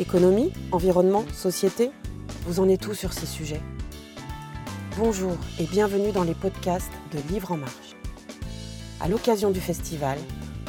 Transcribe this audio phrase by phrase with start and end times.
[0.00, 1.92] Économie, environnement, société,
[2.46, 3.62] vous en êtes tout sur ces sujets.
[4.98, 7.94] Bonjour et bienvenue dans les podcasts de Livres en Marche.
[9.00, 10.18] À l'occasion du festival,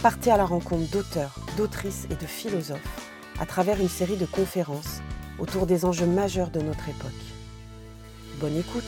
[0.04, 5.02] partez à la rencontre d'auteurs, d'autrices et de philosophes à travers une série de conférences
[5.40, 7.12] autour des enjeux majeurs de notre époque.
[8.40, 8.84] Bonne écoute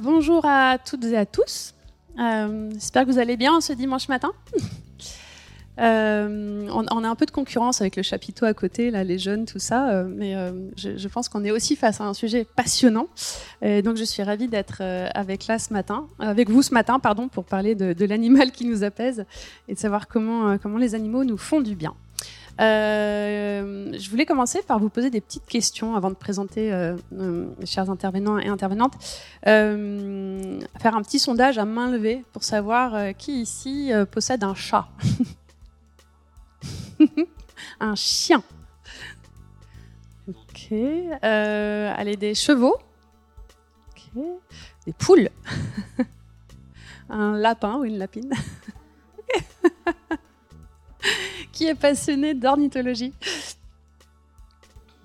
[0.00, 1.72] Bonjour à toutes et à tous.
[2.18, 4.32] Euh, J'espère que vous allez bien ce dimanche matin.
[5.80, 9.44] Euh, on, a un peu de concurrence avec le chapiteau à côté, là, les jeunes,
[9.44, 13.08] tout ça, euh, mais euh, je, pense qu'on est aussi face à un sujet passionnant.
[13.62, 14.82] Donc, je suis ravie d'être
[15.14, 18.84] avec là ce matin, avec vous ce matin, pardon, pour parler de, l'animal qui nous
[18.84, 19.24] apaise
[19.68, 21.94] et de savoir comment, comment les animaux nous font du bien.
[22.58, 26.96] Je voulais commencer par vous poser des petites questions avant de présenter euh,
[27.64, 28.94] chers intervenants et intervenantes.
[29.44, 34.88] Faire un petit sondage à main levée pour savoir qui ici possède un chat.
[37.80, 38.42] un chien.
[40.28, 40.72] Ok.
[41.22, 42.76] allez, des chevaux.
[43.90, 44.22] Ok.
[44.86, 45.28] Des poules.
[47.08, 48.32] un lapin ou une lapine.
[51.52, 53.12] qui est passionné d'ornithologie.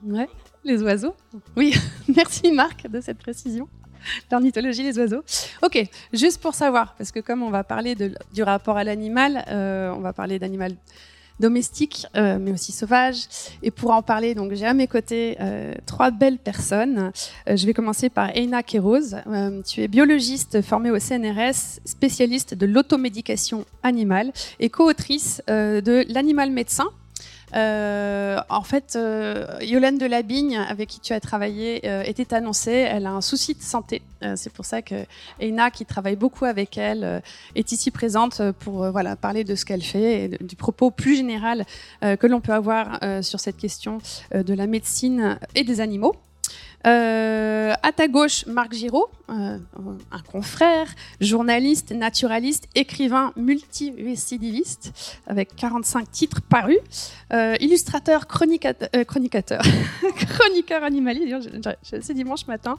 [0.03, 0.29] Ouais,
[0.63, 1.15] les oiseaux.
[1.55, 1.75] Oui,
[2.15, 3.67] merci Marc de cette précision.
[4.31, 5.23] L'ornithologie, les oiseaux.
[5.61, 5.83] Ok,
[6.13, 7.95] juste pour savoir, parce que comme on va parler
[8.33, 10.75] du rapport à l'animal, euh, on va parler d'animal
[11.39, 13.27] domestique, euh, mais aussi sauvage.
[13.63, 17.11] Et pour en parler, donc j'ai à mes côtés euh, trois belles personnes.
[17.47, 19.13] Euh, je vais commencer par Eina Kéros.
[19.13, 26.51] Euh, tu es biologiste formée au CNRS, spécialiste de l'automédication animale et co-autrice de L'animal
[26.51, 26.85] médecin,
[27.53, 32.71] en fait, euh, Yolande Delabigne, avec qui tu as travaillé, euh, était annoncée.
[32.71, 34.01] Elle a un souci de santé.
[34.23, 35.05] Euh, c'est pour ça que
[35.39, 37.19] Eina, qui travaille beaucoup avec elle, euh,
[37.55, 40.91] est ici présente pour euh, voilà parler de ce qu'elle fait et de, du propos
[40.91, 41.65] plus général
[42.01, 43.99] que l'on peut avoir sur cette question
[44.33, 46.15] de la médecine et des animaux.
[46.87, 49.57] Euh, à ta gauche, Marc Giraud, euh,
[50.11, 50.87] un confrère,
[51.19, 56.77] journaliste, naturaliste, écrivain multirécidiviste, avec 45 titres parus,
[57.33, 59.61] euh, illustrateur, chronicate, euh, chronicateur,
[60.15, 61.37] chroniqueur animalier,
[61.83, 62.77] c'est dimanche matin.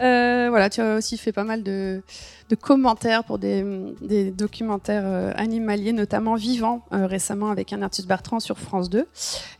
[0.00, 2.02] Euh, voilà, tu as aussi fait pas mal de,
[2.60, 3.64] commentaires pour des,
[4.30, 9.06] documentaires euh, animaliers, notamment vivants, euh, récemment avec artiste Bertrand sur France 2.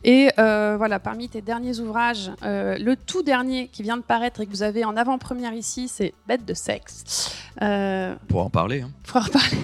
[0.03, 4.51] Et voilà, parmi tes derniers ouvrages, le tout dernier qui vient de paraître et que
[4.51, 7.35] vous avez en avant-première ici, c'est Bête de sexe.
[7.61, 8.81] Euh, pour en parler.
[8.81, 8.91] Hein.
[9.03, 9.57] Pour en parler.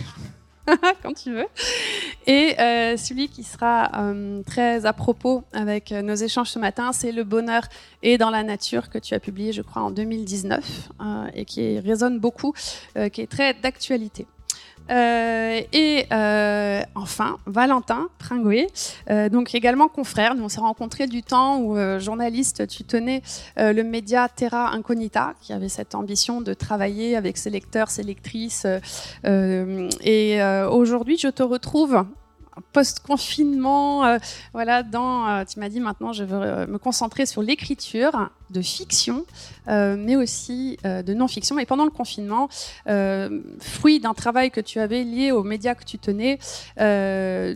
[1.04, 1.48] quand tu veux.
[2.28, 7.12] Et euh, celui qui sera euh, très à propos avec nos échanges ce matin, c'est
[7.12, 7.64] Le bonheur
[8.04, 11.80] est dans la nature que tu as publié, je crois, en 2019 euh, et qui
[11.80, 12.54] résonne beaucoup,
[13.12, 14.28] qui est très d'actualité.
[14.90, 18.68] Euh, et euh, enfin, Valentin Pringoué,
[19.10, 20.36] euh, donc également confrère.
[20.36, 23.22] Nous, on s'est rencontrés du temps où, journaliste, tu tenais
[23.58, 28.66] le média Terra Incognita, qui avait cette ambition de travailler avec ses lecteurs, ses lectrices.
[29.24, 32.04] Et aujourd'hui, je te retrouve
[32.74, 34.18] post-confinement,
[34.54, 39.26] voilà, dans, tu m'as dit maintenant je veux me concentrer sur l'écriture de fiction,
[39.68, 41.60] mais aussi de non-fiction.
[41.60, 42.50] Et pendant le confinement,
[43.60, 46.38] fruit d'un travail que tu avais lié aux médias que tu tenais,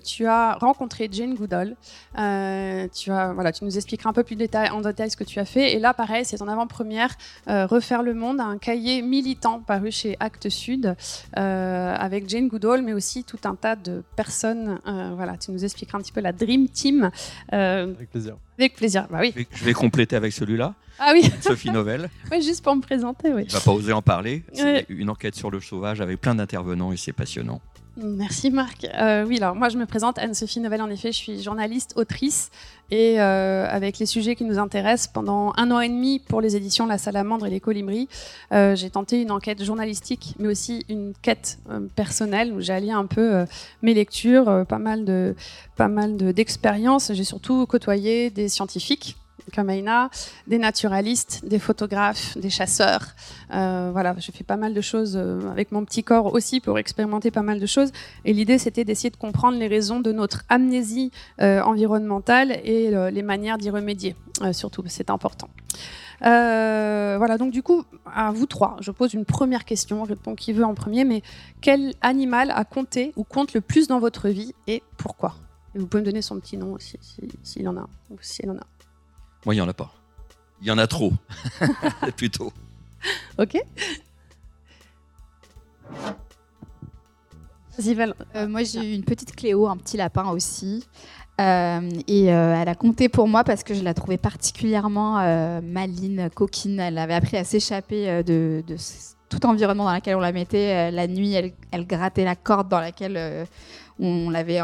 [0.04, 1.76] tu as rencontré Jane Goodall.
[2.16, 4.38] tu voilà, tu nous expliqueras un peu plus
[4.72, 5.74] en détail ce que tu as fait.
[5.74, 7.16] Et là, pareil, c'est en avant-première,
[7.48, 10.96] refaire le monde, un cahier militant paru chez Actes Sud,
[11.34, 14.56] avec Jane Goodall, mais aussi tout un tas de personnes
[14.88, 17.10] euh, voilà, tu nous expliqueras un petit peu la Dream Team.
[17.54, 18.38] Euh, avec plaisir.
[18.58, 19.34] Avec plaisir, bah oui.
[19.54, 20.74] Je vais, compléter avec celui-là.
[20.98, 21.30] Ah oui.
[21.42, 22.10] Sophie Novelle.
[22.32, 23.44] oui, juste pour me présenter, oui.
[23.48, 24.44] Il va pas oser en parler.
[24.54, 24.86] C'est Ouais.
[24.90, 27.62] une enquête sur le sauvage avec plein d'intervenants et c'est passionnant.
[27.98, 28.86] Merci Marc.
[28.94, 32.50] Euh, oui, alors moi je me présente Anne-Sophie Novelle, en effet, je suis journaliste, autrice
[32.92, 36.58] et euh, avec les sujets qui nous intéressent pendant un an et demi pour les
[36.58, 38.10] éditions La Salamandre et les Colibris,
[38.52, 42.92] euh, j'ai tenté une enquête journalistique mais aussi une quête euh, personnelle où j'ai allié
[42.92, 43.46] un peu euh,
[43.82, 45.34] mes lectures, euh, pas mal de
[45.78, 47.14] pas mal de- d'expériences.
[47.14, 49.16] j'ai surtout côtoyé des scientifiques
[49.53, 50.09] comme Aina,
[50.47, 53.16] des naturalistes, des photographes, des chasseurs.
[53.53, 56.78] Euh, voilà, j'ai fait pas mal de choses euh, avec mon petit corps aussi pour
[56.80, 57.92] expérimenter pas mal de choses.
[58.24, 61.12] Et l'idée, c'était d'essayer de comprendre les raisons de notre amnésie
[61.42, 64.16] euh, environnementale et euh, les manières d'y remédier.
[64.52, 65.48] Surtout, c'est important.
[66.22, 70.66] Voilà, donc du coup, à vous trois, je pose une première question, répond qui veut
[70.66, 71.22] en premier, mais
[71.62, 75.36] quel animal a compté ou compte le plus dans votre vie et pourquoi?
[75.74, 78.18] Et Vous pouvez me donner son petit nom aussi, s'il si, s'il en a, ou
[78.22, 78.68] si elle en a.
[79.46, 79.94] Moi, il y en a pas.
[80.62, 81.14] Il y en a trop.
[82.18, 82.52] Plutôt.
[83.38, 83.58] Ok
[88.36, 90.86] Euh, moi, j'ai eu une petite Cléo, un petit lapin aussi.
[91.42, 95.16] Euh, et euh, elle a compté pour moi parce que je la trouvais particulièrement
[95.62, 96.80] maline, coquine.
[96.80, 98.64] Elle avait appris à s'échapper de,
[99.30, 100.91] tout environnement dans lequel on la mettait.
[100.91, 103.48] la nuit, elle, grattait la corde dans laquelle
[104.00, 104.62] on l'avait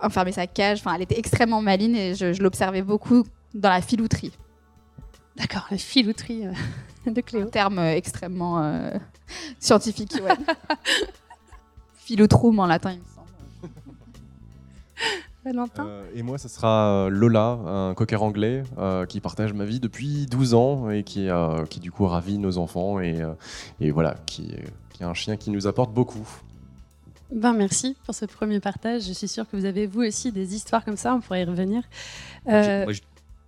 [0.00, 0.78] enfermé sa cage.
[0.80, 3.24] Enfin, elle était extrêmement maline et je, l'observais beaucoup
[3.56, 4.32] dans la filouterie.
[5.36, 6.44] D'accord, la filouterie
[7.06, 7.46] de Cléo.
[7.46, 8.92] Un terme extrêmement
[9.58, 10.32] scientifique, ouais.
[11.96, 13.26] Philotrum en latin, il me semble.
[15.78, 19.78] Euh, et moi, ce sera euh, Lola, un cocker anglais euh, qui partage ma vie
[19.78, 21.28] depuis 12 ans et qui,
[21.70, 23.22] qui du coup ravit nos enfants et,
[23.80, 24.54] et voilà, qui,
[24.90, 26.26] qui, est un chien qui nous apporte beaucoup.
[27.32, 29.02] Ben merci pour ce premier partage.
[29.02, 31.14] Je suis sûre que vous avez vous aussi des histoires comme ça.
[31.14, 31.82] On pourrait y revenir.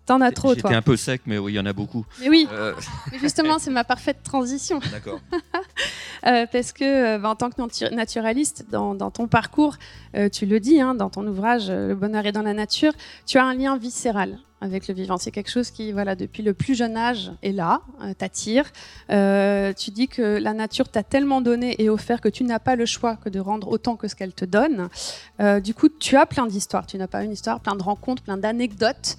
[0.08, 0.70] T'en as trop, toi.
[0.70, 2.06] J'étais un peu sec, mais oui, il y en a beaucoup.
[2.20, 2.48] Mais oui,
[3.12, 4.80] mais justement, c'est ma parfaite transition.
[4.90, 5.20] D'accord.
[6.26, 9.76] Euh, parce que euh, bah, en tant que naturaliste, dans, ton parcours,
[10.16, 12.92] euh, tu le dis, hein, dans ton ouvrage Le bonheur est dans la nature,
[13.24, 15.16] tu as un lien viscéral avec le vivant.
[15.18, 17.80] C'est quelque chose qui, voilà, depuis le plus jeune âge est là,
[18.18, 18.70] t'attire.
[19.08, 22.86] tu dis que la nature t'a tellement donné et offert que tu n'as pas le
[22.86, 24.88] choix que de rendre autant que ce qu'elle te donne.
[25.62, 26.86] du coup, tu as plein d'histoires.
[26.86, 29.16] Tu n'as pas une histoire, plein de rencontres, plein d'anecdotes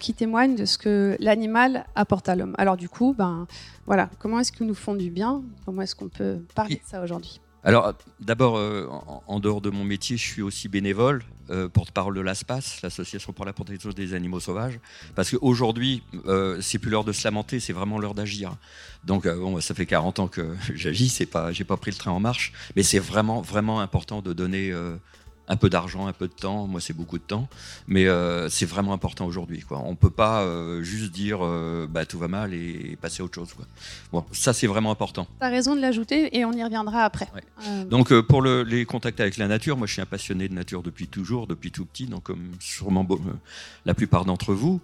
[0.00, 2.54] qui témoignent de ce que l'animal apporte à l'homme.
[2.58, 3.46] Alors du coup, ben
[3.86, 5.42] voilà, comment est-ce qu'ils nous font du bien?
[5.64, 7.40] Comment est-ce qu'on peut parler de ça aujourd'hui?
[7.66, 8.86] Alors, d'abord, euh,
[9.26, 13.44] en, dehors de mon métier, je suis aussi bénévole, euh, porte-parole de l'ASPAS, l'Association pour
[13.44, 14.78] la protection des animaux sauvages,
[15.16, 18.54] parce qu'aujourd'hui, euh, c'est plus l'heure de se lamenter, c'est vraiment l'heure d'agir.
[19.02, 22.12] Donc, bon, ça fait 40 ans que j'agis, c'est pas, j'ai pas pris le train
[22.12, 24.72] en marche, mais c'est vraiment, vraiment important de donner
[25.48, 26.66] un peu d'argent, un peu de temps.
[26.66, 27.48] Moi, c'est beaucoup de temps,
[27.86, 29.60] mais euh, c'est vraiment important aujourd'hui.
[29.60, 29.80] Quoi.
[29.84, 33.34] On peut pas euh, juste dire euh, bah, tout va mal et passer à autre
[33.34, 33.52] chose.
[33.54, 33.66] Quoi.
[34.12, 35.26] Bon, ça, c'est vraiment important.
[35.40, 37.28] Tu as raison de l'ajouter et on y reviendra après.
[37.88, 41.06] Donc, pour les contacts avec la nature, moi, je suis un passionné de nature depuis
[41.06, 43.06] toujours, depuis tout petit, donc comme sûrement
[43.84, 44.80] la plupart d'entre vous.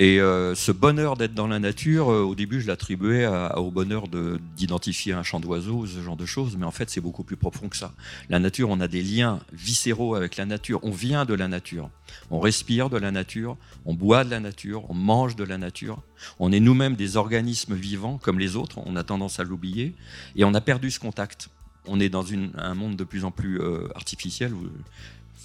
[0.00, 4.08] Et euh, ce bonheur d'être dans la nature, euh, au début, je l'attribuais au bonheur
[4.56, 7.68] d'identifier un chant d'oiseaux, ce genre de choses, mais en fait, c'est beaucoup plus profond
[7.68, 7.92] que ça.
[8.28, 11.90] La nature, on a des liens viscéraux avec la nature, on vient de la nature,
[12.32, 16.02] on respire de la nature, on boit de la nature, on mange de la nature,
[16.40, 19.94] on est nous-mêmes des organismes vivants comme les autres, on a tendance à l'oublier,
[20.34, 21.50] et on a perdu ce contact.
[21.86, 22.24] On est dans
[22.56, 24.52] un monde de plus en plus euh, artificiel,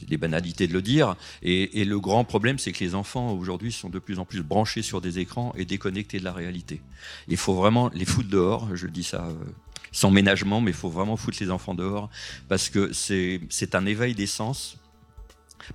[0.07, 1.15] des banalités de le dire.
[1.41, 4.81] Et, le grand problème, c'est que les enfants aujourd'hui sont de plus en plus branchés
[4.81, 6.81] sur des écrans et déconnectés de la réalité.
[7.27, 9.33] Il faut vraiment les foutre dehors, je dis ça euh,
[9.91, 12.09] sans ménagement, mais il faut vraiment foutre les enfants dehors
[12.47, 14.77] parce que c'est un éveil des sens.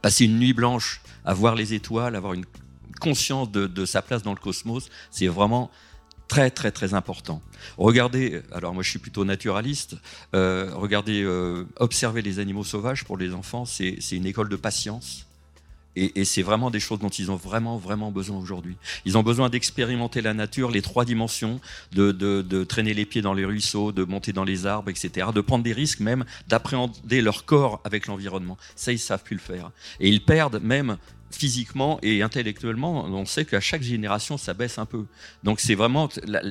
[0.03, 2.45] Passer une nuit blanche à voir les étoiles, avoir une
[3.01, 5.71] conscience de sa place dans le cosmos, c'est vraiment
[6.35, 7.41] très très très important.
[7.79, 9.97] Regardez, alors moi je suis plutôt naturaliste,
[10.35, 15.27] euh, regardez, euh, observer les animaux sauvages pour les enfants, c'est une école de patience.
[15.97, 18.77] Et, c'est vraiment des choses dont ils ont vraiment, vraiment besoin aujourd'hui.
[19.05, 21.61] Ils ont besoin d'expérimenter la nature, les trois dimensions,
[21.93, 25.29] de, de, de, traîner les pieds dans les ruisseaux, de monter dans les arbres, etc.
[25.33, 28.59] De prendre des risques même, d'appréhender leur corps avec l'environnement.
[28.75, 29.71] Ça, ils savent plus le faire.
[30.01, 30.97] Et ils perdent même
[31.37, 35.05] physiquement et intellectuellement, on sait qu'à chaque génération, ça baisse un peu.
[35.43, 36.09] Donc c'est vraiment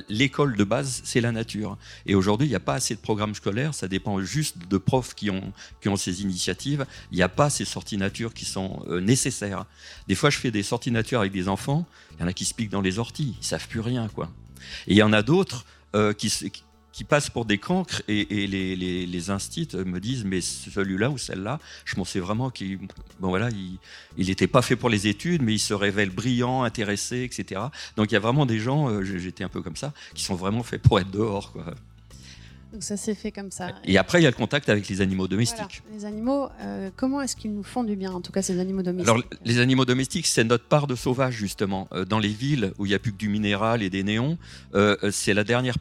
[0.08, 1.76] l'école de base, c'est la nature.
[2.06, 5.14] Et aujourd'hui, il n'y a pas assez de programmes scolaires, ça dépend juste de profs
[5.14, 6.86] qui ont, qui ont ces initiatives.
[7.12, 9.66] Il n'y a pas ces sorties nature qui sont euh, nécessaires.
[10.08, 12.44] Des fois, je fais des sorties nature avec des enfants, il y en a qui
[12.44, 14.30] se piquent dans les orties, ils savent plus rien, quoi.
[14.86, 15.64] Et il y en a d'autres
[15.94, 16.32] euh, qui,
[16.94, 21.58] qui passent pour des cancres et, les, les, instits me disent mais celui-là ou celle-là,
[21.84, 22.78] je pensais vraiment qu'il
[23.18, 23.48] bon voilà,
[24.16, 27.62] il n'était pas fait pour les études, mais il se révèle brillant, intéressé, etc.
[27.96, 30.36] Donc il y a vraiment des gens, euh, j'étais un peu comme ça, qui sont
[30.36, 31.50] vraiment faits pour être dehors.
[31.50, 31.74] Quoi.
[32.74, 33.68] Donc ça s'est fait comme ça.
[33.84, 35.80] Et après, il y a le contact avec les animaux domestiques.
[35.92, 38.82] Les animaux, euh, comment est-ce qu'ils nous font du bien, en tout cas ces animaux
[38.82, 41.86] domestiques Alors, les animaux domestiques, c'est notre part de sauvage, justement.
[41.92, 44.38] Euh, dans les villes où il n'y a plus que du minéral et des néons,
[44.74, 45.76] euh, c'est la dernière,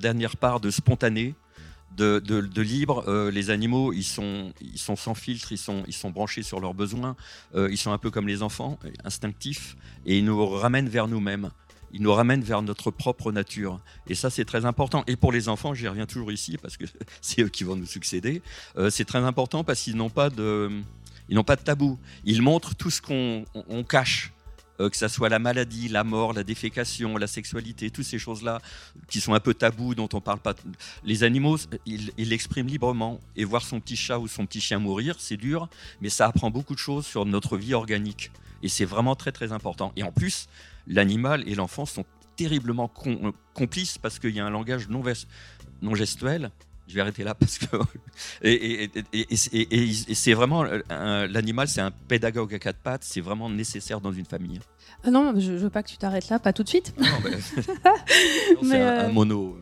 [0.00, 1.36] dernière part de spontané,
[1.96, 3.30] de, de, libre.
[3.30, 6.74] les animaux, ils sont, ils sont sans filtre, ils sont, ils sont branchés sur leurs
[6.74, 7.16] besoins.
[7.56, 11.50] ils sont un peu comme les enfants, instinctifs, et ils nous ramènent vers nous-mêmes
[11.92, 13.80] il nous ramène vers notre propre nature.
[14.06, 15.04] Et ça, c'est très important.
[15.06, 16.84] Et pour les enfants, j'y reviens toujours ici parce que
[17.20, 18.42] c'est eux qui vont nous succéder.
[18.76, 20.70] Euh, c'est très important parce qu'ils n'ont pas de,
[21.28, 21.98] ils n'ont pas de tabou.
[22.24, 23.44] Ils montrent tout ce qu'on
[23.84, 24.32] cache.
[24.80, 28.60] Euh, que ce soit la maladie, la mort, la défécation, la sexualité, toutes ces choses-là
[29.08, 30.54] qui sont un peu tabous, dont on parle pas.
[31.02, 33.20] Les animaux, ils l'expriment librement.
[33.34, 35.68] Et voir son petit chat ou son petit chien mourir, c'est dur,
[36.00, 38.30] mais ça apprend beaucoup de choses sur notre vie organique.
[38.62, 39.92] Et c'est vraiment très très important.
[39.96, 40.48] Et en plus,
[40.88, 42.04] l'animal et l'enfant sont
[42.36, 42.90] terriblement
[43.54, 45.02] complices parce qu'il y a un langage non,
[45.82, 46.50] non gestuel
[46.86, 47.66] Je vais arrêter là parce que
[48.42, 48.90] et,
[50.14, 53.04] c'est vraiment l'animal, c'est un pédagogue à quatre pattes.
[53.04, 54.60] C'est vraiment nécessaire dans une famille.
[55.04, 56.94] Ah non, je, ne veux pas que tu t'arrêtes là, pas tout de suite.
[56.98, 57.06] Non,
[58.62, 59.58] c'est un, mono.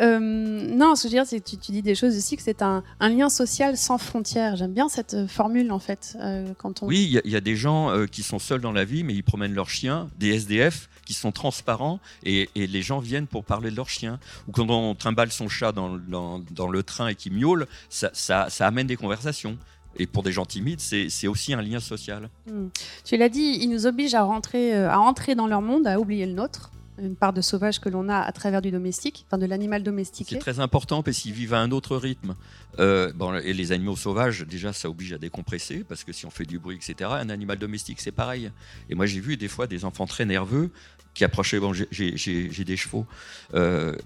[0.00, 2.42] Euh, non, ce que je veux dire, c'est que tu, dis des choses aussi, que
[2.42, 4.56] c'est un, lien social sans frontières.
[4.56, 6.16] J'aime bien cette euh, formule, en fait.
[6.20, 6.86] Euh, quand on...
[6.86, 9.54] Oui, il y, a des gens qui sont seuls dans la vie, mais ils promènent
[9.54, 13.88] leurs chiens, des SDF qui sont transparents, et, les gens viennent pour parler de leurs
[13.88, 14.18] chiens.
[14.48, 18.96] Ou quand on trimballe son chat dans, le train et qu'il miaule, ça, amène des
[18.96, 19.58] conversations.
[19.98, 22.30] Et pour des gens timides, c'est aussi un lien social.
[22.46, 22.68] Hmm.
[23.04, 26.24] Tu l'as dit, ils nous obligent à rentrer, à entrer dans leur monde, à oublier
[26.24, 26.70] le nôtre
[27.02, 30.34] une part de sauvage que l'on a à travers du domestique, enfin de l'animal domestiqué.
[30.34, 32.36] C'est très important parce qu'ils vivent à un autre rythme.
[32.78, 36.30] Euh, bon, et les animaux sauvages, déjà, ça oblige à décompresser parce que si on
[36.30, 38.50] fait du bruit, etc., un animal domestique, c'est pareil.
[38.88, 40.70] Et moi, j'ai vu des fois des enfants très nerveux
[41.14, 41.60] qui approchaient.
[41.60, 43.06] Bon, j'ai des chevaux.
[43.54, 43.96] Euh,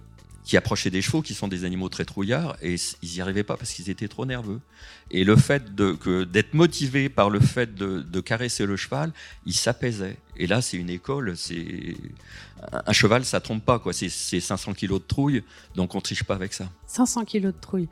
[0.46, 3.56] qui approchaient des chevaux qui sont des animaux très trouillards et ils n'y arrivaient pas
[3.56, 4.60] parce qu'ils étaient trop nerveux.
[5.10, 9.12] Et le fait d'être motivé par le fait de, caresser le cheval,
[9.44, 10.16] il s'apaisait.
[10.38, 11.96] Et là, c'est une école, c'est
[12.72, 13.92] un cheval, ça trompe pas quoi.
[13.92, 15.42] C'est 500 kilos de trouille,
[15.74, 16.68] donc on triche pas avec ça.
[16.86, 17.88] 500 kilos de trouille.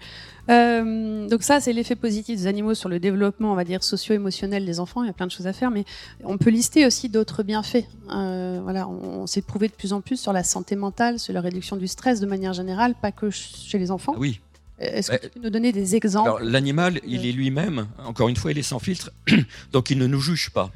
[0.50, 4.64] Euh, donc ça, c'est l'effet positif des animaux sur le développement, on va dire socio-émotionnel
[4.64, 5.02] des enfants.
[5.02, 5.84] Il y a plein de choses à faire, mais
[6.22, 7.84] on peut lister aussi d'autres bienfaits.
[8.10, 11.40] Euh, voilà, on, s'est prouvé de plus en plus sur la santé mentale, sur la
[11.40, 14.12] réduction du stress de manière générale, pas que chez les enfants.
[14.16, 14.40] Ah oui.
[14.78, 18.50] Est-ce que tu peux nous donner des exemples L'animal, il est lui-même, encore une fois,
[18.50, 19.12] il est sans filtre,
[19.72, 20.72] donc il ne nous juge pas.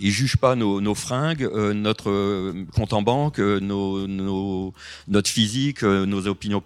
[0.00, 4.72] Il juge pas nos, fringues, euh, notre euh, compte en banque, euh, nos,
[5.08, 6.62] notre physique, nos opinions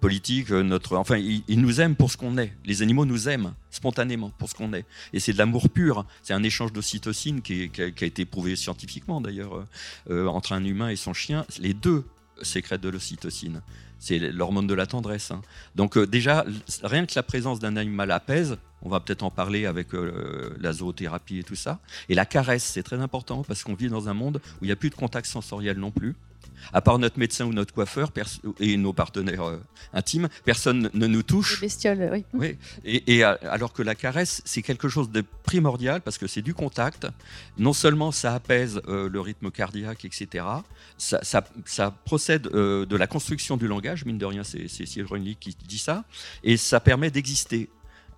[0.00, 0.96] politiques, notre.
[0.96, 2.52] Enfin, il, nous aime pour ce qu'on est.
[2.64, 4.86] Les animaux nous aiment spontanément pour ce qu'on est.
[5.12, 6.06] Et c'est de l'amour pur.
[6.22, 9.64] C'est un échange d'ocytocine qui, qui, a été prouvé scientifiquement d'ailleurs
[10.08, 11.44] entre un humain et son chien.
[11.58, 12.04] Les deux
[12.42, 13.60] sécrètent de l'ocytocine.
[14.00, 15.30] C'est l'hormone de la tendresse.
[15.30, 15.42] Hein.
[15.76, 16.44] Donc déjà,
[16.82, 20.72] rien que la présence d'un animal apaise, on va peut-être en parler avec euh, la
[20.72, 21.78] zoothérapie et tout ça.
[22.08, 24.72] Et la caresse, c'est très important parce qu'on vit dans un monde où il n'y
[24.72, 26.16] a plus de contact sensoriel non plus.
[26.72, 28.10] À part notre médecin ou notre coiffeur
[28.58, 29.62] et nos partenaires euh,
[29.92, 31.60] intimes, personne ne nous touche.
[31.60, 32.24] Les bestioles, oui.
[32.34, 32.58] oui.
[32.84, 36.54] Et, euh, alors que la caresse, c'est quelque chose de primordial parce que c'est du
[36.54, 37.06] contact.
[37.58, 40.44] Non seulement ça apaise le rythme cardiaque, etc.
[40.98, 46.04] Ça, procède de la construction du langage, mine de rien, c'est Cyril qui dit ça,
[46.44, 47.68] et ça permet d'exister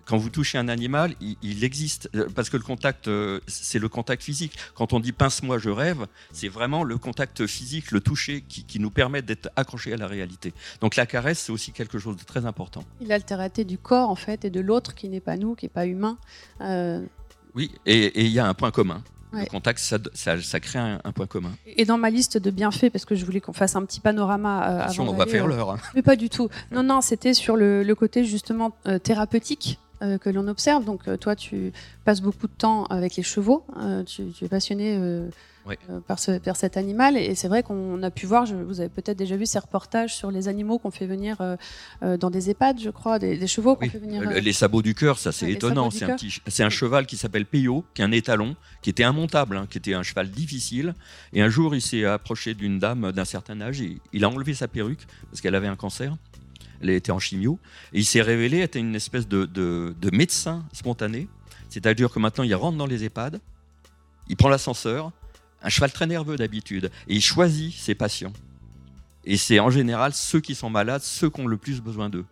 [0.05, 3.89] quand vous touchez un animal, il, existe, euh, parce que le contact, euh, c'est le
[3.89, 4.57] contact physique.
[4.75, 8.89] Quand on dit pince-moi, je rêve, c'est vraiment le contact physique, le toucher, qui, nous
[8.89, 10.53] permet d'être accroché à la réalité.
[10.81, 12.83] Donc la caresse, c'est aussi quelque chose de très important.
[13.01, 15.85] L'altérité du corps, en fait, et de l'autre qui n'est pas nous, qui n'est pas
[15.85, 16.17] humain.
[16.61, 17.01] Euh,
[17.55, 19.01] oui, et il y a un point commun.
[19.31, 21.51] Le contact, ça, crée un, point commun.
[21.65, 24.61] Et dans ma liste de bienfaits, parce que je voulais qu'on fasse un petit panorama
[24.61, 25.71] Attention, on va faire l'heure.
[25.71, 25.79] Hein.
[25.95, 26.49] Mais pas du tout.
[26.71, 30.83] Non, non, c'était sur le, côté justement thérapeutique euh, que l'on observe.
[30.83, 31.71] Donc euh, toi, tu
[32.03, 34.99] passes beaucoup de temps avec les chevaux, euh, tu, es passionné
[36.07, 37.15] par, ce, par, cet animal.
[37.15, 40.29] Et c'est vrai qu'on a pu voir, vous avez peut-être déjà vu ces reportages sur
[40.29, 41.37] les animaux qu'on fait venir
[42.01, 44.29] dans des EHPAD, je crois, des, chevaux qu'on fait venir.
[44.29, 45.89] Les sabots du cœur, ça c'est étonnant.
[45.89, 49.55] C'est un, petit, un, cheval qui s'appelle Peyo, qui est un étalon, qui était immontable,
[49.55, 50.95] hein, qui était un cheval difficile.
[51.31, 54.53] Et un jour, il s'est approché d'une dame d'un certain âge et il a enlevé
[54.53, 56.17] sa perruque parce qu'elle avait un cancer
[56.81, 57.59] elle était en chimio,
[57.93, 61.27] il s'est révélé être une espèce de, médecin spontané,
[61.69, 63.39] c'est-à-dire que maintenant il rentre dans les EHPAD,
[64.27, 65.11] il prend l'ascenseur,
[65.61, 68.33] un cheval très nerveux d'habitude, et il choisit ses patients.
[69.25, 72.25] Et c'est en général ceux qui sont malades, ceux qui ont le plus besoin d'eux,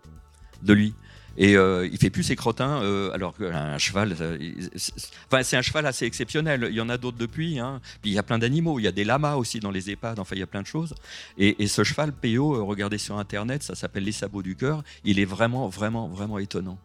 [0.62, 0.94] de lui.
[1.38, 5.86] Et euh, il fait plus ses crottins, euh, alors qu'un cheval, enfin, c'est un cheval
[5.86, 6.68] assez exceptionnel.
[6.70, 7.60] Il y en a d'autres depuis.
[7.60, 7.80] Hein.
[8.02, 8.80] Puis il y a plein d'animaux.
[8.80, 10.20] Il y a des lamas aussi dans les EHPAD.
[10.20, 10.94] Enfin, il y a plein de choses.
[11.38, 14.84] Et, ce cheval, PO, euh, regardez sur Internet, ça s'appelle les sabots du cœur.
[15.06, 16.78] Il est vraiment, vraiment, vraiment étonnant.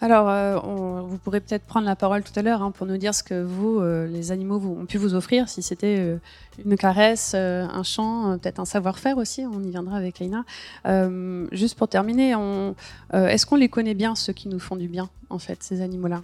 [0.00, 0.58] Alors, euh,
[1.02, 3.42] vous pourrez peut-être prendre la parole tout à l'heure hein, pour nous dire ce que
[3.42, 6.18] vous, euh, les animaux, vous, ont pu vous offrir, si c'était euh,
[6.64, 10.44] une caresse, un chant, peut-être un savoir-faire aussi, on y viendra avec Leïna.
[11.52, 12.36] juste pour terminer,
[13.12, 16.22] est-ce qu'on les connaît bien, ceux qui nous font du bien, en fait, ces animaux-là?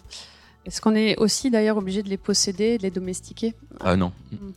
[0.66, 4.12] Est-ce qu'on est aussi d'ailleurs obligé de les posséder, de les domestiquer Ah non,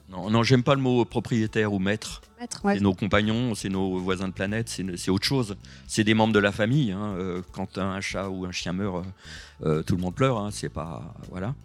[0.10, 2.22] non, non j'aime pas le mot propriétaire ou maître.
[2.64, 5.56] C'est nos compagnons, c'est nos voisins de planète, c'est autre chose.
[5.88, 6.92] C'est des membres de la famille.
[6.92, 7.16] Hein.
[7.18, 9.02] Euh, quand un chat ou un chien meurt, euh,
[9.66, 10.38] euh, tout le monde pleure.
[10.38, 10.50] Hein.
[10.52, 11.56] C'est pas voilà.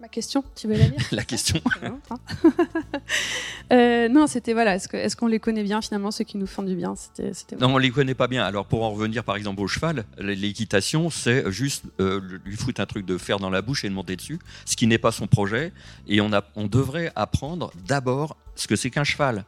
[0.00, 1.60] Ma question, tu veux la lire La question.
[3.72, 4.76] euh, non, c'était voilà.
[4.76, 6.94] Est-ce qu'on les connaît bien finalement ceux qui nous font du bien?
[6.96, 7.56] C'était.
[7.56, 8.42] Non, on les connaît pas bien.
[8.42, 12.86] Alors pour en revenir par exemple au cheval, l'équitation, c'est juste euh, lui foutre un
[12.86, 15.26] truc de fer dans la bouche et de monter dessus, ce qui n'est pas son
[15.26, 15.72] projet.
[16.08, 19.44] Et on a, on devrait apprendre d'abord ce que c'est qu'un cheval.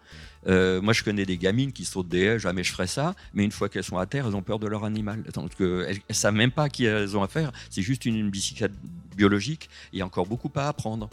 [0.48, 3.44] Euh, moi, je connais des gamines qui sautent des haies, jamais je ferais ça, mais
[3.44, 5.22] une fois qu'elles sont à terre, elles ont peur de leur animal.
[5.26, 7.52] Elles ne savent même pas qui elles ont affaire.
[7.70, 8.72] C'est juste une, bicyclette
[9.16, 9.68] biologique.
[9.92, 11.10] Il y a encore beaucoup à apprendre.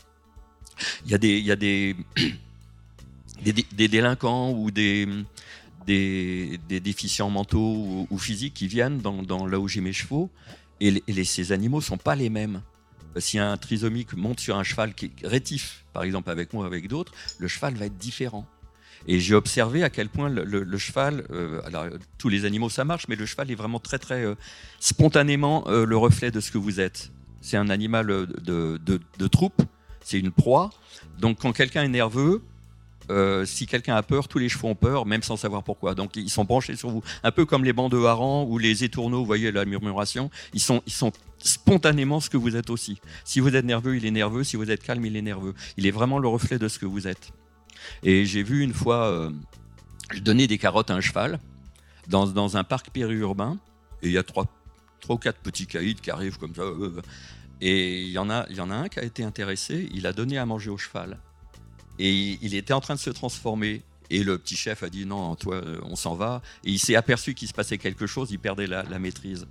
[1.06, 1.14] Il y
[1.52, 1.96] a des,
[3.74, 5.08] délinquants ou des,
[5.86, 10.30] déficients mentaux ou, physiques qui viennent dans, là où j'ai mes chevaux,
[10.82, 12.62] et, ces animaux ne sont pas les mêmes.
[13.18, 16.68] Si un trisomique monte sur un cheval qui est rétif, par exemple avec moi ou
[16.68, 18.48] avec d'autres, le cheval va être différent.
[19.08, 21.86] Et j'ai observé à quel point le, cheval, euh, alors
[22.18, 24.36] tous les animaux ça marche, mais le cheval est vraiment très très euh,
[24.80, 27.12] spontanément euh, le reflet de ce que vous êtes.
[27.42, 29.62] C'est un animal de, troupe,
[30.04, 30.72] c'est une proie.
[31.20, 32.42] Donc quand quelqu'un est nerveux,
[33.46, 35.96] si quelqu'un a peur, tous les chevaux ont peur, même sans savoir pourquoi.
[35.96, 37.02] Donc ils sont branchés sur vous.
[37.24, 40.60] Un peu comme les bancs de harengs ou les étourneaux, vous voyez la murmuration, ils
[40.60, 43.00] sont, ils sont spontanément ce que vous êtes aussi.
[43.24, 44.44] Si vous êtes nerveux, il est nerveux.
[44.44, 45.54] Si vous êtes calme, il est nerveux.
[45.78, 47.32] Il est vraiment le reflet de ce que vous êtes.
[48.04, 49.32] Et j'ai vu une fois, euh,
[50.12, 51.40] je donnais des carottes à un cheval
[52.08, 53.58] dans, dans un parc périurbain.
[54.02, 54.48] Et il y a trois,
[55.00, 56.62] trois ou quatre petits caïds qui arrivent comme ça.
[56.62, 57.02] Euh, euh.
[57.62, 59.90] et il y, en a, il y en a un qui a été intéressé.
[59.94, 61.18] Il a donné à manger au cheval.
[61.98, 63.82] Et il était en train de se transformer.
[64.12, 66.42] Et le petit chef a dit non, toi, on s'en va.
[66.64, 69.46] Et il s'est aperçu qu'il se passait quelque chose, il perdait la, maîtrise.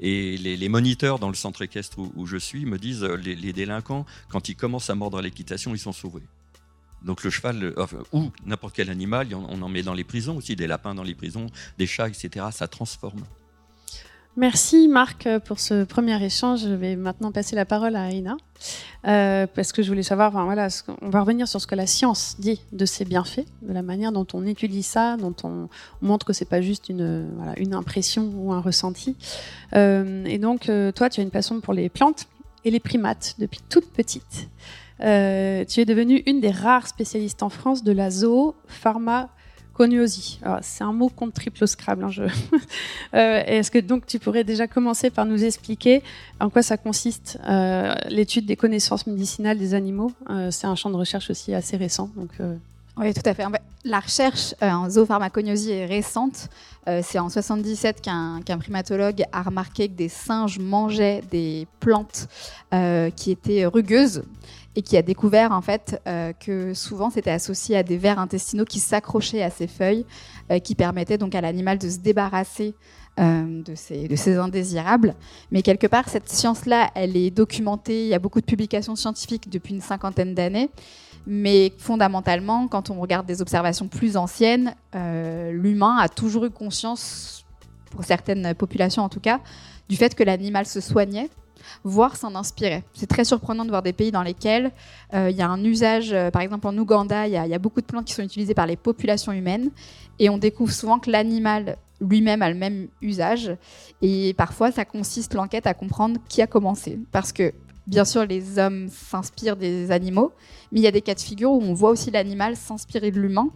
[0.00, 4.06] Et les, moniteurs dans le centre équestre où, je suis me disent les, les, délinquants,
[4.30, 6.22] quand ils commencent à mordre l'équitation, ils sont sauvés.
[7.02, 7.74] Donc le cheval,
[8.12, 11.14] ou n'importe quel animal, on en met dans les prisons aussi, des lapins dans les
[11.14, 11.46] prisons,
[11.78, 12.46] des chats, etc.
[12.52, 13.22] Ça transforme.
[14.38, 16.60] Merci Marc pour ce premier échange.
[16.60, 18.36] Je vais maintenant passer la parole à Aina,
[19.04, 22.60] euh, parce que je voulais savoir, on va revenir sur ce que la science dit
[22.70, 25.68] de ses bienfaits, de la manière dont on étudie ça, dont on,
[26.02, 27.26] montre que c'est pas juste une,
[27.72, 29.16] impression ou un ressenti.
[29.74, 32.28] Euh, et donc, euh, toi, tu as une passion pour les plantes
[32.64, 34.48] et les primates depuis toute petite.
[35.00, 40.40] Euh, tu es devenue une des rares spécialistes en France de la zoopharmaconiosie.
[40.62, 42.04] C'est un mot contre triple Scrabble.
[42.04, 42.10] Hein,
[43.14, 46.02] euh, Est-ce que donc tu pourrais déjà commencer par nous expliquer
[46.40, 50.10] en quoi ça consiste euh, l'étude des connaissances médicinales des animaux?
[50.50, 52.10] C'est un champ de recherche aussi assez récent.
[52.16, 52.30] Donc,
[52.96, 53.44] oui, tout à fait.
[53.84, 56.48] La recherche en zoopharmaconiosie est récente.
[57.02, 62.26] c'est en 77 qu'un primatologue a remarqué que des singes mangeaient des plantes
[63.14, 64.24] qui étaient rugueuses
[64.78, 68.64] et qui a découvert en fait euh, que souvent c'était associé à des vers intestinaux
[68.64, 70.06] qui s'accrochaient à ces feuilles,
[70.52, 72.76] euh, qui permettaient donc à l'animal de se débarrasser
[73.18, 75.16] euh, de, ces, de ces indésirables.
[75.50, 79.50] Mais quelque part, cette science-là, elle est documentée, il y a beaucoup de publications scientifiques
[79.50, 80.70] depuis une cinquantaine d'années.
[81.26, 87.44] Mais fondamentalement, quand on regarde des observations plus anciennes, l'humain a toujours eu conscience,
[87.90, 89.40] pour certaines populations en tout cas,
[89.88, 91.28] du fait que l'animal se soignait
[91.84, 92.84] voire s'en inspirer.
[92.94, 94.72] C'est très surprenant de voir des pays dans lesquels
[95.14, 97.80] euh, il y a un usage, euh, par exemple en Ouganda, il y, a beaucoup
[97.80, 99.70] de plantes qui sont utilisées par les populations humaines,
[100.18, 103.56] et on découvre souvent que l'animal lui-même a le même usage,
[104.02, 107.52] et parfois ça consiste l'enquête à comprendre qui a commencé, parce que
[107.86, 110.32] bien sûr les hommes s'inspirent des animaux,
[110.72, 113.18] mais il y a des cas de figure où on voit aussi l'animal s'inspirer de
[113.18, 113.48] l'humain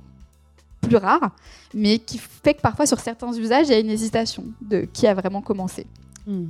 [0.83, 1.31] plus rare,
[1.75, 5.07] mais qui fait que parfois sur certains usages, il y a une hésitation de qui
[5.07, 5.87] a vraiment commencé.
[6.27, 6.48] Hmm.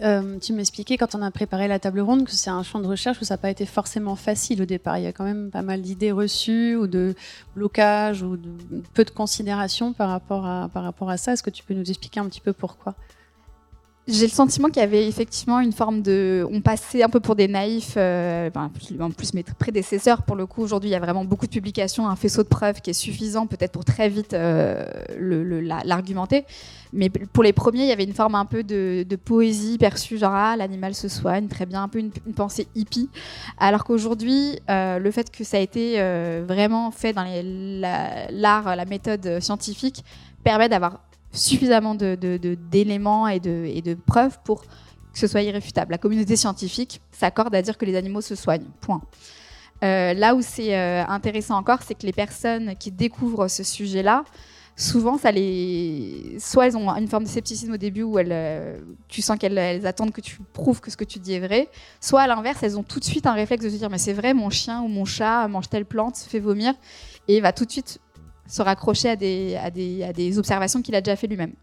[0.00, 2.86] Euh, tu m'expliquais quand on a préparé la table ronde que c'est un champ de
[2.86, 4.98] recherche où ça n'a pas été forcément facile au départ.
[4.98, 7.14] Il y a quand même pas mal d'idées reçues ou de
[7.54, 8.38] blocages ou
[8.94, 11.32] peu de considération par rapport à ça.
[11.32, 12.94] Est-ce que tu peux nous expliquer un petit peu pourquoi?
[14.08, 16.44] J'ai le sentiment qu'il y avait effectivement une forme de.
[16.50, 18.68] On passait un peu pour des naïfs, euh, ben,
[19.00, 22.08] en plus mes prédécesseurs, pour le coup, aujourd'hui, il y a vraiment beaucoup de publications,
[22.08, 24.84] un faisceau de preuves qui est suffisant peut-être pour très vite euh,
[25.84, 26.44] l'argumenter.
[26.92, 30.34] Mais pour les premiers, il y avait une forme un peu de, poésie perçue, genre
[30.34, 33.08] ah, l'animal se soigne, très bien, un peu une, pensée hippie.
[33.56, 36.02] Alors qu'aujourd'hui, euh, le fait que ça a été
[36.46, 37.24] vraiment fait dans
[38.32, 40.04] l'art, la, la méthode scientifique,
[40.42, 40.98] permet d'avoir
[41.32, 45.92] suffisamment d'éléments de, de, et, de, et de preuves pour que ce soit irréfutable.
[45.92, 48.68] La communauté scientifique s'accorde à dire que les animaux se soignent.
[48.80, 49.02] Point.
[49.82, 54.24] Euh, là où c'est euh, intéressant encore, c'est que les personnes qui découvrent ce sujet-là,
[54.76, 56.36] souvent, ça les...
[56.38, 59.86] soit elles ont une forme de scepticisme au début où elles, euh, tu sens qu'elles
[59.86, 61.68] attendent que tu prouves que ce que tu dis est vrai,
[62.00, 64.12] soit à l'inverse, elles ont tout de suite un réflexe de se dire mais c'est
[64.12, 66.74] vrai, mon chien ou mon chat mange telle plante, se fait vomir,
[67.28, 67.98] et va tout de suite
[68.52, 71.54] se raccrocher à des, à des, à des observations qu'il a déjà fait lui-même.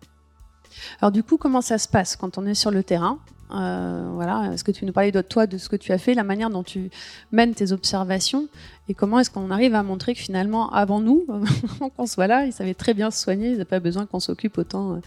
[1.00, 3.20] Alors du coup, comment ça se passe quand on est sur le terrain?
[3.52, 6.16] Euh, voilà, est-ce que tu nous parlais de toi, de ce que tu as fait,
[6.16, 6.90] la manière dont tu
[7.32, 8.48] mènes tes observations,
[8.88, 11.28] et comment est-ce qu'on arrive à montrer que finalement, avant nous,
[11.98, 14.58] qu'on soit là, ils savaient très bien se soigner, ils n'avaient pas besoin qu'on s'occupe
[14.58, 15.00] autant euh,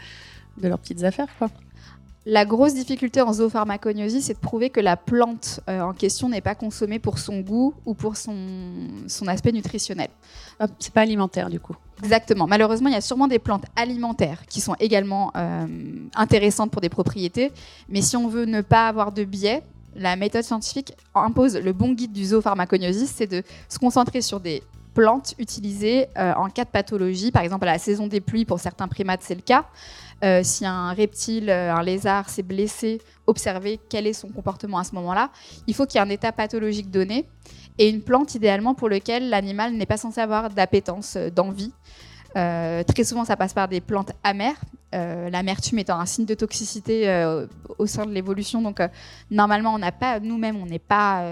[0.59, 1.51] de leurs petites affaires, quoi?
[2.25, 6.41] La grosse difficulté en zoopharmacognosie, c'est de prouver que la plante euh, en question n'est
[6.41, 8.37] pas consommée pour son goût ou pour son,
[9.09, 10.09] son aspect nutritionnel.
[10.79, 11.75] C'est pas alimentaire du coup.
[12.03, 12.47] Exactement.
[12.47, 15.67] Malheureusement, il y a sûrement des plantes alimentaires qui sont également euh,
[16.15, 17.51] intéressantes pour des propriétés.
[17.89, 19.63] Mais si on veut ne pas avoir de biais,
[19.97, 24.63] la méthode scientifique impose le bon guide du zoopharmacognosie, c'est de se concentrer sur des
[24.95, 27.31] plantes utilisées euh, en cas de pathologie.
[27.31, 29.65] Par exemple, à la saison des pluies, pour certains primates, c'est le cas.
[30.25, 34.85] Euh, si un reptile, euh, un lézard s'est blessé, observer quel est son comportement à
[34.85, 35.31] ce moment-là.
[35.67, 37.29] Il faut qu'il y ait un état pathologique donné
[37.79, 41.73] et une plante idéalement pour lequel l'animal n'est pas censé avoir d'appétence, euh, d'envie.
[42.35, 44.61] très souvent, ça passe par des plantes amères.
[44.93, 47.07] L'amertume étant un signe de toxicité
[47.79, 48.63] au sein de l'évolution.
[48.63, 48.81] Donc,
[49.31, 51.27] normalement, on n'a pas, nous-mêmes, on n'est pas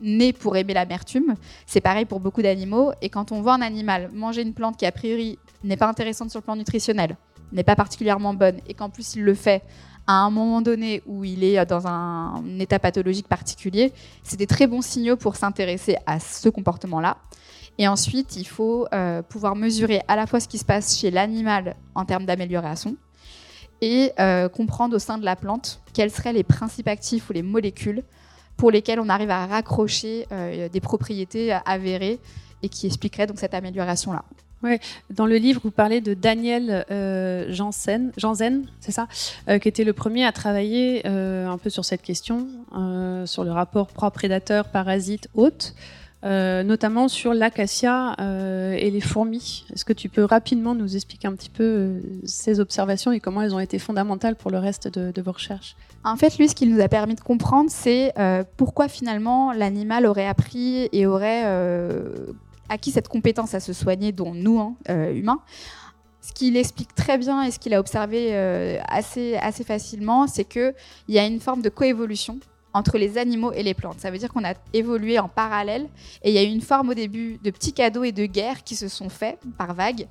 [0.00, 1.34] né pour aimer l'amertume.
[1.66, 2.92] C'est pareil pour beaucoup d'animaux.
[3.02, 6.30] Et quand on voit un animal manger une plante qui, a priori, n'est pas intéressante
[6.30, 7.16] sur le plan nutritionnel,
[7.52, 9.62] n'est pas particulièrement bonne et qu'en plus il le fait
[10.06, 14.66] à un moment donné où il est dans un, état pathologique particulier, c'est des très
[14.66, 17.16] bons signaux pour s'intéresser à ce comportement-là.
[17.78, 21.10] Et ensuite, il faut euh, pouvoir mesurer à la fois ce qui se passe chez
[21.10, 22.96] l'animal en termes d'amélioration
[23.82, 27.42] et euh, comprendre au sein de la plante quels seraient les principes actifs ou les
[27.42, 28.02] molécules
[28.56, 32.18] pour lesquelles on arrive à raccrocher euh, des propriétés avérées
[32.62, 34.24] et qui expliqueraient donc cette amélioration-là.
[34.62, 34.80] Ouais.
[35.10, 39.06] Dans le livre, vous parlez de Daniel euh, Jansen, Jansen c'est ça,
[39.48, 43.44] euh, qui était le premier à travailler euh, un peu sur cette question, euh, sur
[43.44, 45.74] le rapport proie-prédateur, parasite, hôte,
[46.22, 49.64] notamment sur l'acacia et les fourmis.
[49.72, 53.54] Est-ce que tu peux rapidement nous expliquer un petit peu ces observations et comment elles
[53.54, 55.76] ont été fondamentales pour le reste de vos recherches?
[56.02, 58.12] En fait, lui, ce qu'il nous a permis de comprendre, c'est
[58.56, 61.44] pourquoi finalement l'animal aurait appris et aurait
[62.68, 65.40] acquis cette compétence à se soigner, dont nous, hein, euh, humains.
[66.20, 70.44] Ce qu'il explique très bien et ce qu'il a observé euh, assez, assez facilement, c'est
[70.44, 70.74] qu'il
[71.08, 72.40] y a une forme de coévolution
[72.76, 74.00] entre les animaux et les plantes.
[74.00, 75.88] Ça veut dire qu'on a évolué en parallèle
[76.22, 78.64] et il y a eu une forme au début de petits cadeaux et de guerres
[78.64, 80.06] qui se sont faits par vagues.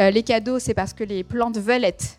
[0.00, 2.18] Euh, les cadeaux, c'est parce que les plantes veulent être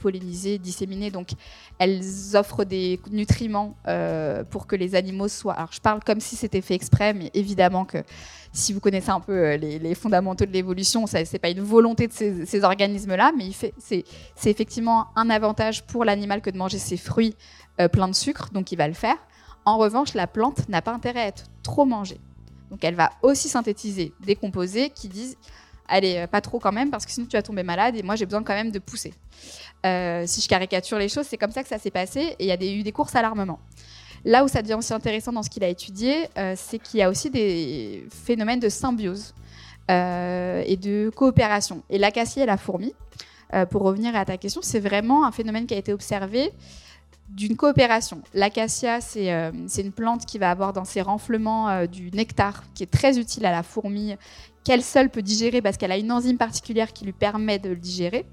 [0.00, 1.30] pollinisées, disséminées, donc
[1.78, 2.02] elles
[2.34, 3.76] offrent des nutriments
[4.50, 5.54] pour que les animaux soient.
[5.54, 7.98] Alors je parle comme si c'était fait exprès, mais évidemment que
[8.52, 12.06] si vous connaissez un peu euh, les, fondamentaux de l'évolution, ce n'est pas une volonté
[12.06, 14.04] de ces, organismes-là, mais c'est
[14.44, 17.34] effectivement un avantage pour l'animal que de manger ses fruits
[17.80, 19.16] euh, pleins de sucre, donc il va le faire.
[19.64, 22.20] En revanche, la plante n'a pas intérêt à être trop mangée.
[22.70, 25.36] Donc elle va aussi synthétiser des composés qui disent
[25.88, 28.16] allez, euh, pas trop quand même, parce que sinon tu vas tomber malade et moi
[28.16, 29.14] j'ai besoin quand même de pousser.
[30.26, 32.52] si je caricature les choses, c'est comme ça que ça s'est passé et il y
[32.52, 33.58] a eu des courses à l'armement.
[34.24, 37.02] Là où ça devient aussi intéressant dans ce qu'il a étudié, euh, c'est qu'il y
[37.02, 39.34] a aussi des phénomènes de symbiose
[39.90, 41.82] euh, et de coopération.
[41.90, 42.94] Et l'acacia et la fourmi,
[43.52, 46.52] euh, pour revenir à ta question, c'est vraiment un phénomène qui a été observé
[47.28, 48.22] d'une coopération.
[48.34, 49.28] L'acacia, c'est
[49.78, 53.50] une plante qui va avoir dans ses renflements du nectar, qui est très utile à
[53.50, 54.16] la fourmi,
[54.64, 57.76] qu'elle seule peut digérer parce qu'elle a une enzyme particulière qui lui permet de le
[57.76, 58.26] digérer.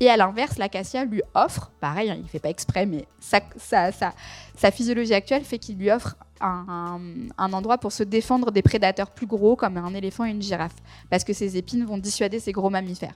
[0.00, 4.70] Et à l'inverse, l'acacia lui offre, pareil, hein, il ne fait pas exprès, mais sa,
[4.72, 6.98] physiologie actuelle fait qu'il lui offre un,
[7.38, 10.74] endroit pour se défendre des prédateurs plus gros comme un éléphant et une girafe,
[11.10, 13.14] parce que ces épines vont dissuader ces gros mammifères.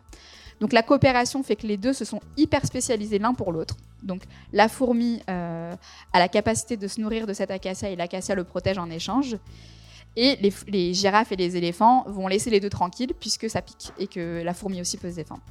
[0.61, 3.77] Donc la coopération fait que les deux se sont hyper spécialisés l'un pour l'autre.
[4.03, 5.75] Donc la fourmi euh,
[6.13, 9.37] a la capacité de se nourrir de cet acacia et l'acacia le protège en échange.
[10.21, 14.09] Et les, girafes et les éléphants vont laisser les deux tranquilles puisque ça pique et
[14.09, 15.43] que la fourmi aussi peut se défendre.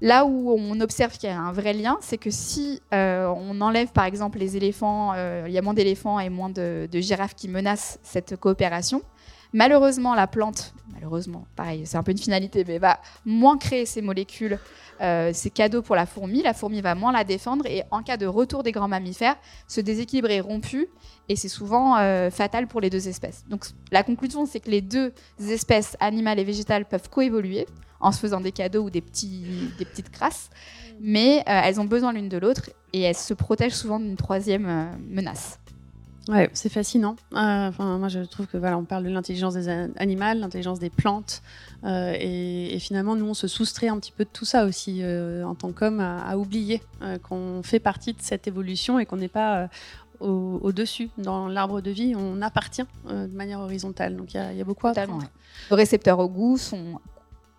[0.00, 3.60] Là où on observe qu'il y a un vrai lien, c'est que si euh, on
[3.60, 7.34] enlève par exemple les éléphants, euh, il y a moins d'éléphants et moins de, girafes
[7.34, 9.02] qui menacent cette coopération,
[9.52, 14.02] malheureusement la plante, malheureusement, pareil, c'est un peu une finalité, mais va moins créer ces
[14.02, 14.58] molécules,
[15.00, 18.16] euh, ces cadeaux pour la fourmi, la fourmi va moins la défendre et en cas
[18.16, 19.36] de retour des grands mammifères,
[19.66, 20.88] ce déséquilibre est rompu
[21.28, 21.94] et c'est souvent
[22.30, 23.44] fatal pour les deux espèces.
[23.48, 25.12] Donc la conclusion, c'est que les deux
[25.48, 27.66] espèces animales et végétales peuvent coévoluer
[28.00, 30.50] en se faisant des cadeaux ou des, petites crasses.
[31.00, 34.66] Mais euh, elles ont besoin l'une de l'autre et elles se protègent souvent d'une troisième
[34.66, 35.58] euh, menace.
[36.28, 37.16] Ouais, c'est fascinant.
[37.32, 40.90] Euh, enfin, moi, je trouve que voilà, on parle de l'intelligence des animaux, l'intelligence des
[40.90, 41.42] plantes,
[41.84, 45.02] et, finalement, nous, on se soustrait un petit peu de tout ça aussi
[45.44, 46.82] en tant qu'homme, à, oublier
[47.22, 49.68] qu'on fait partie de cette évolution et qu'on n'est pas
[50.20, 51.08] au-dessus.
[51.16, 54.16] Dans l'arbre de vie, on appartient de manière horizontale.
[54.16, 55.24] Donc il y, y, a beaucoup à apprendre.
[55.70, 57.00] Les récepteurs au goût sont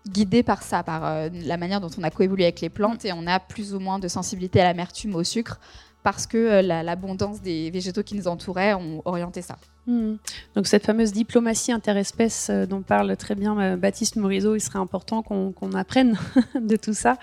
[0.08, 3.12] guidé par ça, par euh, la manière dont on a coévolué avec les plantes et
[3.12, 5.60] on a plus ou moins de sensibilité à l'amertume, au sucre
[6.02, 9.56] parce que l'abondance des végétaux qui nous entouraient ont orienté ça.
[9.88, 10.14] Hmm.
[10.54, 14.78] Donc cette fameuse diplomatie interespèce euh, dont parle très bien euh, Baptiste Morisot, il serait
[14.78, 16.16] important qu'on apprenne
[16.54, 17.18] de tout ça.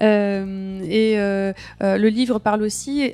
[0.00, 1.14] Euh, et
[1.80, 3.12] le livre parle aussi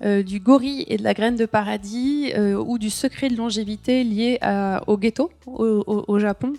[0.00, 4.38] du gorille et de la graine de paradis ou du secret de longévité lié
[4.86, 6.52] au ghetto au, Japon.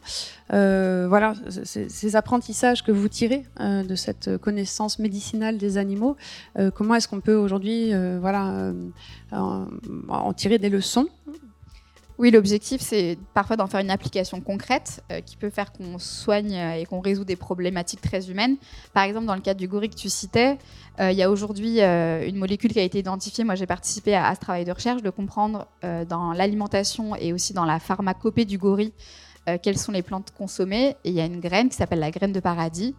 [0.50, 6.16] voilà, ces apprentissages que vous tirez de cette connaissance médicinale des animaux,
[6.76, 8.72] comment est-ce qu'on peut aujourd'hui voilà,
[9.32, 11.08] en tirer des leçons
[12.22, 16.56] oui, l'objectif, c'est parfois d'en faire une application concrète euh, qui peut faire qu'on soigne
[16.56, 18.58] euh, et qu'on résout des problématiques très humaines.
[18.94, 20.60] Par exemple, dans le cas du gorille que tu citais,
[21.00, 23.44] euh, il y a aujourd'hui une molécule qui a été identifiée.
[23.44, 27.65] Moi, j'ai participé à, ce travail de recherche, de comprendre dans l'alimentation et aussi dans
[27.65, 28.94] la pharmacopée du gorille
[29.63, 30.89] quelles sont les plantes consommées.
[31.04, 32.94] Et il y a une graine qui s'appelle la graine de paradis,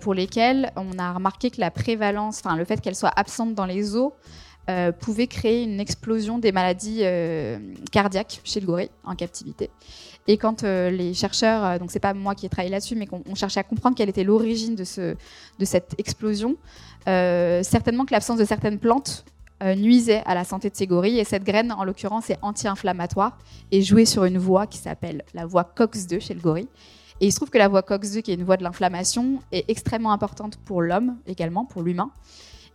[0.00, 3.66] pour lesquelles on a remarqué que la prévalence, enfin le fait qu'elle soit absente dans
[3.66, 4.12] les eaux,
[4.70, 7.58] euh, pouvait créer une explosion des maladies euh,
[7.90, 9.68] cardiaques chez le gorille en captivité.
[10.28, 13.34] Et quand euh, les chercheurs, donc c'est pas moi qui ai travaillé là-dessus, mais qu'on
[13.34, 15.16] cherchait à comprendre quelle était l'origine de, ce,
[15.58, 16.56] de cette explosion,
[17.04, 19.24] certainement que l'absence de certaines plantes
[19.76, 21.18] nuisait à la santé de ces gorilles.
[21.18, 23.38] Et cette graine, en l'occurrence, est anti-inflammatoire
[23.72, 26.68] et jouait sur une voie qui s'appelle la voie COX-2 chez le gorille.
[27.20, 29.68] Et il se trouve que la voie COX-2, qui est une voie de l'inflammation, est
[29.68, 32.10] extrêmement importante pour l'homme également, pour l'humain.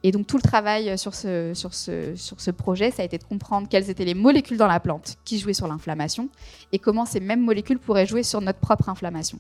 [0.04, 3.24] Et donc tout le travail sur ce, sur, ce, sur projet, ça a été de
[3.24, 6.30] comprendre quelles étaient les molécules dans la plante qui jouaient sur l'inflammation
[6.72, 9.40] et comment ces mêmes molécules pourraient jouer sur notre propre inflammation.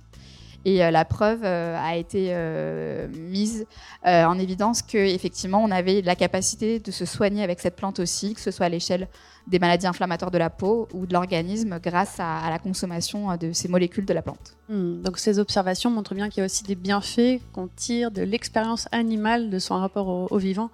[0.65, 3.67] Et euh, la preuve euh, a été euh, mise
[4.03, 8.41] en évidence qu'effectivement, on avait la capacité de se soigner avec cette plante aussi, que
[8.41, 9.07] ce soit à l'échelle
[9.47, 13.67] des maladies inflammatoires de la peau ou de l'organisme grâce à, la consommation de ces
[13.67, 14.57] molécules de la plante.
[14.69, 18.21] Hmm, donc ces observations montrent bien qu'il y a aussi des bienfaits qu'on tire de
[18.21, 20.69] l'expérience animale de son rapport au, vivant.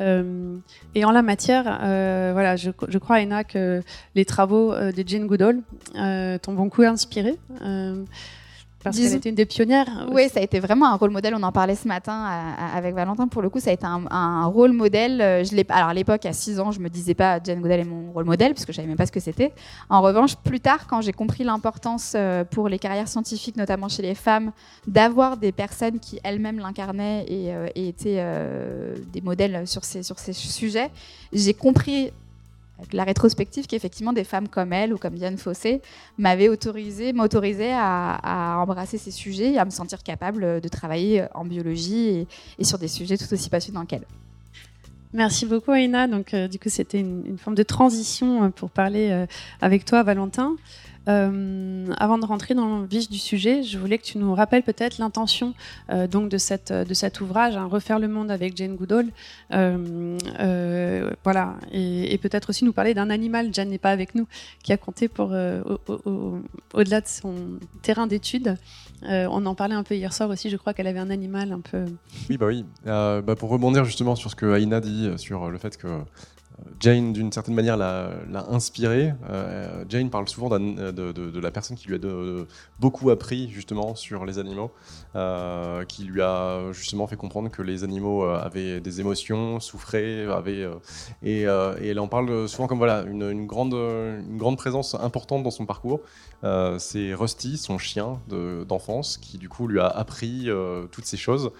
[0.00, 1.64] et en la matière,
[2.32, 3.82] voilà, je, crois, Aina, que
[4.14, 5.60] les travaux de Jane Goodall
[5.94, 7.36] t'ont beaucoup inspiré.
[8.82, 10.08] Parce qu'elle était une des pionnières.
[10.10, 11.34] Oui, ça a été vraiment un rôle modèle.
[11.36, 12.24] On en parlait ce matin
[12.74, 13.28] avec Valentin.
[13.28, 15.20] Pour le coup, ça a été un, rôle modèle.
[15.20, 17.84] Euh, je alors à l'époque, à 6 ans, je me disais pas Jane Goodall est
[17.84, 19.52] mon rôle modèle, puisque je savais même pas ce que c'était.
[19.90, 24.02] En revanche, plus tard, quand j'ai compris l'importance euh, pour les carrières scientifiques, notamment chez
[24.02, 24.52] les femmes,
[24.86, 28.24] d'avoir des personnes qui elles-mêmes l'incarnaient et, euh, étaient
[29.12, 30.90] des modèles sur ces, sur ces sujets,
[31.32, 32.12] j'ai compris
[32.92, 35.82] la rétrospective qu'effectivement des femmes comme elle ou comme Diane Fossé
[36.18, 41.44] m'avaient autorisé, m'autorisé à, embrasser ces sujets et à me sentir capable de travailler en
[41.44, 42.26] biologie
[42.58, 44.04] et, sur des sujets tout aussi passionnants qu'elle.
[45.12, 46.06] Merci beaucoup Aina.
[46.06, 49.26] Donc euh, du coup c'était une, une, forme de transition euh, pour parler euh,
[49.60, 50.56] avec toi Valentin.
[51.08, 54.62] Euh, avant de rentrer dans le vif du sujet, je voulais que tu nous rappelles
[54.62, 55.54] peut-être l'intention
[55.90, 59.08] euh, donc de, cet ouvrage, hein, Refaire le monde avec Jane Goodall.
[59.52, 63.48] Euh, voilà, et, peut-être aussi nous parler d'un animal.
[63.52, 64.26] Jane n'est pas avec nous,
[64.62, 65.32] qui a compté pour
[66.74, 67.34] au-delà de son
[67.82, 68.56] terrain d'études.
[69.02, 70.50] on en parlait un peu hier soir aussi.
[70.50, 71.84] Je crois qu'elle avait un animal un peu.
[72.28, 72.64] Oui, bah oui.
[72.84, 75.88] Bah, pour rebondir justement sur ce que Aïna dit sur le fait que
[76.80, 79.12] Jane, d'une certaine manière, l'a inspiré.
[79.28, 82.44] Euh, Jane parle souvent de, de, la personne qui lui a
[82.78, 84.70] beaucoup appris justement sur les animaux,
[85.14, 90.24] euh, qui lui a justement fait comprendre que les animaux euh, avaient des émotions, souffraient,
[90.26, 90.66] avaient,
[91.22, 93.76] et, elle en parle souvent comme voilà une, grande,
[94.56, 96.00] présence importante dans son parcours.
[96.78, 98.20] C'est Rusty, son chien
[98.66, 100.48] d'enfance, qui du coup lui a appris
[100.90, 101.52] toutes ces choses.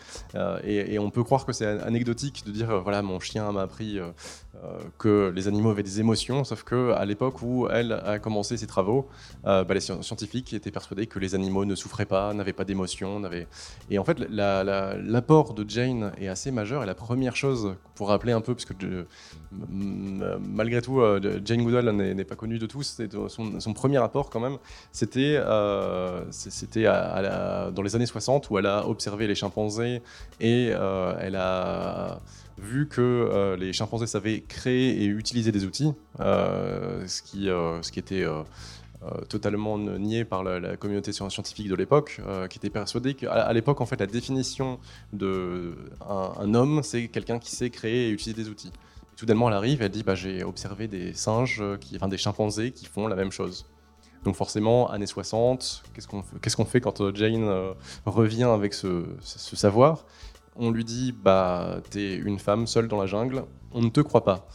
[0.65, 3.99] Et, on peut croire que c'est anecdotique de dire voilà mon chien m'a appris
[4.99, 8.67] que les animaux avaient des émotions, sauf que à l'époque où elle a commencé ses
[8.67, 9.09] travaux,
[9.47, 13.23] euh, bah, les scientifiques étaient persuadés que les animaux ne souffraient pas, n'avaient pas d'émotions.
[13.91, 16.83] Et en fait, l'apport de Jane est assez majeur.
[16.83, 19.07] Et la première chose, pour rappeler un peu, parce que
[19.51, 24.41] malgré tout, euh, Jane Goodall n'est pas connue de tous, son, son, premier apport quand
[24.41, 24.59] même,
[24.93, 26.25] c'était euh,
[27.71, 30.03] dans les années 60 où elle a observé les chimpanzés
[30.41, 32.21] et elle a
[32.61, 37.83] vu que euh, les chimpanzés savaient créer et utiliser des outils, euh, ce, qui, euh,
[37.83, 38.25] ce qui était
[39.31, 42.21] totalement nié par la, communauté scientifique de l'époque,
[42.51, 44.79] qui était persuadée qu'à l'époque, en fait, la définition
[45.13, 45.73] d'un
[46.09, 48.73] un homme, c'est quelqu'un qui sait créer et utiliser des outils.
[49.15, 52.73] Et soudainement, elle arrive, elle dit bah, J'ai observé des singes, qui, enfin des chimpanzés
[52.73, 53.65] qui font la même chose.
[54.23, 57.73] Donc forcément, années 60, qu'est-ce qu'on fait, quand Jane
[58.05, 60.05] revient avec ce, ce savoir?
[60.57, 64.25] On lui dit bah t'es une femme seule dans la jungle, on ne te croit
[64.25, 64.47] pas.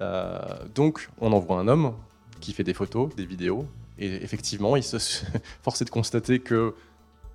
[0.00, 0.38] Euh,
[0.74, 1.92] donc on envoie un homme
[2.40, 3.66] qui fait des photos, des vidéos,
[3.98, 4.96] et effectivement, il se
[5.62, 6.74] force de constater que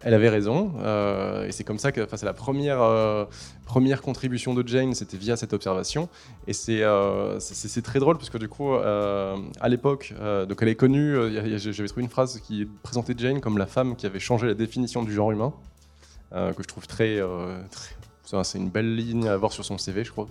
[0.02, 0.74] elle avait raison.
[1.48, 3.28] et c'est comme ça que c'est la première,
[3.66, 6.10] première contribution de Jane, c'était via cette observation.
[6.46, 6.84] Et c'est
[7.40, 10.14] c'est très drôle parce que du coup, à l'époque,
[10.48, 11.16] donc elle est connue,
[11.58, 15.02] j'avais trouvé une phrase qui présentait Jane comme la femme qui avait changé la définition
[15.02, 15.54] du genre humain.
[16.32, 17.20] que je trouve très,
[17.72, 17.96] très,
[18.44, 20.28] c'est une belle ligne à avoir sur son CV, je crois.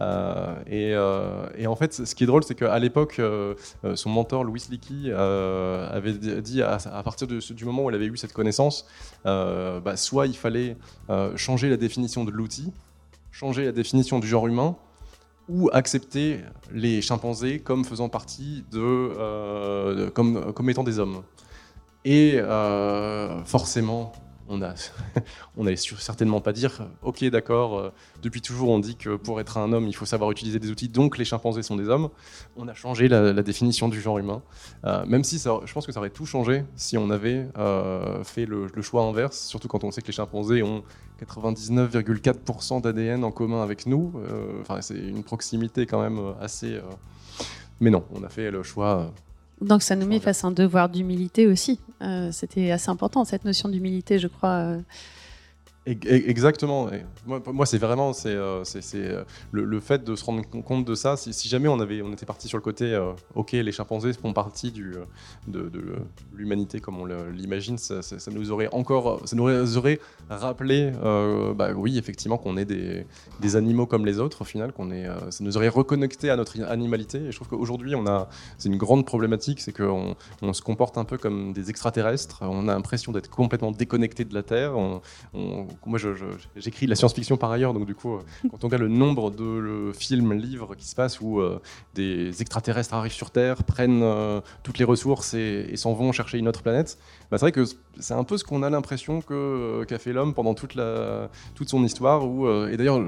[0.00, 3.54] Euh, euh, et, en fait, ce qui est drôle, c'est qu'à l'époque, euh,
[3.94, 8.32] son mentor, Louis Leakey, avait dit à, partir du moment où elle avait eu cette
[8.32, 8.86] connaissance,
[9.24, 10.76] bah, soit il fallait
[11.36, 12.72] changer la définition de l'outil,
[13.32, 14.76] changer la définition du genre humain,
[15.48, 16.40] ou accepter
[16.72, 21.22] les chimpanzés comme faisant partie de, comme, comme étant des hommes.
[22.04, 22.38] Et
[23.44, 24.12] forcément,
[24.48, 24.74] on a,
[25.56, 29.58] on allait certainement pas dire, ok, d'accord, euh, depuis toujours on dit que pour être
[29.58, 32.10] un homme, il faut savoir utiliser des outils, donc les chimpanzés sont des hommes.
[32.56, 34.42] On a changé la, définition du genre humain,
[34.84, 38.46] euh, même si je pense que ça aurait tout changé si on avait euh, fait
[38.46, 40.82] le, choix inverse, surtout quand on sait que les chimpanzés ont
[41.22, 44.12] 99,4% d'ADN en commun avec nous.
[44.60, 46.80] Enfin, c'est une proximité quand même assez.
[47.80, 49.10] Mais non, on a fait le choix
[49.64, 51.80] donc ça nous met face à un devoir d'humilité aussi.
[52.02, 54.76] Euh, c'était assez important cette notion d'humilité, je crois.
[55.86, 56.88] Exactement.
[57.26, 61.16] Moi, c'est vraiment c'est, euh, euh, le, fait de se rendre compte de ça.
[61.18, 64.32] Si, jamais on, avait, on était parti sur le côté, euh, ok, les chimpanzés font
[64.32, 64.94] partie du,
[65.46, 65.70] de,
[66.34, 68.00] l'humanité comme on l'imagine, ça,
[68.32, 70.90] nous aurait encore, ça nous aurait rappelé,
[71.54, 73.06] bah, oui, effectivement, qu'on est des,
[73.40, 76.58] des, animaux comme les autres au final, qu'on est, ça nous aurait reconnecté à notre
[76.62, 77.18] animalité.
[77.18, 80.96] Et je trouve qu'aujourd'hui, on a, c'est une grande problématique, c'est qu'on on se comporte
[80.96, 82.38] un peu comme des extraterrestres.
[82.40, 84.72] On a l'impression d'être complètement déconnecté de la Terre.
[85.86, 85.98] Moi
[86.56, 89.30] j'écris de la science-fiction par ailleurs, donc du coup, euh, quand on regarde le nombre
[89.30, 91.60] de films, livres qui se passent où euh,
[91.94, 96.48] des extraterrestres arrivent sur Terre, prennent euh, toutes les ressources et, s'en vont chercher une
[96.48, 96.98] autre planète,
[97.30, 97.64] bah, c'est vrai que
[97.98, 101.84] c'est un peu ce qu'on a l'impression qu'a fait l'homme pendant toute, la, toute son
[101.84, 102.26] histoire.
[102.26, 103.00] Où, et d'ailleurs,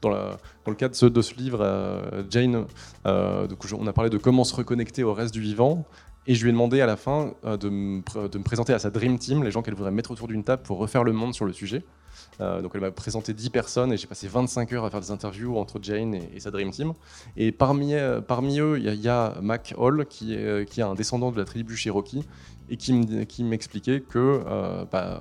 [0.00, 2.66] dans, dans, le cadre de ce, de ce livre, Jane,
[3.04, 5.86] donc on a parlé de comment se reconnecter au reste du vivant.
[6.26, 9.18] Et je lui ai demandé à la fin euh, de, me, présenter à sa Dream
[9.18, 11.52] Team, les gens qu'elle voudrait mettre autour d'une table pour refaire le monde sur le
[11.52, 11.84] sujet.
[12.40, 15.10] Euh, donc elle m'a présenté 10 personnes et j'ai passé 25 heures à faire des
[15.10, 16.92] interviews entre Jane et, sa Dream Team.
[17.36, 20.94] Et parmi, euh, parmi eux, il y, a Mac Hall, qui est, qui est un
[20.94, 22.24] descendant de la tribu Cherokee,
[22.70, 24.40] et qui m'expliquait que
[24.90, 25.20] bah,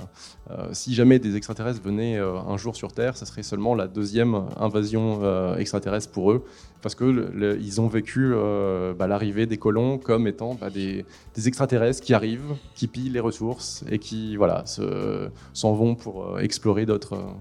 [0.72, 5.56] si jamais des extraterrestres venaient un jour sur Terre, ça serait seulement la deuxième invasion
[5.58, 6.46] extraterrestre pour eux,
[6.82, 11.06] parce qu'ils ont vécu euh, bah, l'arrivée des colons comme étant bah, des,
[11.46, 16.86] extraterrestres qui arrivent, qui pillent les ressources et qui voilà, s'en vont pour euh, explorer
[16.86, 17.14] d'autres.
[17.14, 17.32] Euh,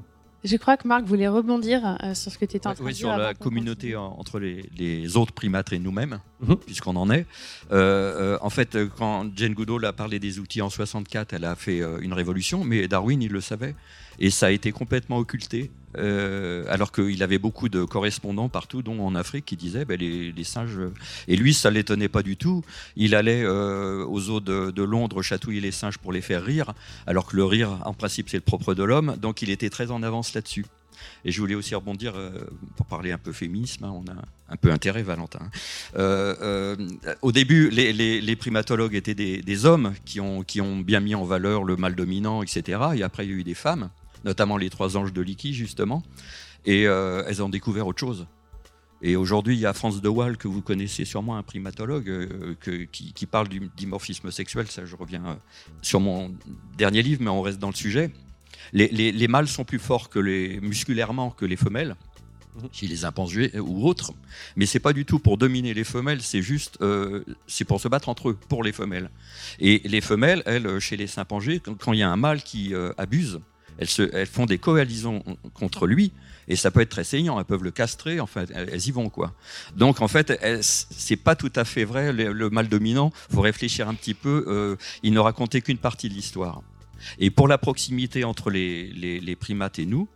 [0.42, 2.96] je crois que Marc voulait rebondir sur ce que tu étais en train de dire.
[2.96, 6.56] sur la communauté entre les, autres primates et nous-mêmes, mhm.
[6.56, 7.26] puisqu'on en est.
[7.70, 12.14] en fait, quand Jane Goodall a parlé des outils en 64, elle a fait une
[12.14, 13.74] révolution, mais Darwin, il le savait.
[14.20, 15.70] Et ça a été complètement occulté.
[15.98, 20.44] Euh, alors qu'il avait beaucoup de correspondants partout, dont en Afrique, qui disaient ben, les,
[20.44, 20.78] singes.
[21.26, 22.62] Et lui, ça l'étonnait pas du tout.
[22.96, 26.72] Il allait euh, aux eaux de, Londres chatouiller les singes pour les faire rire,
[27.06, 29.16] alors que le rire, en principe, c'est le propre de l'homme.
[29.20, 30.64] Donc il était très en avance là-dessus.
[31.24, 32.30] Et je voulais aussi rebondir euh,
[32.76, 33.84] pour parler un peu féminisme.
[33.84, 34.14] Hein, on a
[34.50, 35.50] un peu intérêt, Valentin.
[37.22, 41.64] au début, les, primatologues étaient des, hommes qui ont, qui ont bien mis en valeur
[41.64, 42.80] le mal dominant, etc.
[42.94, 43.90] Et après, il y a eu des femmes
[44.24, 46.02] notamment les trois anges de Liki, justement.
[46.64, 48.26] Et euh, elles ont découvert autre chose.
[49.02, 52.54] Et aujourd'hui, il y a France de Waal, que vous connaissez sûrement, un primatologue, euh,
[52.92, 54.66] qui, parle du dimorphisme sexuel.
[54.70, 55.34] Ça, je reviens euh,
[55.80, 56.34] sur mon
[56.76, 58.10] dernier livre, mais on reste dans le sujet.
[58.74, 61.96] Les, mâles sont plus forts que les, musculairement que les femelles,
[62.56, 62.68] mhm.
[62.72, 64.12] chez les impensués ou autres.
[64.54, 66.78] Mais c'est pas du tout pour dominer les femelles, c'est juste,
[67.46, 69.10] c'est pour se battre entre eux, pour les femelles.
[69.60, 73.40] Et les femelles, elles, chez les simpangés, quand il y a un mâle qui abuse,
[73.80, 76.12] elles, font des coalitions contre lui,
[76.48, 77.38] et ça peut être très saignant.
[77.38, 79.32] Elles peuvent le castrer, enfin, elles, y vont, quoi.
[79.76, 82.12] Donc, en fait, c'est pas tout à fait vrai.
[82.12, 84.44] Le, mal dominant, faut réfléchir un petit peu.
[84.48, 86.62] Euh, il ne racontait qu'une partie de l'histoire.
[87.18, 90.08] Et pour la proximité entre les, primates et nous,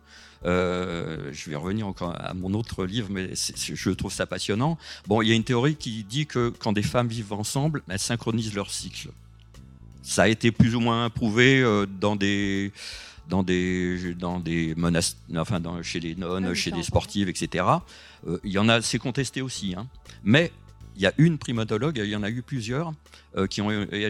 [0.45, 4.77] euh, je vais revenir encore à mon autre livre, mais je trouve ça passionnant.
[5.07, 7.97] Bon, il y a une théorie qui dit que quand des femmes vivent ensemble, elles
[7.97, 9.09] synchronisent leur cycle.
[10.03, 12.71] Ça a été plus ou moins prouvé euh, dans des
[13.29, 14.75] dans des, dans des
[15.35, 17.65] enfin dans, chez les nonnes, chez des sportives, etc.
[18.27, 19.75] Euh, il y en a, c'est contesté aussi.
[19.75, 19.87] Hein.
[20.23, 20.51] Mais
[20.95, 22.93] il y a une primatologue, il y en a eu plusieurs,
[23.35, 23.69] euh, qui ont,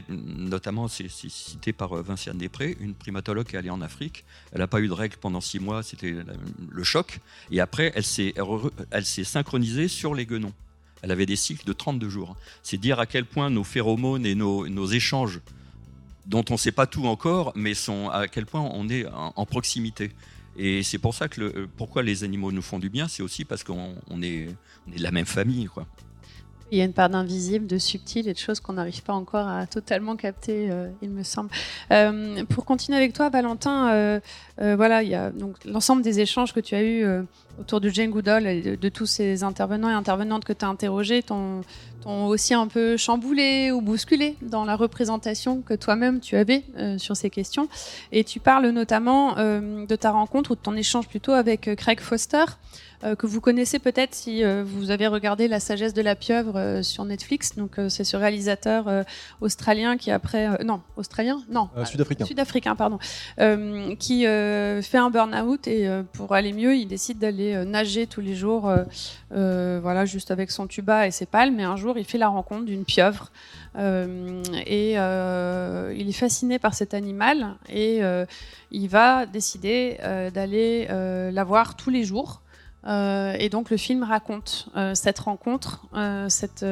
[0.09, 4.23] notamment, c'est cité par euh, Vinciane Després, une primatologue qui est allée en Afrique.
[4.51, 6.15] Elle n'a pas eu de règles pendant six mois, c'était
[6.69, 7.19] le choc.
[7.49, 10.53] Et après, elle s'est synchronisée sur les guenons.
[11.01, 12.35] Elle avait des cycles de 32 jours.
[12.63, 15.39] C'est dire à quel point nos phéromones et nos, nos échanges
[16.25, 17.73] dont on ne sait pas tout encore, mais
[18.11, 20.11] à quel point on est en, proximité.
[20.57, 23.45] Et c'est pour ça que le, pourquoi les animaux nous font du bien, c'est aussi
[23.45, 24.47] parce qu'on est,
[24.87, 25.65] de la même famille.
[25.65, 25.85] Quoi.
[26.71, 29.47] Il y a une part d'invisible, de subtil et de choses qu'on n'arrive pas encore
[29.47, 31.51] à totalement capter, euh, il me semble.
[31.91, 34.19] Euh, pour continuer avec toi, Valentin, euh,
[34.57, 35.31] voilà,
[35.65, 37.05] l'ensemble des échanges que tu as eus
[37.59, 41.23] autour de Jane Goodall et de, tous ces intervenants et intervenantes que tu as interrogés
[41.23, 41.63] t'ont
[42.05, 46.63] aussi un peu chamboulé ou bousculé dans la représentation que toi-même tu avais
[46.97, 47.67] sur ces questions.
[48.11, 52.45] Et tu parles notamment de ta rencontre ou de ton échange plutôt avec Craig Foster.
[53.03, 56.57] Euh, que vous connaissez peut-être si euh, vous avez regardé La sagesse de la pieuvre
[56.57, 57.55] euh, sur Netflix.
[57.55, 59.05] Donc c'est ce réalisateur
[59.41, 62.97] australien qui après non australien non sud-africain sud-africain pardon
[63.99, 68.71] qui fait un burn-out et pour aller mieux il décide d'aller nager tous les jours
[69.31, 71.59] voilà juste avec son tuba et ses palmes.
[71.59, 73.31] Et un jour il fait la rencontre d'une pieuvre.
[73.77, 78.01] et il est fasciné par cet animal et
[78.71, 79.97] il va décider
[80.33, 82.41] d'aller la voir tous les jours
[82.87, 86.65] euh, et donc le film raconte euh, cette rencontre, euh, cette,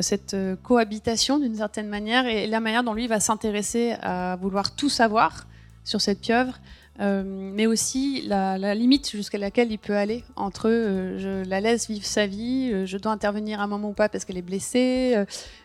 [0.00, 4.88] cette cohabitation d'une certaine manière et la manière dont lui va s'intéresser à vouloir tout
[4.88, 5.46] savoir
[5.84, 6.58] sur cette pieuvre
[7.00, 11.88] euh, mais aussi la, limite jusqu'à laquelle il peut aller entre euh, je la laisse
[11.88, 14.42] vivre sa vie, euh, je dois intervenir à un moment ou pas parce qu'elle est
[14.42, 15.14] blessée.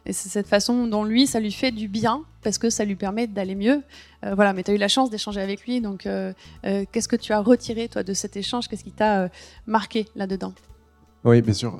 [0.06, 2.96] et c'est cette façon dont lui, ça lui fait du bien parce que ça lui
[2.96, 3.82] permet d'aller mieux.
[4.22, 6.08] voilà, mais tu as eu la chance d'échanger avec lui, donc
[6.64, 8.68] qu'est-ce que tu as retiré toi de cet échange?
[8.68, 9.30] Qu'est-ce qui t'a
[9.66, 10.54] marqué là-dedans?
[11.24, 11.78] Oui, bien sûr.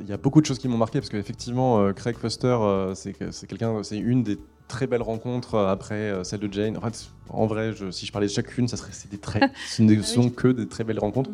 [0.00, 2.56] Il y a beaucoup de choses qui m'ont marqué parce qu'effectivement, Craig Foster,
[2.94, 4.38] c'est quelqu'un, c'est une des
[4.68, 6.76] très belles rencontres après celle de Jane.
[6.76, 10.02] En fait, en vrai, si je parlais de chacune, ça serait des très, ce ne
[10.02, 11.30] sont que des très belles rencontres.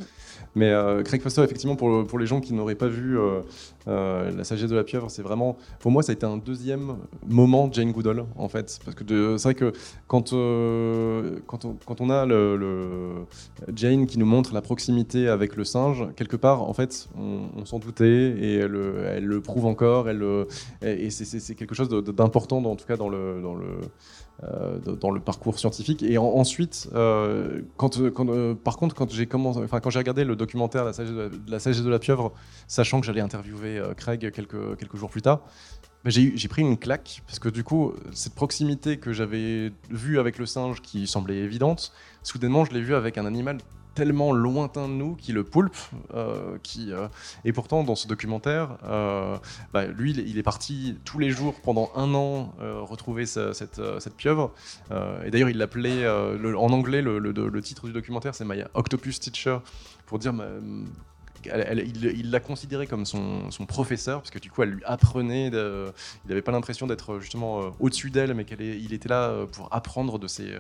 [0.55, 3.41] Mais euh, Craig Foster, effectivement, pour, les gens qui n'auraient pas vu euh,
[3.87, 6.97] euh, La sagesse de la pieuvre, c'est vraiment, pour moi, ça a été un deuxième
[7.27, 8.79] moment Jane Goodall, en fait.
[8.85, 9.73] Parce que c'est vrai que
[10.07, 10.31] quand,
[11.47, 12.27] quand, on, a
[13.75, 17.79] Jane qui nous montre la proximité avec le singe, quelque part, en fait, on, s'en
[17.79, 20.09] doutait et elle, le prouve encore.
[20.83, 22.97] Et c'est quelque chose d'important, en tout cas.
[22.97, 23.41] Dans le
[24.45, 26.05] euh, dans le parcours scientifique.
[26.05, 31.59] Et ensuite, euh, euh, par contre, quand j'ai regardé le documentaire La sagesse de la,
[31.59, 32.33] de la pieuvre,
[32.69, 35.41] sachant que j'allais interviewer Craig quelques, jours plus tard,
[36.05, 40.39] bah, j'ai pris une claque parce que du coup, cette proximité que j'avais vue avec
[40.39, 43.59] le singe qui semblait évidente, soudainement, je l'ai vue avec un animal
[43.99, 45.77] tellement lointain de nous qui le poulpe.
[46.15, 47.09] Euh, qui, euh,
[47.45, 49.37] et pourtant, dans ce documentaire, euh,
[49.73, 54.53] bah, lui, il est parti tous les jours pendant un an retrouver cette, cette, pieuvre.
[55.25, 59.59] et d'ailleurs, il l'appelait, en anglais, le, titre du documentaire, c'est My Octopus Teacher,
[60.07, 60.33] pour dire
[61.45, 65.49] il l'a considéré comme son, son, professeur, parce que du coup, elle lui apprenait.
[65.49, 65.93] Il
[66.29, 70.53] n'avait pas l'impression d'être justement au-dessus d'elle, mais qu'il était là pour apprendre de ses,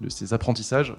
[0.00, 0.94] de ses apprentissages.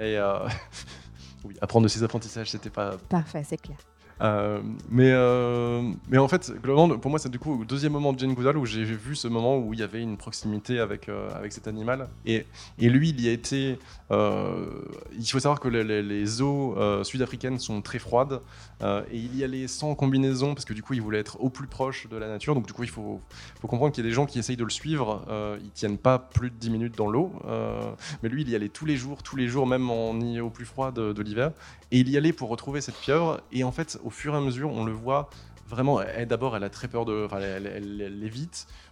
[0.00, 0.48] Et euh,
[1.44, 2.96] oui, apprendre de ses apprentissages, c'était pas.
[3.08, 3.76] Parfait, c'est clair.
[4.20, 4.60] Euh,
[4.90, 8.18] mais, euh, mais en fait, globalement, pour moi, c'est du coup le deuxième moment de
[8.18, 11.52] Jane Goodall où j'ai vu ce moment où il y avait une proximité avec, avec
[11.52, 12.08] cet animal.
[12.26, 12.46] Et,
[12.78, 13.78] lui, il y a été.
[14.10, 18.40] il faut savoir que les, eaux sud-africaines sont très froides.
[18.82, 21.50] Euh, et il y allait sans combinaison parce que du coup il voulait être au
[21.50, 22.54] plus proche de la nature.
[22.54, 23.20] Donc du coup il faut,
[23.60, 25.24] comprendre qu'il y a des gens qui essayent de le suivre.
[25.28, 27.32] Euh, ils tiennent pas plus de 10 minutes dans l'eau.
[27.46, 27.92] Euh,
[28.22, 30.10] mais lui il y allait tous les jours, tous les jours, même en
[30.40, 31.52] au plus froid de, l'hiver.
[31.90, 33.40] Et il y allait pour retrouver cette pieuvre.
[33.52, 35.30] Et en fait au fur et à mesure on le voit
[35.66, 36.00] vraiment.
[36.28, 37.24] D'abord elle a très peur de.
[37.24, 38.30] Enfin elle, elle.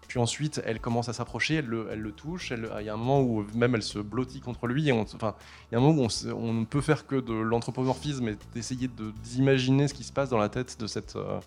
[0.08, 2.50] Puis ensuite, elle commence à s'approcher, elle le, touche.
[2.50, 4.90] il y a un moment où même elle se blottit contre lui.
[4.90, 5.34] Enfin,
[5.70, 8.88] il y a un moment où on, ne peut faire que de l'anthropomorphisme et d'essayer
[9.22, 11.16] d'imaginer ce qui se passe dans la tête de cette.
[11.16, 11.40] Euh,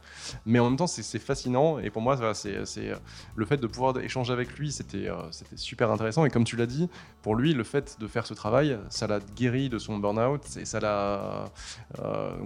[0.45, 1.79] mais en même temps, c'est fascinant.
[1.79, 2.95] Et pour moi, c'est euh,
[3.35, 6.23] le fait de pouvoir échanger avec lui, c'était euh, c'était super intéressant.
[6.25, 6.87] Et comme tu l'as dit,
[7.23, 10.43] pour lui, le fait de faire ce travail, ça l'a guéri de son burn-out.
[10.57, 11.51] Et ça l'a.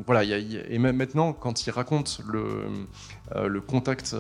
[0.06, 0.24] voilà.
[0.24, 4.16] et même maintenant, quand il raconte le, contact,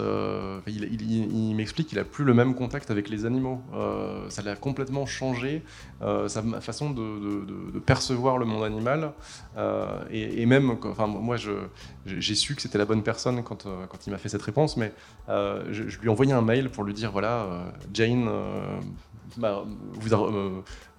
[0.67, 3.61] il m'explique qu'il a plus le même contact avec les animaux.
[3.73, 5.63] Euh, ça l'a complètement changé,
[6.01, 9.11] euh, sa façon de, percevoir le monde animal.
[9.57, 11.37] Euh, et, même, enfin, moi,
[12.05, 14.93] j'ai su que c'était la bonne personne quand, quand il m'a fait cette réponse, mais
[15.27, 17.47] je, lui ai envoyé un mail pour lui dire voilà,
[17.93, 18.29] Jane
[19.37, 20.23] vous a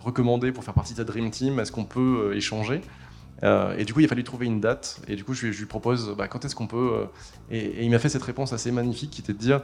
[0.00, 2.80] recommandé pour faire partie de sa Dream Team, est-ce qu'on peut échanger?
[3.42, 5.00] Et du coup, il a fallu trouver une date.
[5.08, 7.06] Et du coup, je, lui propose bah, quand est-ce qu'on peut.
[7.50, 9.62] et, il m'a fait cette réponse assez magnifique qui était de dire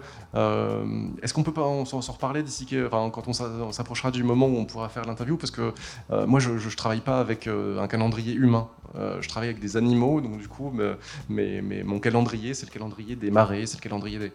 [1.23, 4.65] est-ce qu'on peut pas s'en reparler d'ici enfin, quand on s'approchera du moment où on
[4.65, 5.37] pourra faire l'interview?
[5.37, 5.73] Parce que
[6.27, 8.69] moi, je ne travaille pas avec un calendrier humain.
[8.95, 10.73] je travaille avec des animaux, donc du coup,
[11.29, 14.33] mais mon calendrier, c'est le calendrier des marées, c'est le calendrier des.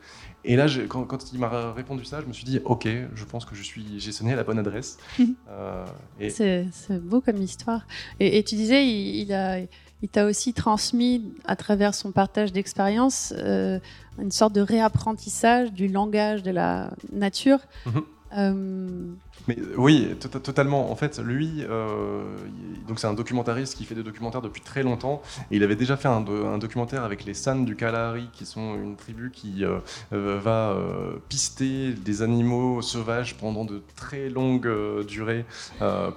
[0.48, 3.44] Et là, quand, quand, il m'a répondu ça, je me suis dit, ok, je pense
[3.44, 4.98] que je suis, j'ai sonné à la bonne adresse.
[5.50, 5.86] euh,
[6.30, 6.70] c'est,
[7.02, 7.86] beau comme histoire.
[8.22, 13.80] Et, tu disais, il, a, il t'a aussi transmis, à travers son partage d'expérience, euh,
[14.20, 17.60] une sorte de réapprentissage du langage de la nature.
[17.86, 18.04] Mhm.
[18.36, 19.14] Euh,
[19.48, 20.92] mais oui, tota-, totalement.
[20.92, 22.24] En fait, lui, euh,
[22.88, 25.22] donc c'est un documentariste qui fait des documentaires depuis très longtemps.
[25.52, 26.22] Il avait déjà fait un,
[26.58, 29.80] documentaire avec les San du Kalahari, qui sont une tribu qui euh,
[30.12, 30.76] va
[31.30, 34.70] pister des animaux sauvages pendant de très longues
[35.06, 35.46] durées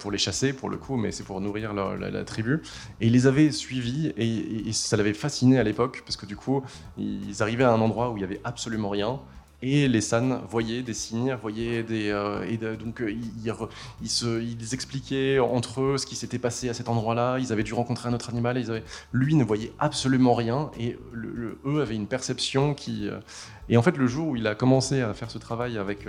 [0.00, 2.62] pour les chasser, pour le coup, mais c'est pour nourrir la, tribu.
[3.00, 6.36] Et il les avait suivis et, et ça l'avait fasciné à l'époque, parce que du
[6.36, 6.62] coup,
[6.98, 9.20] ils arrivaient à un endroit où il y avait absolument rien.
[9.62, 12.08] Et les San voyaient des signes, voyaient des.
[12.08, 13.54] Euh, et donc, euh, ils,
[14.00, 17.38] ils, se, ils, expliquaient entre eux ce qui s'était passé à cet endroit-là.
[17.38, 18.56] Ils avaient dû rencontrer un autre animal.
[18.56, 20.70] Ils avaient, lui ne voyait absolument rien.
[20.78, 20.98] Et
[21.66, 23.08] eux avaient une perception qui.
[23.08, 23.20] Euh,
[23.68, 26.08] et en fait, le jour où il a commencé à faire ce travail avec,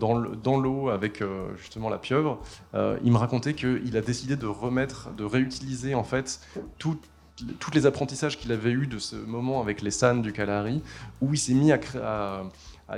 [0.00, 1.22] dans l'eau avec
[1.58, 2.40] justement la pieuvre,
[2.72, 6.40] il me racontait qu'il a décidé de remettre, de réutiliser en fait
[6.78, 6.98] tout
[7.58, 10.82] tous les apprentissages qu'il avait eu de ce moment avec les San du Kalahari,
[11.20, 12.42] où il s'est mis à,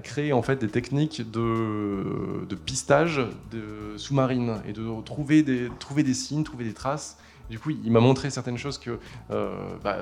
[0.03, 3.21] créer en fait des techniques de, de pistage
[3.51, 7.19] de sous-marine et de trouver des, trouver des signes, trouver des traces
[7.51, 8.99] du coup, il m'a montré certaines choses que
[9.33, 9.51] euh,
[9.83, 9.99] bah,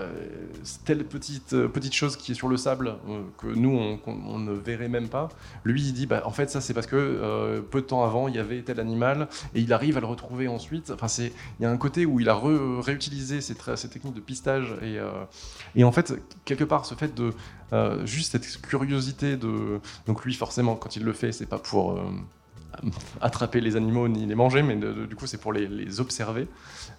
[0.84, 4.52] telle petite, euh, petite chose qui est sur le sable euh, que nous on, ne
[4.52, 5.30] verrait même pas.
[5.64, 8.36] Lui, il dit bah, en fait ça c'est parce que peu de temps avant il
[8.36, 10.90] y avait tel animal et il arrive à le retrouver ensuite.
[10.90, 12.38] Enfin c'est il y a un côté où il a
[12.80, 14.98] réutilisé ces, techniques de pistage et,
[15.74, 17.32] et en fait quelque part ce fait de
[18.04, 21.98] juste cette curiosité de donc lui forcément quand il le fait c'est pas pour
[23.20, 26.48] attraper les animaux ni les manger, mais du coup c'est pour les, observer.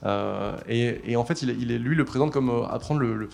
[0.06, 3.30] Euh, et, en fait, il, est, lui le présente comme euh, apprendre le,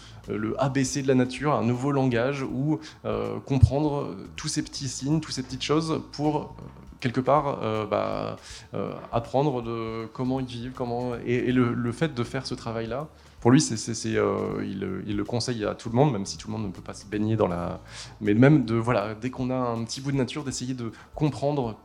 [0.60, 5.34] ABC de la nature, un nouveau langage où euh, comprendre tous ces petits signes, toutes
[5.34, 6.56] ces petites choses pour
[7.02, 7.60] quelque part
[7.92, 8.38] bah,
[9.12, 13.08] apprendre de comment ils vivent, comment et, le, fait de faire ce travail-là.
[13.42, 13.76] Pour lui, c'est,
[14.06, 16.82] il, il, le conseille à tout le monde, même si tout le monde ne peut
[16.82, 17.80] pas se baigner dans la.
[18.22, 21.78] Mais même de voilà, dès qu'on a un petit bout de nature, d'essayer de comprendre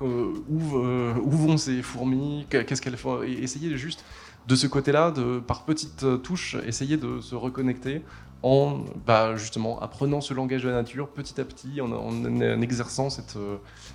[0.00, 4.04] où, euh, où, vont ces fourmis, qu'est-ce qu'elles font, et essayer juste
[4.46, 5.12] de ce côté-là,
[5.46, 8.02] par petites touches, essayer de se reconnecter
[8.42, 13.38] en bah, justement apprenant ce langage de la nature petit à petit, en, exerçant cette,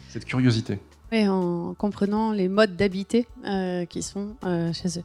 [0.09, 0.79] cette curiosité.
[1.11, 5.03] Et en comprenant les modes d'habiter euh, qui sont euh, chez eux.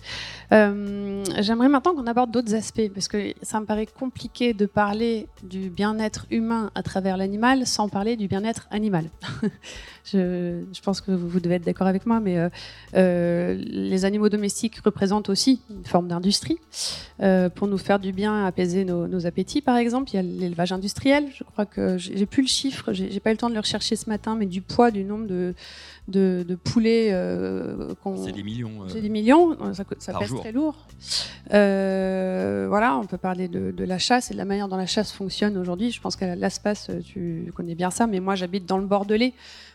[0.52, 5.28] Euh, j'aimerais maintenant qu'on aborde d'autres aspects, parce que ça me paraît compliqué de parler
[5.42, 9.08] du bien-être humain à travers l'animal sans parler du bien-être animal.
[10.04, 12.36] je, je, pense que vous, devez être d'accord avec moi, mais
[12.94, 16.58] les animaux domestiques représentent aussi une forme d'industrie.
[17.54, 20.72] pour nous faire du bien, apaiser nos, nos, appétits, par exemple, il y a l'élevage
[20.72, 21.26] industriel.
[21.34, 23.96] Je crois que j'ai plus le chiffre, j'ai pas eu le temps de le rechercher
[23.96, 25.54] ce matin, mais du poids du nombre de
[26.08, 27.12] de, poulets.
[27.12, 27.94] Euh,
[28.24, 28.82] c'est des millions.
[28.82, 30.86] Euh, c'est des millions, ça, ça pèse très lourd.
[31.52, 35.12] Euh, voilà, on peut parler de, la chasse et de la manière dont la chasse
[35.12, 35.90] fonctionne aujourd'hui.
[35.90, 39.32] Je pense qu'à l'Aspace, tu connais bien ça, mais moi j'habite dans le Bordelais.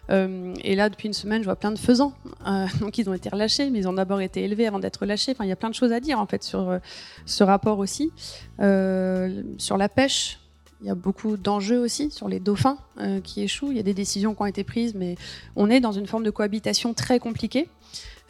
[0.10, 2.14] Et là, depuis une semaine, je vois plein de faisans.
[2.82, 5.32] donc, ils ont été relâchés, mais ils ont d'abord été élevés avant d'être relâchés.
[5.32, 6.80] Enfin, il y a plein de choses à dire en fait sur
[7.26, 8.12] ce rapport aussi.
[8.57, 10.39] sur la pêche,
[10.82, 13.72] il y a beaucoup d'enjeux aussi sur les dauphins euh, qui échouent.
[13.72, 15.16] Il y a des décisions qui ont été prises, mais
[15.56, 17.68] on est dans une forme de cohabitation très compliquée.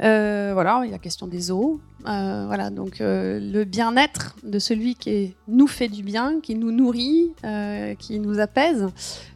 [0.02, 1.80] Euh, voilà, il y a la question des eaux.
[2.08, 7.34] Euh, voilà, donc le bien-être de celui qui nous fait du bien, qui nous nourrit,
[8.00, 8.88] qui nous apaise.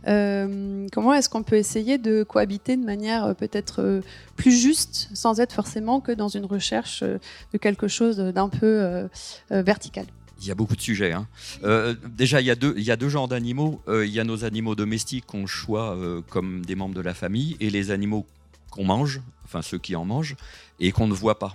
[0.05, 4.01] comment est-ce qu'on peut essayer de cohabiter de manière peut-être
[4.37, 9.07] plus juste, sans être forcément que dans une recherche de quelque chose d'un peu
[9.51, 10.05] vertical?
[10.41, 11.13] Il y a beaucoup de sujets.
[11.13, 11.27] Hein.
[11.63, 13.81] Euh, déjà, il y, a deux, genres d'animaux.
[13.87, 17.13] Euh, il y a nos animaux domestiques qu'on choisit euh, comme des membres de la
[17.13, 18.25] famille et les animaux
[18.69, 20.35] qu'on mange, enfin ceux qui en mangent,
[20.79, 21.53] et qu'on ne voit pas.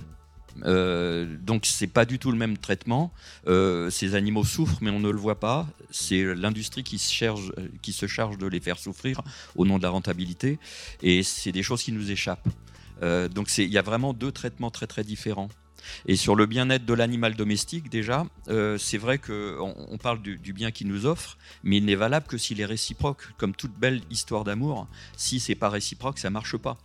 [0.65, 3.13] donc c'est pas du tout le même traitement.
[3.47, 5.67] ces animaux souffrent, mais on ne le voit pas.
[5.91, 6.97] C'est l'industrie qui
[7.83, 9.21] qui se charge de les faire souffrir
[9.57, 10.59] au nom de la rentabilité,
[11.03, 12.49] et c'est des choses qui nous échappent.
[13.03, 15.51] donc il y a vraiment deux traitements très très différents.
[16.07, 20.53] Et sur le bien-être de l'animal domestique, déjà, euh, c'est vrai qu'on on parle du,
[20.53, 23.29] bien qu'il nous offre, mais il n'est valable que s'il est réciproque.
[23.37, 24.87] Comme toute belle histoire d'amour,
[25.17, 26.79] si c'est pas réciproque, ça marche pas.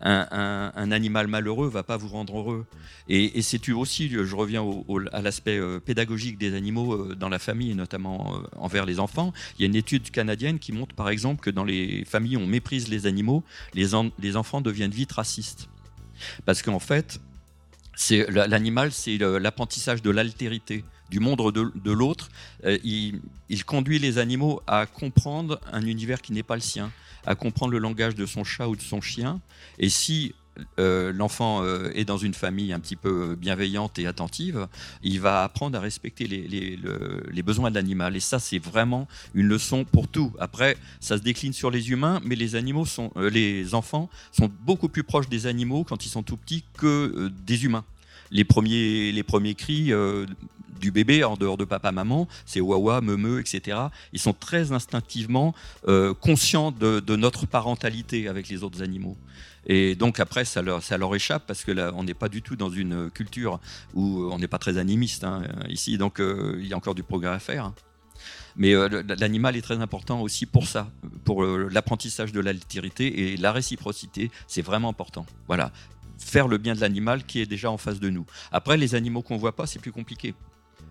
[0.00, 2.66] Un, animal malheureux va pas vous rendre heureux.
[3.08, 4.64] Et, c'est aussi, je reviens
[5.12, 9.32] à l'aspect euh, pédagogique des animaux euh, dans la famille, et notamment envers les enfants.
[9.58, 12.40] Il y a une étude canadienne qui montre, par exemple, que dans les familles où
[12.40, 13.42] on méprise les animaux,
[13.74, 15.68] les enfants deviennent vite racistes.
[16.44, 17.20] Parce qu'en fait,
[18.28, 22.28] l'animal, c'est l'apprentissage de l'altérité, du monde de, l'autre.
[22.64, 26.92] Euh, il, conduit les animaux à comprendre un univers qui n'est pas le sien,
[27.26, 29.40] à comprendre le langage de son chat ou de son chien.
[29.78, 30.34] Et si
[30.78, 34.66] euh, l'enfant euh, est dans une famille un petit peu bienveillante et attentive,
[35.02, 38.16] il va apprendre à respecter les, besoins de l'animal.
[38.16, 40.32] Et ça, c'est vraiment une leçon pour tout.
[40.38, 44.50] Après, ça se décline sur les humains, mais les animaux sont, euh, les enfants sont
[44.64, 47.84] beaucoup plus proches des animaux quand ils sont tout petits que des humains.
[48.30, 49.90] Les premiers, les premiers cris
[50.80, 53.78] du bébé en dehors de papa maman, c'est wawa, meumeu, etc.
[54.12, 55.54] Ils sont très instinctivement
[56.20, 59.16] conscients de, notre parentalité avec les autres animaux.
[59.68, 62.56] Et donc après, ça leur, ça leur échappe parce que on n'est pas du tout
[62.56, 63.60] dans une culture
[63.94, 65.98] où on n'est pas très animiste hein, ici.
[65.98, 67.72] Donc euh, il y a encore du progrès à faire.
[68.56, 70.90] Mais euh, l'animal est très important aussi pour ça,
[71.24, 75.26] pour euh, l'apprentissage de l'altérité et la réciprocité, c'est vraiment important.
[75.46, 75.70] Voilà,
[76.18, 78.26] faire le bien de l'animal qui est déjà en face de nous.
[78.50, 80.34] Après, les animaux qu'on voit pas, c'est plus compliqué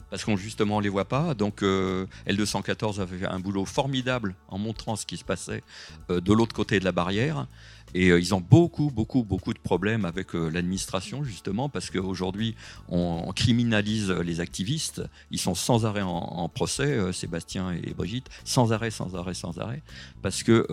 [0.09, 1.33] parce qu'on justement on les voit pas.
[1.33, 5.63] Donc L214 avait fait un boulot formidable en montrant ce qui se passait
[6.09, 7.47] de l'autre côté de la barrière.
[7.93, 12.55] Et euh, ils ont beaucoup, beaucoup, beaucoup de problèmes avec euh, l'administration, justement, parce qu'aujourd'hui,
[12.89, 15.03] on, criminalise les activistes.
[15.31, 19.59] Ils sont sans arrêt en, procès, euh, Sébastien et Brigitte, sans arrêt, sans arrêt, sans
[19.59, 19.81] arrêt,
[20.21, 20.67] parce que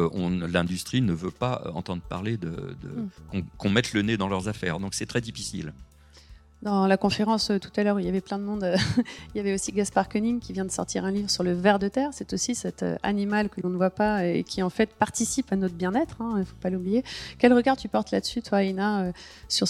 [0.47, 2.77] l'industrie ne veut pas entendre parler de,
[3.33, 3.43] mm.
[3.59, 4.81] qu'on mette le nez dans leurs affaires.
[4.81, 5.73] Donc c'est très difficile.
[6.65, 8.75] Dans la conférence euh, tout à l'heure où il y avait plein de monde, euh,
[9.35, 11.79] il y avait aussi Gaspard Koenig qui vient de sortir un livre sur le ver
[11.79, 12.09] de terre.
[12.13, 15.53] C'est aussi cet euh, animal que l'on ne voit pas et qui en fait participe
[15.53, 17.05] à notre bien-être, hein, il ne faut pas l'oublier.
[17.39, 19.13] Quel regard tu portes là-dessus, toi, Ina,
[19.49, 19.69] sur,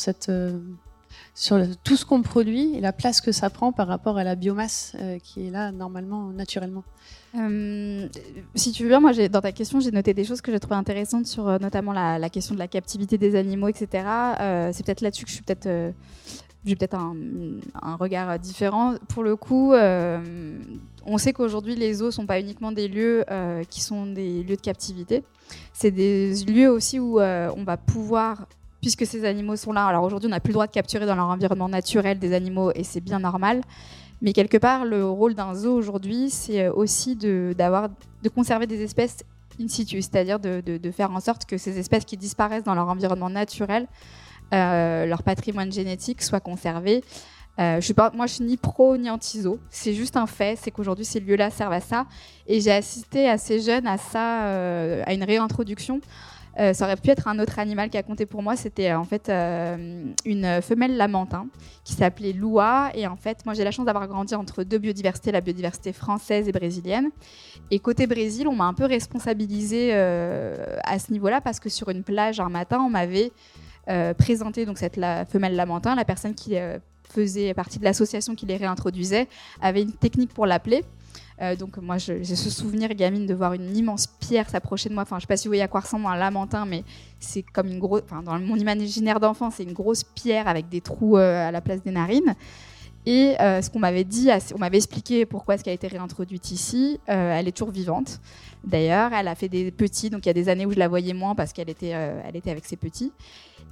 [1.83, 4.97] tout ce qu'on produit et la place que ça prend par rapport à la biomasse
[5.25, 6.85] qui est là normalement, naturellement?
[8.55, 10.77] Si tu veux bien, moi, dans ta question, j'ai noté des choses que j'ai trouvées
[10.77, 13.89] intéressantes sur notamment la, question de la captivité des animaux, etc.
[14.73, 15.93] c'est peut-être là-dessus que je suis peut-être
[16.65, 18.95] j'ai peut-être un, regard différent.
[19.09, 20.59] Pour le coup, euh,
[21.05, 24.43] on sait qu'aujourd'hui, les zoos ne sont pas uniquement des lieux euh, qui sont des
[24.43, 25.25] lieux de captivité.
[25.73, 28.47] C'est des lieux aussi où euh, on va pouvoir,
[28.81, 31.17] puisque ces animaux sont là, alors aujourd'hui, on n'a plus le droit de capturer dans
[31.17, 33.61] leur environnement naturel des animaux et c'est bien normal.
[34.23, 39.19] Mais quelque part, le rôle d'un zoo aujourd'hui, c'est aussi de, de conserver des espèces
[39.61, 42.89] in situ, c'est-à-dire de, de, faire en sorte que ces espèces qui disparaissent dans leur
[42.89, 43.87] environnement naturel
[44.55, 47.03] euh, leur patrimoine génétique soit conservé.
[47.61, 49.59] Euh, je suis moi, je suis ni pro ni anti-zoo.
[49.71, 52.07] C'est juste un fait, c'est qu'aujourd'hui ces lieux-là servent à ça.
[52.47, 56.01] Et j'ai assisté assez jeune à ça, euh, à une réintroduction.
[56.57, 58.55] ça aurait pu être un autre animal qui a compté pour moi.
[58.55, 59.29] C'était en fait
[60.25, 61.47] une femelle lamentin
[61.83, 62.91] qui s'appelait Loua.
[62.95, 66.49] Et en fait, moi j'ai la chance d'avoir grandi entre deux biodiversités, la biodiversité française
[66.49, 67.11] et brésilienne.
[67.73, 72.05] Et côté Brésil, on m'a un peu responsabilisée à ce niveau-là parce que sur une
[72.05, 73.33] plage un matin, on m'avait
[73.89, 75.95] euh, présenter donc cette femelle lamentin.
[75.95, 76.79] La personne qui euh,
[77.09, 79.29] faisait partie de l'association qui les réintroduisait
[79.61, 80.85] avait une technique pour l'appeler.
[81.43, 85.03] Euh, donc moi j'ai ce souvenir gamine de voir une immense pierre s'approcher de moi.
[85.03, 86.85] Enfin je sais pas si vous voyez à quoi ressemble un lamentin, mais
[87.19, 88.03] c'est comme une grosse.
[88.05, 91.83] Enfin dans mon imaginaire d'enfant c'est une grosse pierre avec des trous à la place
[91.83, 92.35] des narines.
[93.07, 96.99] Et ce qu'on m'avait dit, on m'avait expliqué pourquoi est-ce qu'elle a été réintroduite ici.
[97.07, 98.19] elle est toujours vivante.
[98.67, 100.89] D'ailleurs, elle a fait des petits, donc il y a des années où je la
[100.89, 103.13] voyais moins parce qu'elle était, elle était avec ses petits.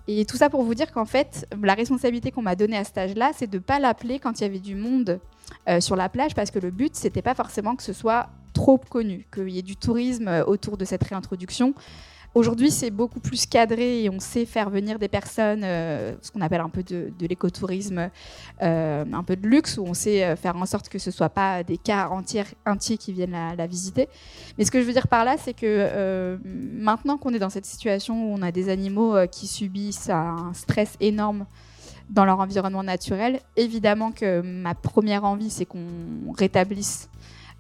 [0.09, 2.99] Et tout ça pour vous dire qu'en fait, la responsabilité qu'on m'a donnée à cet
[2.99, 5.21] âge-là, c'est de ne pas l'appeler quand il y avait du monde
[5.69, 8.79] euh, sur la plage, parce que le but, c'était pas forcément que ce soit trop
[8.79, 11.75] connu, qu'il y ait du tourisme euh, autour de cette réintroduction.
[12.35, 16.41] Aujourd'hui, c'est beaucoup plus cadré et on sait faire venir des personnes, euh, ce qu'on
[16.41, 18.09] appelle un peu de, l'écotourisme,
[18.63, 21.15] euh, un peu de luxe, où on sait euh, faire en sorte que ce ne
[21.15, 24.09] soit pas des cas entiers, entiers qui viennent la, visiter.
[24.57, 27.67] Mais ce que je veux dire par là, c'est que maintenant qu'on est dans cette
[27.67, 31.45] situation où on a des animaux qui subissent un stress énorme
[32.09, 37.09] dans leur environnement naturel, évidemment que ma première envie, c'est qu'on rétablisse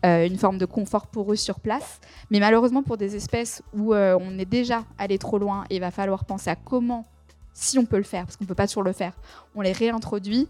[0.05, 2.01] euh, une forme de confort pour eux sur place.
[2.31, 5.93] Mais malheureusement, pour des espèces où euh, on est déjà allé trop loin, il va
[5.93, 7.07] falloir penser à comment,
[7.53, 9.13] si on peut le faire, parce qu'on ne peut pas toujours le faire,
[9.55, 10.49] on les réintroduit.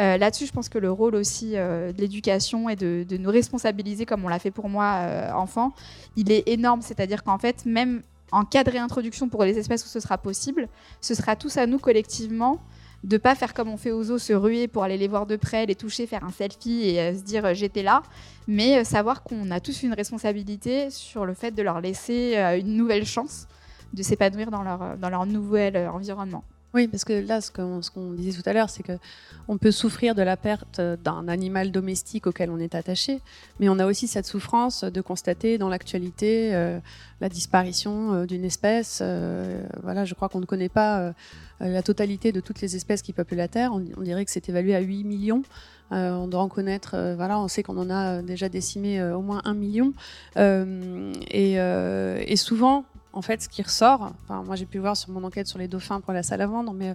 [0.00, 4.24] Euh, là-dessus, je pense que le rôle aussi de l'éducation et de, nous responsabiliser, comme
[4.24, 5.72] on l'a fait pour moi enfant,
[6.16, 6.82] il est énorme.
[6.82, 10.68] C'est-à-dire qu'en fait, même en cas de réintroduction pour les espèces où ce sera possible,
[11.00, 12.60] ce sera tous à nous collectivement
[13.04, 15.36] de pas faire comme on fait aux os, se ruer pour aller les voir de
[15.36, 18.02] près, les toucher, faire un selfie et se dire j'étais là,
[18.46, 23.06] mais savoir qu'on a tous une responsabilité sur le fait de leur laisser une nouvelle
[23.06, 23.46] chance
[23.94, 26.44] de s'épanouir dans leur, dans leur nouvel environnement.
[26.72, 30.22] Oui, parce que là, ce qu'on disait tout à l'heure, c'est qu'on peut souffrir de
[30.22, 33.20] la perte d'un animal domestique auquel on est attaché,
[33.58, 36.78] mais on a aussi cette souffrance de constater dans l'actualité euh,
[37.20, 39.00] la disparition euh, d'une espèce.
[39.02, 41.12] Euh, voilà, je crois qu'on ne connaît pas
[41.58, 43.72] la totalité de toutes les espèces qui peuplent la Terre.
[43.74, 45.42] On, dirait que c'est évalué à 8 millions.
[45.90, 49.54] on doit en connaître, voilà, on sait qu'on en a déjà décimé au moins un
[49.54, 49.92] million.
[50.36, 55.58] Et, souvent, en fait, ce qui ressort, moi j'ai pu voir sur mon enquête sur
[55.58, 56.94] les dauphins pour la salamandre, mais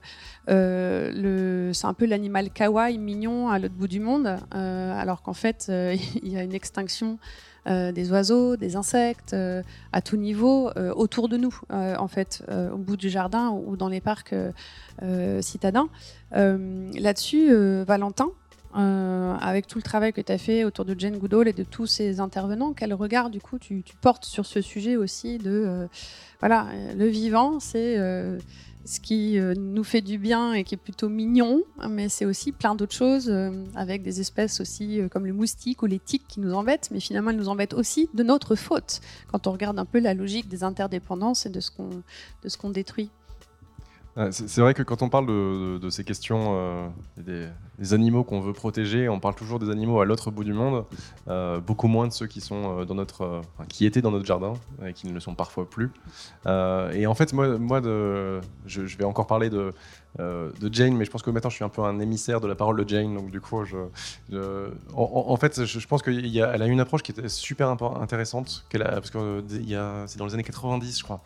[0.49, 5.33] euh, c'est un peu l'animal kawaii, mignon, à l'autre bout du monde, euh, alors qu'en
[5.33, 7.19] fait, euh, il y a une extinction
[7.67, 9.35] des oiseaux, des insectes,
[9.91, 14.01] à tout niveau, autour de nous, en fait, au bout du jardin ou dans les
[14.01, 14.35] parcs
[15.41, 15.89] citadins.
[16.31, 17.51] Là-dessus,
[17.83, 18.29] Valentin,
[18.77, 21.63] euh, avec tout le travail que tu as fait autour de Jane Goodall et de
[21.63, 25.87] tous ces intervenants, quel regard du coup tu, portes sur ce sujet aussi de euh,
[26.41, 28.37] voilà le vivant, c'est euh,
[28.83, 32.75] ce qui nous fait du bien et qui est plutôt mignon, mais c'est aussi plein
[32.75, 33.33] d'autres choses
[33.73, 37.31] avec des espèces aussi comme le moustique ou les tiques qui nous embêtent, mais finalement
[37.31, 39.01] elles nous embêtent aussi de notre faute
[39.31, 41.89] quand on regarde un peu la logique des interdépendances et de ce qu'on
[42.43, 43.09] de ce qu'on détruit.
[44.31, 46.87] C'est vrai que quand on parle de, ces questions euh,
[47.17, 50.85] des, animaux qu'on veut protéger, on parle toujours des animaux à l'autre bout du monde,
[51.27, 54.53] euh, beaucoup moins de ceux qui sont euh, dans notre, qui étaient dans notre jardin
[54.85, 55.91] et qui ne le sont parfois plus.
[56.45, 57.81] et en fait, moi,
[58.65, 59.73] je, vais encore parler de,
[60.71, 62.81] Jane, mais je pense que maintenant je suis un peu un émissaire de la parole
[62.81, 63.61] de Jane, donc du coup,
[64.95, 69.43] en, fait, je, pense qu'elle a, a une approche qui était super intéressante, parce que
[70.07, 71.21] c'est dans les années 90, je crois.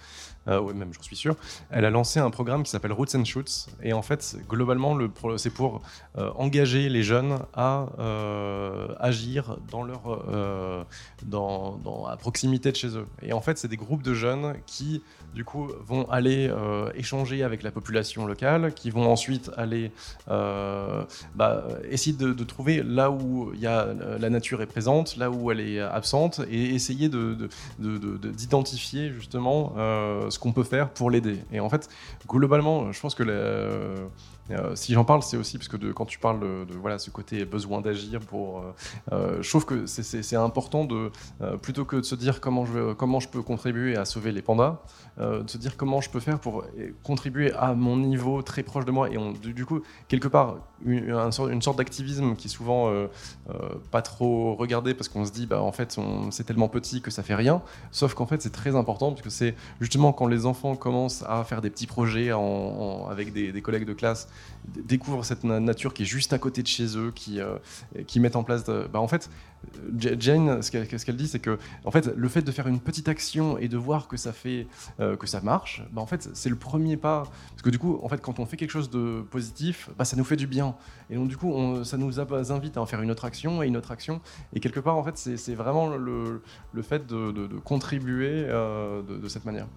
[0.48, 1.36] Euh, même j'en suis sûr,
[1.70, 3.68] elle a lancé un programme qui s'appelle Roots and Shoots.
[3.84, 4.98] Et en fait, globalement,
[5.38, 5.82] c'est pour
[6.18, 10.88] euh, engager les jeunes à euh, agir dans leur,
[12.10, 13.08] à proximité de chez eux.
[13.22, 16.51] Et en fait, c'est des groupes de jeunes qui, du coup, vont aller
[16.95, 19.91] échanger avec la population locale, qui vont ensuite aller
[20.27, 23.88] bah, essayer de, trouver là où y a,
[24.19, 27.09] la nature est présente, là où elle est absente, et essayer
[27.80, 29.73] d'identifier justement
[30.30, 31.39] ce qu'on peut faire pour l'aider.
[31.51, 31.89] Et en fait,
[32.27, 33.23] globalement, je pense que
[34.52, 37.45] euh, si j'en parle, c'est aussi parce que quand tu parles de, voilà, ce côté
[37.45, 38.74] besoin d'agir, pour, euh,
[39.12, 41.12] euh, je trouve que c'est important de
[41.62, 44.82] plutôt que de se dire comment je, comment je peux contribuer à sauver les pandas,
[45.18, 46.64] de se dire comment je peux faire pour
[47.04, 49.10] contribuer à mon niveau très proche de moi.
[49.10, 49.18] Et
[49.54, 52.91] du, coup, quelque part, une, sorte d'activisme qui est souvent
[53.91, 55.97] pas trop regardé parce qu'on se dit, bah, en fait,
[56.32, 57.61] c'est tellement petit que ça fait rien.
[57.91, 61.43] Sauf qu'en fait, c'est très important parce que c'est justement quand les enfants commencent à
[61.43, 62.32] faire des petits projets
[63.09, 64.30] avec des, collègues de classe,
[64.66, 67.57] découvrent cette nature qui est juste à côté de chez eux, qui, euh,
[68.07, 68.66] qui mettent en place.
[68.66, 69.30] Bah, en fait,
[69.97, 73.57] Jane, ce qu'elle dit, c'est que en fait, le fait de faire une petite action
[73.57, 74.68] et de voir que ça fait
[74.99, 77.24] euh, que ça marche, bah, en fait, c'est le premier pas.
[77.49, 80.16] Parce que du coup, en fait, quand on fait quelque chose de positif, bah, ça
[80.16, 80.76] nous fait du bien.
[81.10, 83.78] Et donc du coup, ça nous invite à en faire une autre action et une
[83.78, 84.22] autre action.
[84.53, 86.41] Et quelque part, en fait, c'est vraiment le,
[86.74, 89.68] le, fait de, contribuer euh, de cette manière.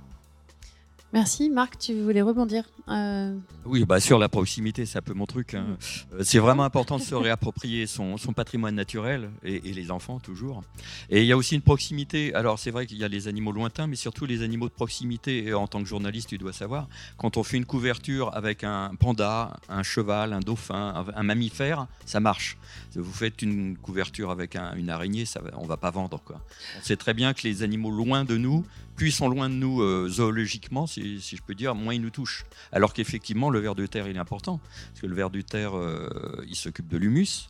[1.13, 1.51] Merci.
[1.51, 3.37] Marc, tu voulais rebondir euh,
[3.67, 5.53] Oui, bah sur la proximité, c'est un peu mon truc.
[5.53, 5.77] Hein.
[6.15, 10.63] Euh, c'est vraiment important de se réapproprier son, patrimoine naturel et, les enfants toujours.
[11.11, 12.33] Et il y a aussi une proximité.
[12.35, 15.45] Alors c'est vrai qu'il y a les animaux lointains, mais surtout les animaux de proximité.
[15.45, 16.89] Et en tant que journaliste, tu dois savoir,
[17.19, 22.21] quand on fait une couverture avec un panda, un cheval, un dauphin, un mammifère, ça
[22.21, 22.57] marche.
[22.95, 26.23] Vous faites une couverture avec une araignée, ça, on va pas vendre.
[26.25, 26.41] Quoi.
[26.79, 28.65] On sait très bien que les animaux loin de nous,
[29.03, 32.11] plus ils sont loin de nous euh, zoologiquement, si, je peux dire, moins ils nous
[32.11, 32.45] touchent.
[32.71, 34.61] Alors qu'effectivement, le ver de terre, il est important.
[34.91, 37.49] Parce que le ver de terre, euh, il s'occupe de l'humus.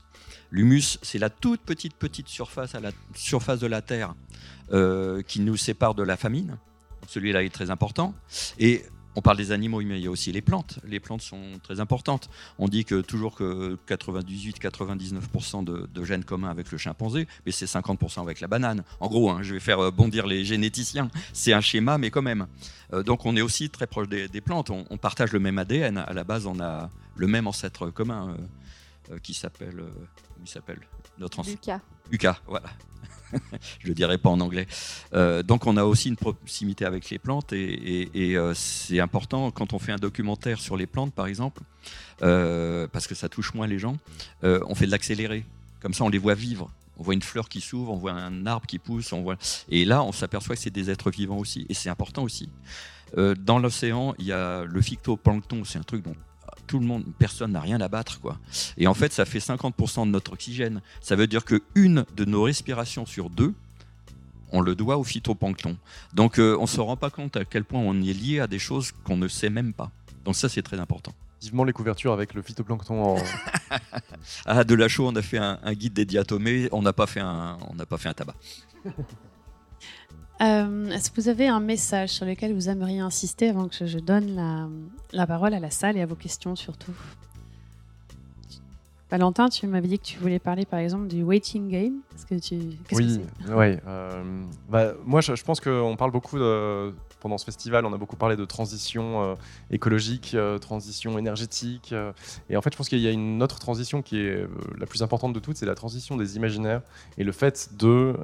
[0.51, 4.15] L'humus, c'est la toute petite, petite surface à la surface de la terre
[4.73, 6.57] euh, qui nous sépare de la famine.
[7.07, 8.15] Celui-là est très important.
[8.59, 10.79] Et on parle des animaux, mais il y a aussi les plantes.
[10.85, 12.31] Les plantes sont très importantes.
[12.59, 18.21] On dit que toujours que 98-99% de, gènes communs avec le chimpanzé, mais c'est 50%
[18.21, 18.83] avec la banane.
[19.01, 21.11] En gros, hein, je vais faire euh, bondir les généticiens.
[21.33, 22.47] C'est un schéma, mais quand même.
[22.93, 24.71] Euh, donc on est aussi très proche des, plantes.
[24.71, 25.99] On, partage le même ADN.
[25.99, 28.37] À la base, on a le même ancêtre commun
[29.11, 29.85] euh, qui s'appelle.
[31.19, 31.61] Notre ancêtre.
[31.61, 31.81] Lucas.
[32.11, 32.69] Lucas, voilà.
[33.81, 34.67] je le dirais pas en anglais.
[35.15, 39.73] Euh, donc on a aussi une proximité avec les plantes et, euh, c'est important quand
[39.73, 41.63] on fait un documentaire sur les plantes par exemple,
[42.23, 43.97] euh, parce que ça touche moins les gens,
[44.43, 45.45] on fait de l'accéléré.
[45.81, 46.71] Comme ça on les voit vivre.
[46.99, 49.37] On voit une fleur qui s'ouvre, on voit un arbre qui pousse, on voit...
[49.71, 52.49] et là on s'aperçoit que c'est des êtres vivants aussi et c'est important aussi.
[53.17, 56.15] dans l'océan, il y a le phytoplancton, c'est un truc dont
[56.73, 58.19] tout le monde, personne n'a rien à battre.
[58.19, 58.39] Quoi.
[58.79, 60.81] Et en fait, ça fait 50% de notre oxygène.
[61.03, 63.53] Ça veut dire qu'une de nos respirations sur deux,
[64.53, 65.77] on le doit au phytoplancton.
[66.15, 68.47] Donc euh, on ne se rend pas compte à quel point on est lié à
[68.47, 69.91] des choses qu'on ne sait même pas.
[70.25, 71.13] Donc ça, c'est très important.
[71.43, 73.19] Vivement les couvertures avec le phytoplancton en...
[74.47, 77.21] ah, de la chaux, on a fait un, guide des diatomées, on n'a pas, fait
[77.21, 78.37] un, on pas fait un tabac.
[80.41, 83.99] Euh, est-ce que vous avez un message sur lequel vous aimeriez insister avant que je
[83.99, 84.69] donne la,
[85.13, 86.95] la parole à la salle et à vos questions surtout?
[89.11, 92.01] Valentin, tu m'avais dit que tu voulais parler par exemple du waiting game.
[92.29, 92.79] que tu...
[92.93, 93.21] oui,
[93.51, 97.93] ouais, euh, bah, moi je, je pense qu'on parle beaucoup de, pendant ce festival, on
[97.93, 99.35] a beaucoup parlé de transition euh,
[99.71, 101.91] écologique, euh, transition énergétique.
[101.93, 102.13] Euh,
[102.51, 104.45] et en fait, je pense qu'il y a une autre transition qui est
[104.77, 106.83] la plus importante de toutes, c'est la transition des imaginaires
[107.17, 108.15] et le fait de.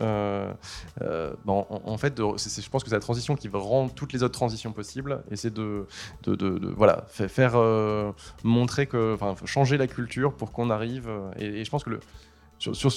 [1.45, 4.73] Bon, en, fait, je pense que c'est la transition qui rend toutes les autres transitions
[4.73, 5.23] possibles.
[5.31, 5.87] Et c'est de,
[6.25, 7.57] de, de, voilà, faire,
[8.43, 9.15] montrer que.
[9.15, 11.09] Enfin, changer la culture pour qu'on arrive.
[11.39, 12.01] Et, je pense que le.
[12.59, 12.91] Sur, sur,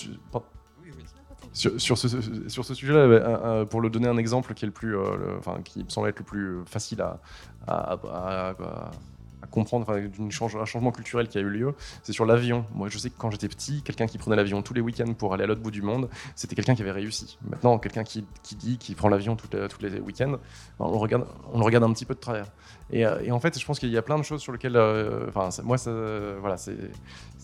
[1.54, 6.20] sur, ce, sujet-là, pour le donner un exemple qui plus, euh, enfin, me semble être
[6.20, 7.04] le plus facile
[7.68, 8.56] à,
[9.49, 11.74] comprendre d'un changement culturel qui a eu lieu,
[12.04, 12.66] c'est sur l'avion.
[12.74, 15.34] Moi, je sais que quand j'étais petit, quelqu'un qui prenait l'avion tous les week-ends pour
[15.34, 17.38] aller à l'autre bout du monde, c'était quelqu'un qui avait réussi.
[17.49, 18.24] Maintenant, quelqu'un qui,
[18.56, 19.49] dit qu'il prend l'avion tous
[19.82, 20.39] les, week-ends, ben,
[20.80, 22.45] on, le regarde un petit peu de travers.
[22.91, 24.78] Et, euh, et en fait, je pense qu'il y a plein de choses sur lesquelles,
[24.78, 25.78] euh, enfin, moi,
[26.39, 26.78] voilà, c'est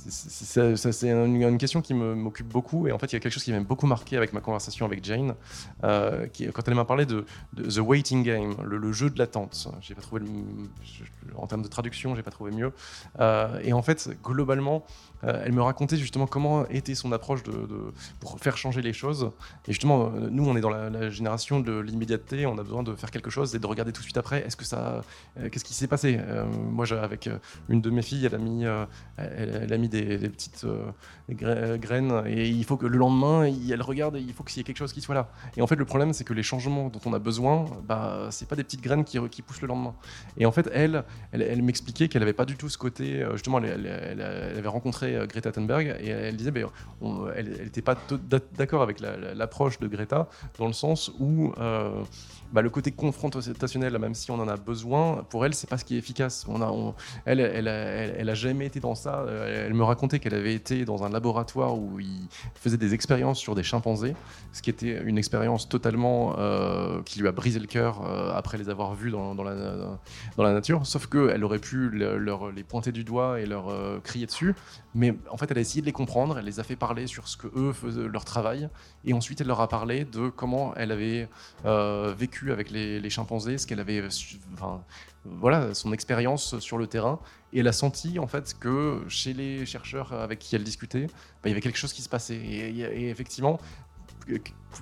[0.09, 2.87] c'est une, question qui m'occupe beaucoup.
[2.87, 4.85] Et en fait, il y a quelque chose qui m'a beaucoup marqué avec ma conversation
[4.85, 5.35] avec Jane,
[5.83, 9.67] euh, quand elle m'a parlé de, The Waiting Game, le, jeu de l'attente.
[9.81, 10.21] J'ai pas trouvé,
[11.35, 12.71] en termes de traduction, j'ai pas trouvé mieux.
[13.19, 14.85] Euh, et en fait, globalement,
[15.23, 17.51] euh, elle me racontait justement comment était son approche de,
[18.19, 19.31] pour faire changer les choses.
[19.67, 22.93] Et justement, euh, nous, on est dans la, génération de l'immédiateté, on a besoin de
[22.95, 24.45] faire quelque chose et de regarder tout de suite après.
[24.45, 25.03] Est-ce que ça,
[25.39, 26.19] euh, qu'est-ce qui s'est passé?
[26.71, 27.29] Moi, avec
[27.69, 28.65] une de mes filles, elle a mis,
[29.17, 30.65] elle, a mis des, petites
[31.29, 34.63] graines et il faut que le lendemain, elle regarde et il faut qu'il y ait
[34.63, 35.29] quelque chose qui soit là.
[35.55, 38.47] Et en fait, le problème, c'est que les changements dont on a besoin, bah, c'est
[38.47, 39.95] pas des petites graines qui, poussent le lendemain.
[40.37, 43.25] Et en fait, elle, elle, m'expliquait qu'elle avait pas du tout ce côté.
[43.33, 46.67] Justement, elle avait rencontré euh, Greta Thunberg et elle disait ben,
[47.35, 47.95] elle n'était pas
[48.55, 50.27] d'accord avec l'approche de Greta
[50.57, 52.03] dans le sens où euh,
[52.53, 55.85] bah, le côté confrontationnel, même si on en a besoin, pour elle, c'est pas ce
[55.85, 56.45] qui est efficace.
[57.25, 59.25] Elle, elle, a jamais été dans ça.
[59.27, 63.55] Elle me racontait qu'elle avait été dans un laboratoire où il faisait des expériences sur
[63.55, 64.15] des chimpanzés,
[64.53, 68.01] ce qui était une expérience totalement euh, qui lui a brisé le cœur
[68.35, 70.85] après les avoir vus dans, la, nature.
[70.85, 73.71] Sauf qu'elle aurait pu leur, les pointer du doigt et leur
[74.03, 74.55] crier dessus,
[74.97, 77.27] mais en fait, elle a essayé de les comprendre, elle les a fait parler sur
[77.27, 78.67] ce que eux faisaient leur travail,
[79.05, 81.29] et ensuite elle leur a parlé de comment elle avait
[81.65, 82.15] euh,
[82.49, 84.03] avec les, chimpanzés, ce qu'elle avait,
[84.53, 84.83] enfin,
[85.25, 87.19] voilà, son expérience sur le terrain,
[87.53, 91.45] et elle a senti en fait que chez les chercheurs avec qui elle discutait, bah,
[91.45, 93.59] il y avait quelque chose qui se passait, et effectivement,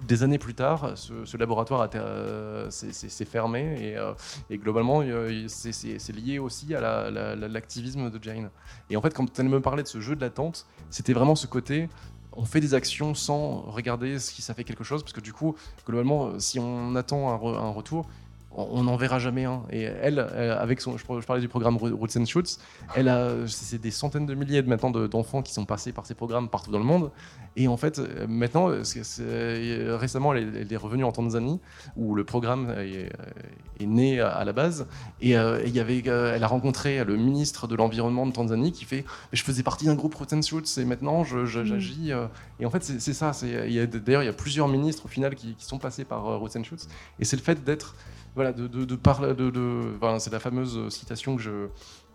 [0.07, 4.13] des années plus tard, ce, laboratoire euh, s'est fermé et, euh,
[4.51, 5.03] globalement,
[5.47, 8.49] c'est lié aussi à l'activisme de Jane.
[8.89, 11.47] Et en fait, quand elle me parlait de ce jeu de l'attente, c'était vraiment ce
[11.47, 11.89] côté
[12.35, 15.55] on fait des actions sans regarder si ça fait quelque chose, parce que du coup,
[15.85, 18.07] globalement, si on attend un retour,
[18.55, 19.63] on n'en verra jamais un.
[19.71, 22.57] Et elle, avec son, je, parlais du programme Roots and Shoots,
[22.95, 26.49] elle a, c'est des centaines de milliers maintenant d'enfants qui sont passés par ces programmes
[26.49, 27.11] partout dans le monde.
[27.57, 31.59] Et en fait, maintenant, récemment, elle est, revenue en Tanzanie,
[31.95, 34.87] où le programme est, né à, la base.
[35.21, 38.71] Et, euh, il y avait, euh, elle a rencontré le ministre de l'environnement de Tanzanie
[38.71, 41.45] qui fait, je faisais partie d'un groupe Roots and Shoots et maintenant mm.
[41.45, 42.11] j'agis.
[42.11, 42.27] Euh.
[42.59, 43.31] Et en fait, c'est ça.
[43.41, 46.87] D'ailleurs, il y a plusieurs ministres au final qui, sont passés par Roots and Shoots.
[47.19, 47.95] Et c'est le fait d'être
[48.35, 51.67] voilà, de, de, parler, de, de c'est la fameuse citation que je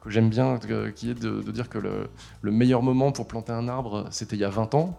[0.02, 0.58] que j'aime bien,
[0.94, 2.08] qui est de, dire que le,
[2.40, 4.98] le, meilleur moment pour planter un arbre, c'était il y a 20 ans,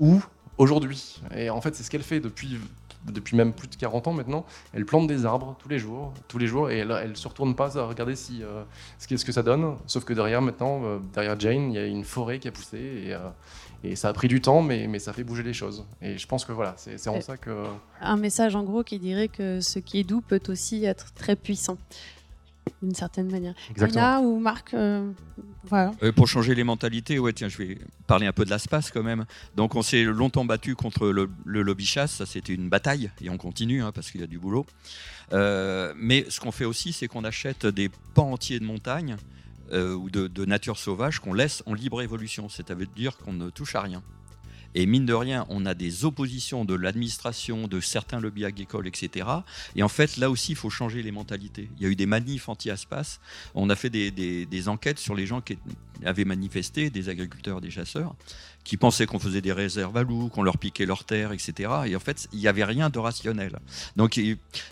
[0.00, 0.22] ou
[0.56, 1.20] aujourd'hui.
[1.36, 2.58] Et en fait, c'est ce qu'elle fait depuis,
[3.06, 4.44] depuis même plus de 40 ans maintenant.
[4.72, 7.54] Elle plante des arbres tous les jours, tous les jours, et elle, elle se retourne
[7.54, 8.64] pas à regarder si, euh,
[8.98, 9.76] ce, ce que ça donne.
[9.86, 12.78] Sauf que derrière, maintenant, euh, derrière Jane, il y a une forêt qui a poussé,
[13.08, 13.30] euh,
[13.84, 15.84] et ça a pris du temps, mais, mais, ça fait bouger les choses.
[16.02, 17.64] Et je pense que voilà, c'est en ça que.
[18.00, 21.36] Un message en gros qui dirait que ce qui est doux peut aussi être très
[21.36, 21.78] puissant
[22.82, 23.54] d'une certaine manière.
[23.70, 24.20] Exactement.
[24.20, 25.10] ou Marc, euh,
[25.64, 25.92] voilà.
[26.02, 29.02] Euh, pour changer les mentalités, ouais, tiens, je vais parler un peu de l'espace quand
[29.02, 29.24] même.
[29.56, 32.12] Donc, on s'est longtemps battu contre le, lobby chasse.
[32.12, 34.66] Ça, c'était une bataille et on continue hein, parce qu'il y a du boulot.
[35.32, 38.64] Euh, mais ce qu'on fait aussi, c'est qu'on achète des pans entiers de
[39.70, 42.48] montagnes ou de, de nature sauvage qu'on laisse en libre évolution.
[42.48, 44.02] C'est-à-dire qu'on ne touche à rien.
[44.74, 49.26] Et mine de rien, on a des oppositions de l'administration, de certains lobbies agricoles, etc.
[49.76, 51.70] Et en fait, là aussi, il faut changer les mentalités.
[51.76, 53.18] Il y a eu des manifs anti-aspas.
[53.54, 55.58] On a fait des, des enquêtes sur les gens qui
[56.04, 58.14] avaient manifesté, des agriculteurs, des chasseurs
[58.64, 61.70] qui pensaient qu'on faisait des réserves à loups, qu'on leur piquait leurs terres, etc.
[61.86, 63.58] Et en fait, il n'y avait rien de rationnel.
[63.96, 64.20] Donc,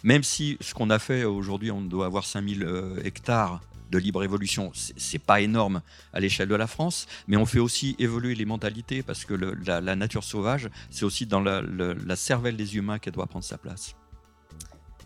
[0.03, 4.25] même si ce qu'on a fait aujourd'hui, on doit avoir 5000 euh, hectares de libre
[4.25, 5.83] évolution, c'est pas énorme
[6.13, 9.97] à l'échelle de la France, mais on fait aussi évoluer les mentalités parce que la,
[9.97, 13.95] nature sauvage, c'est aussi dans la, la, cervelle des humains qu'elle doit prendre sa place.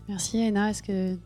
[0.07, 0.69] Merci, Anna.
[0.69, 1.17] Est-ce que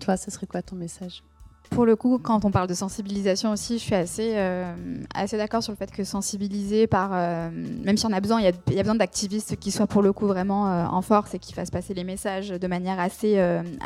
[0.00, 1.22] toi, ce serait quoi ton message?
[1.70, 4.72] Pour le coup, quand on parle de sensibilisation aussi, je suis assez, euh,
[5.14, 7.50] assez d'accord sur le fait que sensibiliser par, euh,
[7.84, 10.26] même si on a besoin, il y, a, besoin d'activistes qui soient pour le coup
[10.26, 13.40] vraiment euh, en force et qui fassent passer les messages de manière assez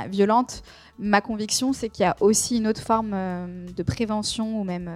[0.08, 0.62] violente.
[0.98, 4.90] Ma conviction, c'est qu'il y a aussi une autre forme de prévention ou même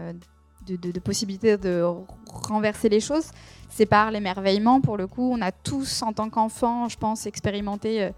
[0.66, 1.84] de, de, possibilité de
[2.28, 3.30] renverser les choses.
[3.68, 4.80] C'est par l'émerveillement.
[4.80, 8.10] Pour le coup, on a tous, en tant qu'enfants, je pense, expérimenté euh,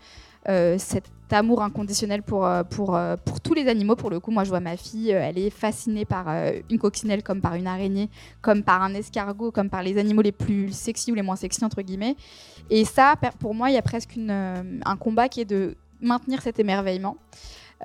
[0.78, 3.96] cet amour inconditionnel pour, euh, pour, euh, pour tous les animaux.
[3.96, 6.26] Pour le coup, moi, je vois ma fille, elle est fascinée par
[6.70, 8.08] une coccinelle comme par une araignée,
[8.40, 11.64] comme par un escargot, comme par les animaux les plus sexy ou les moins sexy,
[11.64, 12.16] entre guillemets.
[12.70, 16.58] Et ça, pour moi, il y a presque un combat qui est de maintenir cet
[16.58, 17.16] émerveillement.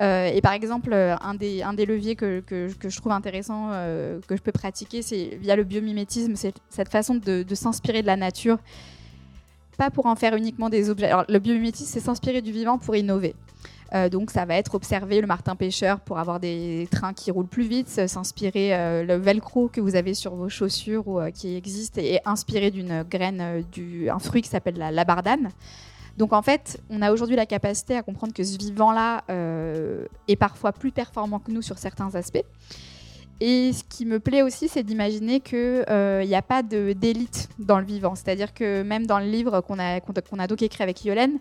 [0.00, 3.70] et par exemple, un des, un des leviers que, que, que je trouve intéressant,
[4.26, 8.16] que je peux pratiquer, c'est via le biomimétisme, c'est cette façon de s'inspirer de la
[8.16, 8.58] nature
[9.76, 11.06] pas pour en faire uniquement des objets.
[11.06, 13.34] Alors, le biomimétisme, c'est s'inspirer du vivant pour innover.
[13.94, 17.46] Euh, donc ça va être observer le martin pêcheur pour avoir des trains qui roulent
[17.46, 21.54] plus vite, s'inspirer euh, le velcro que vous avez sur vos chaussures ou euh, qui
[21.54, 25.50] existe et, inspirer d'une graine, du, un fruit qui s'appelle la labardane.
[26.16, 29.24] Donc en fait, on a aujourd'hui la capacité à comprendre que ce vivant-là
[30.28, 32.44] est parfois plus performant que nous sur certains aspects.
[33.40, 37.84] Et ce qui me plaît aussi, c'est d'imaginer qu'il n'y a pas d'élite dans le
[37.84, 38.14] vivant.
[38.14, 41.38] C'est-à-dire que même dans le livre qu'on a, donc écrit avec Yolène,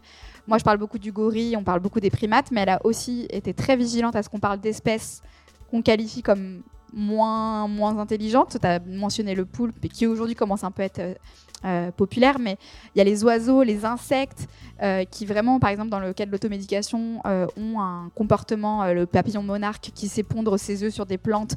[0.47, 3.27] moi je parle beaucoup du gorille, on parle beaucoup des primates, mais elle a aussi
[3.29, 5.21] été très vigilante à ce qu'on parle d'espèces
[5.69, 8.57] qu'on qualifie comme moins, moins intelligentes.
[8.59, 11.17] Tu as mentionné le poulpe, qui aujourd'hui commence un peu à être
[11.66, 12.57] euh, euh, populaire, mais
[12.93, 14.47] il y a les oiseaux, les insectes,
[14.82, 19.43] euh, qui vraiment, par exemple, dans le cas de l'automédication, ont un comportement, le papillon
[19.43, 21.55] monarque qui sait pondre ses œufs sur des plantes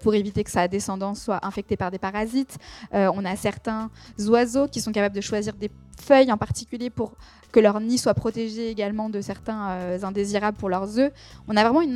[0.00, 2.58] pour éviter que sa descendance soit infectée par des parasites.
[2.92, 3.90] on a certains
[4.28, 7.12] oiseaux qui sont capables de choisir des feuilles en particulier pour
[7.52, 11.12] que leur nid soit protégé également de certains indésirables pour leurs œufs.
[11.48, 11.92] On a vraiment une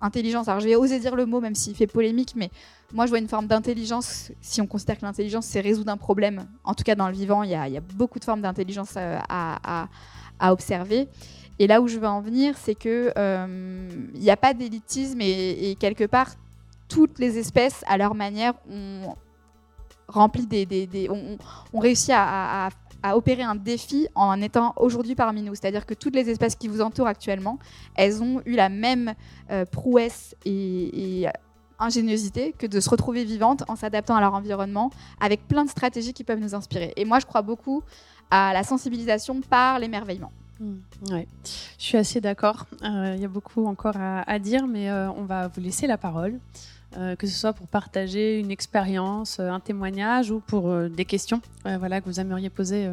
[0.00, 0.48] intelligence.
[0.48, 2.50] Alors je vais oser dire le mot, même s'il fait polémique, mais
[2.92, 6.46] moi je vois une forme d'intelligence, si on considère que l'intelligence c'est résoudre un problème.
[6.64, 9.88] En tout cas dans le vivant, il y a, beaucoup de formes d'intelligence euh, à,
[10.50, 11.08] observer.
[11.58, 15.76] Et là où je veux en venir, c'est que euh, n'y a pas d'élitisme et,
[15.78, 16.30] quelque part
[16.88, 19.14] toutes les espèces, à leur manière, ont
[20.06, 21.38] rempli des, ont,
[21.80, 22.68] réussi à
[23.12, 25.54] opérer un défi en étant aujourd'hui parmi nous.
[25.54, 27.58] C'est-à-dire que toutes les espèces qui vous entourent actuellement,
[27.94, 29.14] elles ont eu la même
[29.50, 31.26] euh, prouesse et,
[31.80, 34.90] ingéniosité que de se retrouver vivantes en s'adaptant à leur environnement
[35.20, 36.92] avec plein de stratégies qui peuvent nous inspirer.
[36.96, 37.82] Et moi, je crois beaucoup
[38.30, 40.30] à la sensibilisation par l'émerveillement.
[40.60, 40.76] Mmh,
[41.10, 41.26] ouais,
[41.78, 42.66] je suis assez d'accord.
[42.84, 45.98] Euh, il y a beaucoup encore à, dire, mais euh, on va vous laisser la
[45.98, 46.38] parole.
[46.96, 51.04] Euh, que ce soit pour partager une expérience, euh, un témoignage ou pour euh, des
[51.04, 52.92] questions voilà, que vous aimeriez poser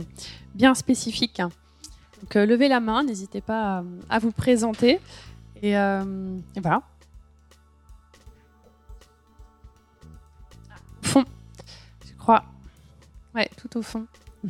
[0.55, 1.39] bien spécifiques.
[1.39, 4.99] Donc levez la main, n'hésitez pas à, vous présenter.
[5.61, 6.81] Et, et voilà.
[11.03, 11.25] Au fond,
[12.07, 12.43] je crois.
[13.35, 14.05] Ouais, tout au fond.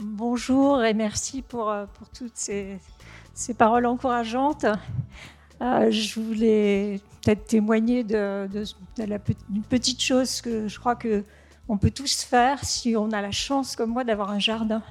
[0.00, 2.78] Bonjour et merci pour, euh, pour toutes ces,
[3.34, 4.64] ces, paroles encourageantes.
[5.60, 8.48] Euh, je voulais peut-être témoigner de,
[9.48, 11.24] d'une petite chose que je crois que
[11.68, 14.84] on peut tous faire si on a la chance, comme moi, d'avoir un jardin.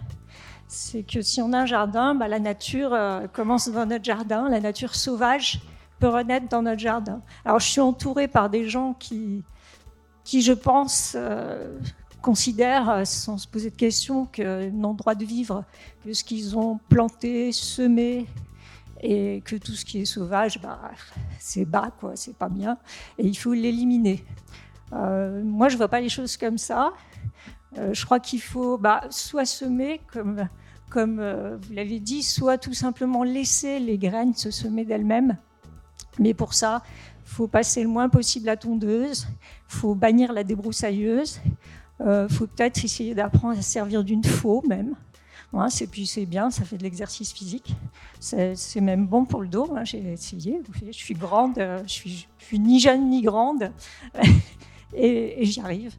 [0.68, 4.50] C'est que si on a un jardin, bah, la nature euh, commence dans notre jardin,
[4.50, 5.62] la nature sauvage
[6.00, 7.22] peut renaître dans notre jardin.
[7.46, 9.46] Alors je suis entourée par des gens qui,
[10.26, 11.16] qui je pense,
[12.22, 15.64] considèrent, euh, sans se poser de questions, qu'ils n'ont droit de vivre
[16.04, 18.26] que ce qu'ils ont planté, semé,
[19.02, 20.80] et que tout ce qui est sauvage, bah,
[21.40, 22.78] c'est bas, quoi, c'est pas bien,
[23.18, 24.26] et il faut l'éliminer.
[24.94, 26.94] Euh, moi, je vois pas les choses comme ça.
[27.78, 30.48] Euh, je crois qu'il faut bah, soit semer, comme,
[30.90, 31.22] comme
[31.62, 35.38] vous l'avez dit, soit tout simplement laisser les graines se semer d'elles-mêmes.
[36.20, 36.82] Mais pour ça,
[37.26, 39.28] faut passer le moins possible la tondeuse,
[39.68, 41.42] faut bannir la débroussailleuse,
[42.00, 44.96] il euh, faut peut-être essayer d'apprendre à servir d'une faux même.
[45.70, 47.74] C'est bien, ça fait de l'exercice physique.
[48.20, 49.74] C'est même bon pour le dos.
[49.76, 50.62] hein, J'ai essayé.
[50.86, 53.72] Je suis grande, euh, je suis, suis ni jeune ni grande,
[54.94, 55.96] et, j'y arrive.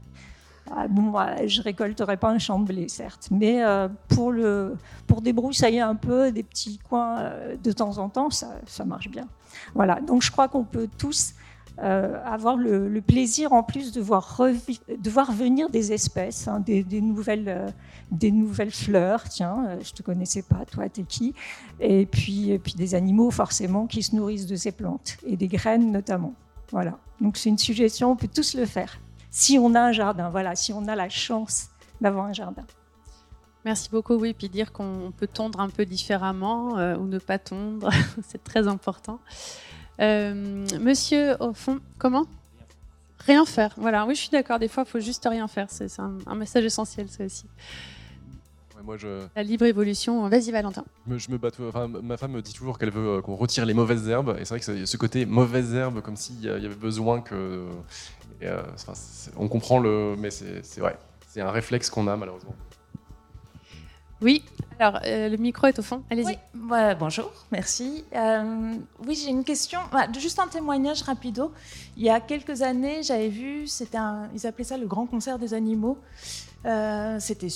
[0.70, 1.14] Ah, bon,
[1.46, 4.76] je récolterai pas un champ de blé, certes, mais euh, pour le
[5.07, 7.32] pour débroussailler un peu des petits coins
[7.64, 9.26] de temps en temps, ça, ça marche bien.
[9.74, 9.99] Voilà.
[10.03, 11.32] Donc je crois qu'on peut tous
[11.83, 16.85] euh, avoir le, plaisir en plus de voir, de voir venir des espèces, hein, des,
[17.01, 17.70] nouvelles, euh,
[18.11, 19.24] des nouvelles fleurs.
[19.29, 21.35] Tiens, euh, je te connaissais pas, toi, t'es qui?
[21.81, 25.49] Et puis, et puis des animaux forcément qui se nourrissent de ces plantes et des
[25.49, 26.35] graines notamment.
[26.70, 26.99] Voilà.
[27.20, 28.99] Donc c'est une suggestion, on peut tous le faire
[29.31, 30.29] si on a un jardin.
[30.31, 31.68] Voilà, si on a la chance
[32.01, 32.64] d'avoir un jardin.
[33.64, 34.35] Merci beaucoup, oui.
[34.35, 37.91] Puis dire qu'on peut tondre un peu différemment euh, ou ne pas tondre,
[38.26, 39.20] c'est très important.
[40.01, 42.26] Euh, monsieur, au fond, comment?
[43.20, 43.74] Rien faire.
[43.76, 44.59] Voilà, oui, je suis d'accord.
[44.59, 45.66] Des fois, il faut juste rien faire.
[45.70, 47.46] C'est un, un message essentiel, ça aussi.
[48.76, 50.28] Ouais, moi, je, La libre évolution.
[50.28, 50.84] Vas-y, Valentin.
[51.09, 51.38] je me
[51.68, 54.36] Enfin, ma femme me dit toujours qu'elle veut euh, qu'on retire les mauvaises herbes.
[54.38, 57.66] Et c'est vrai que ce côté mauvaises herbes, comme s'il y avait besoin que.
[58.40, 58.62] et, euh,
[59.36, 60.14] on comprend le.
[60.16, 60.96] Mais c'est vrai.
[61.26, 62.55] C'est un réflexe qu'on a, malheureusement.
[64.21, 64.43] Oui.
[64.81, 66.03] Alors, euh, le micro est au fond.
[66.11, 66.39] Allez-y.
[66.99, 68.05] Bonjour, merci.
[68.14, 68.75] Euh,
[69.07, 71.53] oui, j'ai une question, bah, juste un témoignage rapido.
[71.97, 75.55] Il y a quelques années, j'avais vu, un, ils appelaient ça le grand concert des
[75.55, 75.99] animaux.
[76.66, 77.49] Euh, c'était,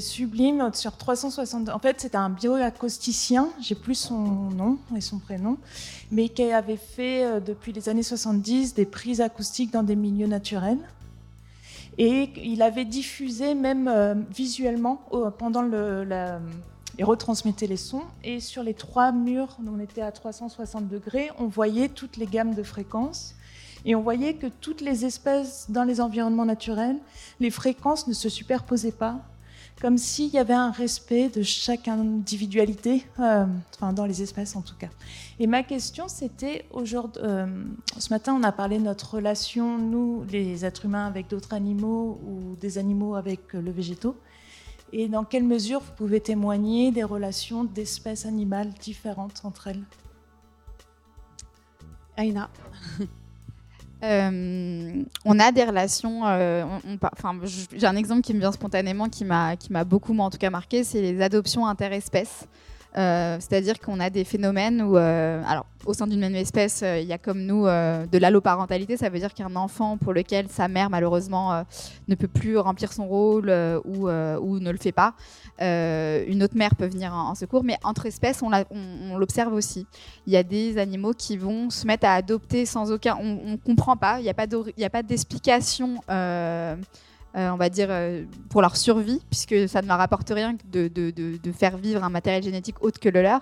[0.00, 1.70] sublime sur 360.
[1.70, 5.56] En fait, c'était un bioacousticien, j'ai plus son nom et son prénom,
[6.10, 10.78] mais qui avait fait depuis les années 70 des prises acoustiques dans des milieux naturels.
[11.98, 15.02] Et il avait diffusé même euh, visuellement
[15.38, 16.04] pendant le,
[16.98, 18.02] il retransmettait les sons.
[18.24, 22.54] Et sur les trois murs, on était à 360 degrés, on voyait toutes les gammes
[22.54, 23.34] de fréquences.
[23.84, 26.98] Et on voyait que toutes les espèces dans les environnements naturels,
[27.38, 29.20] les fréquences ne se superposaient pas,
[29.80, 34.62] comme s'il y avait un respect de chaque individualité, euh, enfin dans les espèces en
[34.62, 34.90] tout cas.
[35.38, 37.64] Et ma question c'était aujourd'hui, euh,
[37.98, 42.20] ce matin on a parlé de notre relation nous les êtres humains avec d'autres animaux
[42.26, 44.16] ou des animaux avec euh, le végétaux.
[44.92, 49.84] Et dans quelle mesure vous pouvez témoigner des relations d'espèces animales différentes entre elles?
[52.16, 52.50] Aïna.
[54.02, 56.26] Euh, on a des relations.
[56.26, 56.64] euh,
[57.02, 57.38] enfin,
[57.74, 60.38] j'ai un exemple qui me vient spontanément, qui m'a, qui m'a beaucoup, moi, en tout
[60.38, 62.46] cas, marqué, c'est les adoptions interespèces.
[62.96, 66.98] Euh, c'est-à-dire qu'on a des phénomènes où, euh, alors, au sein d'une même espèce, euh,
[66.98, 68.96] il y a comme nous de l'alloparentalité.
[68.96, 71.64] Ça veut dire qu'un enfant pour lequel sa mère, malheureusement,
[72.08, 73.52] ne peut plus remplir son rôle
[73.84, 75.14] ou, ou ne le fait pas,
[75.60, 77.64] une autre mère peut venir en, secours.
[77.64, 79.86] Mais entre espèces, on, l'observe aussi.
[80.26, 83.16] Il y a des animaux qui vont se mettre à adopter sans aucun.
[83.20, 84.20] On ne comprend pas.
[84.20, 86.00] Il n'y a pas d'explication.
[87.34, 91.10] On va dire euh, pour leur survie, puisque ça ne leur apporte rien de, de-
[91.10, 93.40] de- faire vivre un matériel génétique autre que le leur.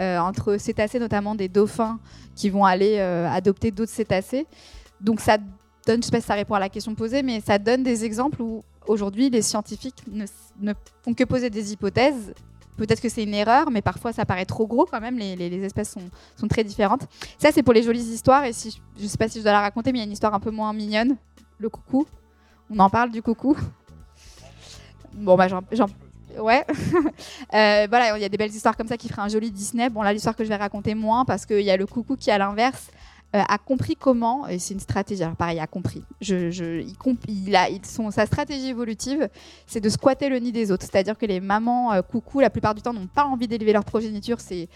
[0.00, 1.98] Euh, entre cétacés, notamment des dauphins
[2.34, 4.46] qui vont aller euh, adopter d'autres cétacés.
[5.00, 5.38] Donc ça
[5.86, 8.04] donne, je sais pas si ça répond à la question posée, mais ça donne des
[8.04, 10.24] exemples où aujourd'hui les scientifiques ne,
[10.60, 10.72] ne
[11.02, 12.32] font que poser des hypothèses.
[12.76, 15.18] Peut-être que c'est une erreur, mais parfois ça paraît trop gros quand même.
[15.18, 16.00] Les, les- les espèces sont,
[16.36, 17.02] sont très différentes.
[17.38, 18.44] Ça, c'est pour les jolies histoires.
[18.44, 20.06] Et si, je ne sais pas si je dois la raconter, mais il y a
[20.06, 21.16] une histoire un peu moins mignonne.
[21.58, 22.06] Le coucou.
[22.70, 23.56] On en parle du coucou.
[25.14, 25.86] Bon, bah, j'en.
[26.38, 26.64] Ouais.
[27.54, 29.90] Euh, voilà, il y a des belles histoires comme ça qui feraient un joli Disney.
[29.90, 32.30] Bon, là, l'histoire que je vais raconter moins, parce qu'il y a le coucou qui,
[32.30, 32.88] à l'inverse,
[33.36, 36.02] euh, a compris comment, et c'est une stratégie, alors pareil, a compris.
[36.22, 36.96] Je, il,
[37.28, 39.28] il a, ils sont, sa stratégie évolutive,
[39.66, 40.86] c'est de squatter le nid des autres.
[40.90, 43.84] C'est-à-dire que les mamans euh, coucou, la plupart du temps, n'ont pas envie d'élever leur
[43.84, 44.40] progéniture.
[44.40, 44.70] C'est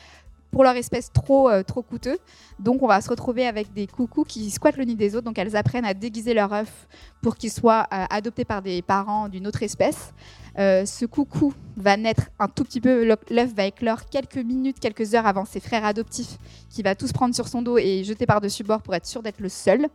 [0.51, 2.19] pour leur espèce trop, euh, trop coûteux.
[2.59, 5.25] Donc, on va se retrouver avec des coucous qui squattent le nid des autres.
[5.25, 6.89] Donc, elles apprennent à déguiser leur œuf
[7.23, 10.13] pour qu'il soit euh, adopté par des parents d'une autre espèce.
[10.59, 15.15] Euh, ce coucou va naître un tout petit peu, l'œuf- va éclore quelques minutes, quelques
[15.15, 16.39] heures avant ses frères adoptifs,
[16.71, 19.41] qui va tous prendre sur son dos et jeter par-dessus bord pour être sûr d'être
[19.41, 19.87] le seul.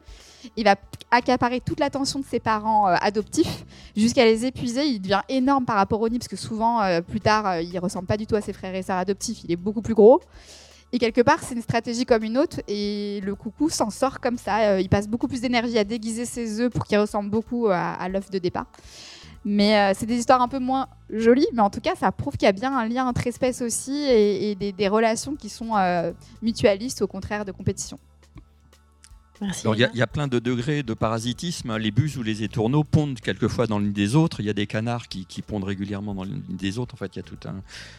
[0.55, 0.75] Il va
[1.09, 4.85] accaparer toute l'attention de ses parents euh, adoptifs jusqu'à les épuiser.
[4.85, 8.05] Il devient énorme par rapport au nid, parce que souvent, euh, plus tard, il ressemble
[8.05, 10.21] pas du tout à ses frères et sœurs adoptifs, il est beaucoup plus gros.
[10.93, 14.37] Et quelque part, c'est une stratégie comme une autre, et le coucou s'en sort comme
[14.37, 14.79] ça.
[14.79, 18.09] Il passe beaucoup plus d'énergie à déguiser ses œufs pour qu'ils ressemblent beaucoup à, à
[18.09, 18.65] l'œuf de départ.
[19.43, 22.33] Mais euh, c'est des histoires un peu moins jolies, mais en tout cas, ça prouve
[22.37, 25.49] qu'il y a bien un lien entre espèces aussi et, et des, des relations qui
[25.49, 26.11] sont euh,
[26.43, 27.97] mutualistes, au contraire de compétition.
[29.41, 29.61] Merci.
[29.65, 29.95] Alors, il y, a- Aïna.
[29.95, 31.75] il y a plein de degrés de parasitisme.
[31.77, 34.39] Les buses ou les étourneaux pondent quelquefois dans nid des autres.
[34.39, 36.93] Il y a des canards qui, qui pondent régulièrement dans nid des autres.
[36.93, 37.55] En fait, il y a tout un.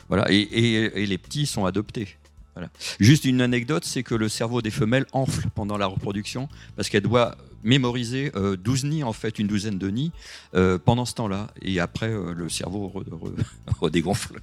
[0.09, 0.31] Voilà.
[0.31, 2.17] Et, et- et les petits sont adoptés.
[2.55, 2.69] Voilà.
[3.01, 7.03] Juste une anecdote, c'est que le cerveau des femelles enfle pendant la reproduction parce qu'elle
[7.03, 10.13] doit mémoriser 12 nids, en fait, une douzaine de nids,
[10.85, 11.49] pendant ce temps-là.
[11.63, 12.93] Et après, le cerveau
[13.81, 14.41] redégonfle.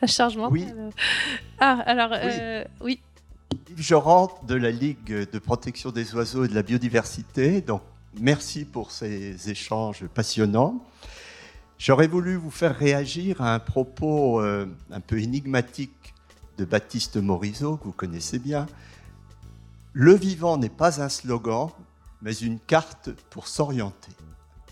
[0.00, 0.52] la charge mentale.
[0.52, 0.66] Oui.
[1.58, 2.12] Ah, alors,
[2.80, 3.00] oui.
[3.76, 7.60] Je rentre de la Ligue de protection des oiseaux et de la biodiversité.
[7.60, 7.82] Donc,
[8.20, 10.84] merci pour ces échanges passionnants.
[11.84, 16.14] J'aurais voulu vous faire réagir à un propos euh, un peu énigmatique
[16.56, 18.68] de Baptiste Morisot, que vous connaissez bien.
[19.92, 21.70] Le vivant n'est pas un slogan,
[22.20, 24.12] mais une carte pour s'orienter.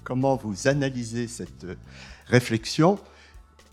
[0.04, 1.66] Comment vous analysez cette
[2.26, 2.96] réflexion?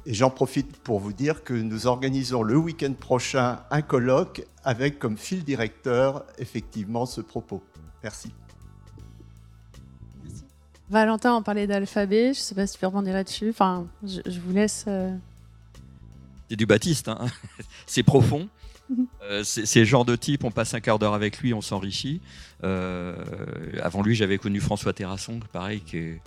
[0.07, 4.97] Et j'en profite pour vous dire que nous organisons le week-end prochain un colloque avec
[4.97, 7.61] comme fil directeur effectivement ce propos.
[8.01, 8.31] Merci.
[10.89, 13.49] Valentin en parlait d'alphabet, je ne sais pas si tu peux rebondir là-dessus.
[13.49, 14.85] Enfin, je, vous laisse.
[14.88, 15.14] Euh.
[16.49, 17.27] C'est du Baptiste, hein.
[17.85, 18.47] c'est profond.
[19.30, 22.22] Euh, c'est le genre de type, on passe un quart d'heure avec lui, on s'enrichit.
[22.64, 23.14] Euh,
[23.84, 26.22] avant lui, j'avais connu François Terrasson, pareil, qui est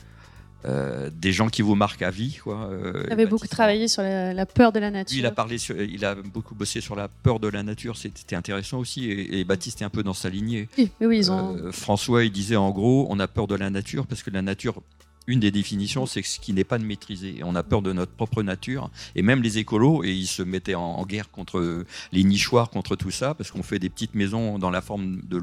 [0.67, 2.39] euh, des gens qui vous marquent à vie.
[2.43, 2.69] Quoi.
[2.71, 5.19] Euh, il avait beaucoup travaillé sur la, peur de la nature.
[5.19, 8.79] il a, parlé il a beaucoup bossé sur la peur de la nature, c'était intéressant
[8.79, 9.11] aussi.
[9.11, 10.69] Et, Baptiste est un peu dans sa lignée.
[10.77, 11.57] Oui, oui, ils ont...
[11.57, 14.43] Euh, François, il disait en gros, on a peur de la nature parce que la
[14.43, 14.83] nature
[15.31, 17.41] une des définitions, c'est ce qui n'est pas de maîtriser.
[17.45, 18.91] On a peur de notre propre nature.
[19.15, 23.11] Et même les écolos, et ils se mettaient en, guerre contre les nichoirs, contre tout
[23.11, 25.41] ça, parce qu'on fait des petites maisons dans la forme de,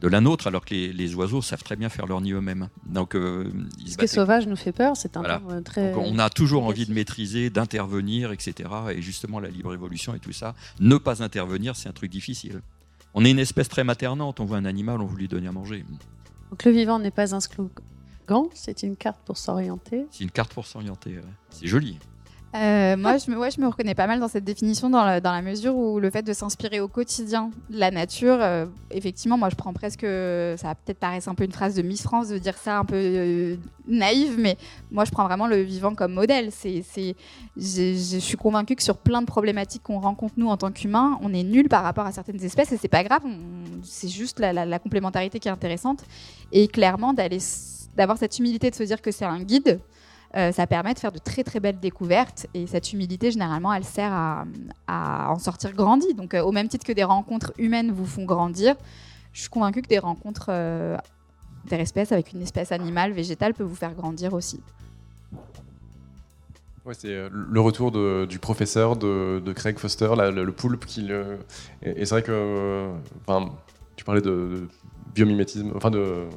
[0.00, 2.68] de la nôtre, alors que les, oiseaux savent très bien faire leur nid eux-mêmes.
[2.86, 3.50] Donc, euh,
[3.86, 5.42] ce qui est sauvage nous fait peur, c'est un voilà.
[5.64, 5.94] très.
[5.94, 8.70] on a toujours envie de maîtriser, d'intervenir, etc.
[8.94, 12.60] Et justement, la libre évolution et tout ça, ne pas intervenir, c'est un truc difficile.
[13.14, 14.40] On est une espèce très maternante.
[14.40, 15.84] On voit un animal, on veut lui donner à manger.
[16.50, 17.40] Donc le vivant n'est pas un
[18.54, 20.06] c'est une carte pour s'orienter.
[20.10, 21.98] C'est une carte pour s'orienter, c'est joli.
[22.54, 25.20] Euh, moi, je me, ouais, je me reconnais pas mal dans cette définition, dans la,
[25.20, 29.36] dans la mesure où le fait de s'inspirer au quotidien de la nature, euh, effectivement,
[29.36, 32.28] moi, je prends presque, ça va peut-être paraître un peu une phrase de Miss France
[32.28, 33.56] de dire ça un peu euh,
[33.86, 34.56] naïve, mais
[34.90, 36.48] moi, je prends vraiment le vivant comme modèle.
[36.50, 37.16] C'est, c'est,
[37.58, 41.34] je suis convaincue que sur plein de problématiques qu'on rencontre nous en tant qu'humains, on
[41.34, 43.22] est nul par rapport à certaines espèces et c'est pas grave.
[43.82, 46.02] c'est juste la, la complémentarité qui est intéressante
[46.50, 47.40] et clairement d'aller
[47.98, 49.80] d'avoir cette humilité de se dire que c'est un guide,
[50.36, 52.46] euh, ça permet de faire de très très belles découvertes.
[52.54, 54.44] Et cette humilité, généralement, elle sert à,
[55.30, 56.14] en sortir grandi.
[56.14, 58.76] Donc, euh, au même titre que des rencontres humaines vous font grandir,
[59.32, 60.96] je suis convaincue que des rencontres euh,
[61.64, 64.60] interespèces avec une espèce animale, végétale, peuvent vous faire grandir aussi.
[66.84, 67.90] Ouais, c'est le retour
[68.26, 70.86] du professeur de, Craig Foster, le, poulpe.
[70.86, 71.10] Qui
[71.82, 72.92] et, c'est vrai que.
[73.96, 74.68] tu parlais de, de
[75.14, 75.72] biomimétisme.
[75.74, 76.28] Enfin, de.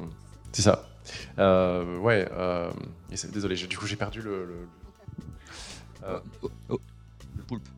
[0.52, 0.91] C'est ça.
[1.38, 2.70] Euh, ouais, euh,
[3.32, 4.46] désolé, du coup j'ai perdu le.
[4.46, 4.66] le,
[6.04, 6.20] euh,
[6.68, 7.68] le poulpe.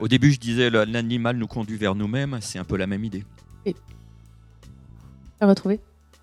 [0.00, 3.24] Au début, je disais l'animal nous conduit vers nous-mêmes, c'est un peu la même idée.
[3.64, 3.74] Et...
[3.74, 5.80] Tu retrouvé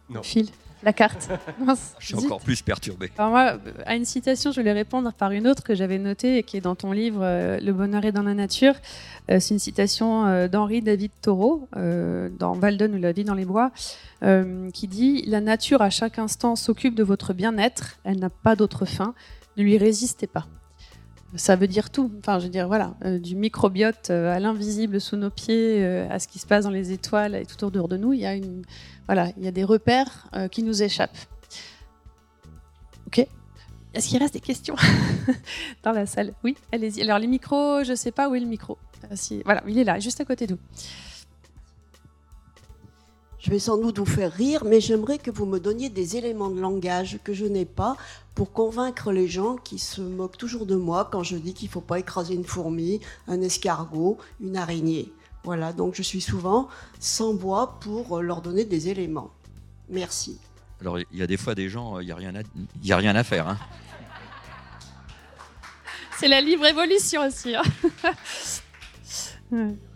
[0.10, 0.24] Non.
[0.24, 0.50] Fil
[0.84, 1.30] la carte.
[2.00, 3.12] je suis encore plus perturbé.
[3.18, 6.44] Alors moi, à une citation, je voulais répondre par une autre que j'avais notée et
[6.44, 8.74] qui est dans ton livre euh, Le bonheur est dans la nature.
[9.30, 13.46] Euh, c'est une citation euh, d'Henri David Thoreau dans Valdon ou La vie dans les
[13.46, 13.72] bois,
[14.74, 17.98] qui dit La nature à chaque instant s'occupe de votre bien-être.
[18.04, 19.14] Elle n'a pas d'autre fin.
[19.58, 20.48] Ne lui résistez pas
[21.36, 22.12] ça veut dire tout.
[22.20, 26.40] Enfin, je veux dire, voilà, du microbiote à l'invisible sous nos pieds, à ce qui
[26.40, 28.64] se passe dans les étoiles et tout autour de nous, il y a une,
[29.14, 31.18] voilà, il y a des repères euh, qui nous échappent.
[33.08, 33.28] Ok
[33.94, 34.76] Est-ce qu'il reste des questions
[35.84, 36.34] dans la salle?
[36.46, 37.02] Oui, allez-y.
[37.02, 38.78] Alors les micros, je ne sais pas où est le micro.
[39.04, 39.42] Euh.
[39.44, 40.58] Voilà, il est là, juste à côté vous.
[43.42, 46.52] Je vais sans doute vous faire rire, mais j'aimerais que vous me donniez des éléments
[46.52, 47.98] de langage que je n'ai pas
[48.36, 51.72] pour convaincre les gens qui se moquent toujours de moi quand je dis qu'il ne
[51.72, 55.12] faut pas écraser une fourmi, un escargot, une araignée.
[55.44, 56.70] Voilà, donc je suis souvent
[57.00, 59.32] sans bois pour euh, leur donner des éléments.
[59.90, 60.40] Merci.
[60.80, 63.16] Alors il y a des fois des gens, il n'y a, rien à, a rien
[63.16, 63.48] à faire.
[63.48, 63.58] Hein.
[66.20, 67.56] C'est la libre évolution aussi.
[67.56, 67.64] Hein.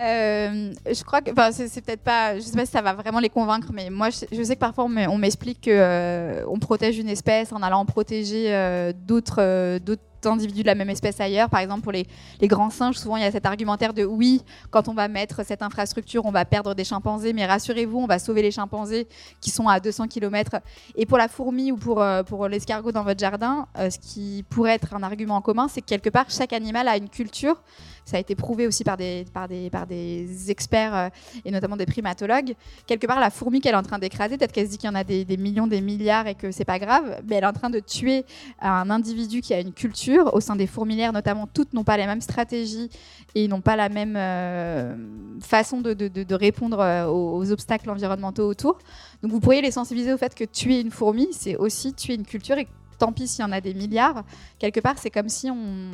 [0.00, 3.28] Euh, je crois que c'est peut-être pas, je sais pas si ça va vraiment les
[3.28, 7.62] convaincre, mais moi je, sais que parfois on m'explique qu'on euh, protège une espèce en
[7.62, 11.48] allant protéger d'autres d'autres individus de la même espèce ailleurs.
[11.48, 12.06] Par exemple, pour les,
[12.42, 15.62] grands singes, souvent il y a cet argumentaire de oui, quand on va mettre cette
[15.62, 19.08] infrastructure, on va perdre des chimpanzés, mais rassurez-vous, on va sauver les chimpanzés
[19.40, 20.56] qui sont à 200 km.
[20.96, 24.44] Et pour la fourmi ou pour, euh, pour l'escargot dans votre jardin, euh, ce qui
[24.48, 27.62] pourrait être un argument en commun, c'est que quelque part, chaque animal a une culture
[28.04, 31.08] ça a été prouvé aussi par des, par des, par des experts euh,
[31.44, 32.54] et notamment des primatologues.
[32.86, 34.92] Quelque part, la fourmi qu'elle est en train d'écraser, peut-être qu'elle se dit qu'il y
[34.92, 37.52] en a des, millions, des milliards et que c'est pas grave, mais elle est en
[37.52, 38.24] train de tuer
[38.60, 40.34] un individu qui a une culture.
[40.34, 42.90] Au sein des fourmilières, notamment, toutes n'ont pas les mêmes stratégies
[43.34, 44.94] et n'ont pas la même euh,
[45.40, 48.78] façon de, répondre euh, aux, obstacles environnementaux autour.
[49.22, 52.24] Donc vous pourriez les sensibiliser au fait que tuer une fourmi, c'est aussi tuer une
[52.24, 52.58] culture
[52.98, 54.24] tant pis s'il y en a des milliards,
[54.58, 55.90] quelque part, c'est comme si on,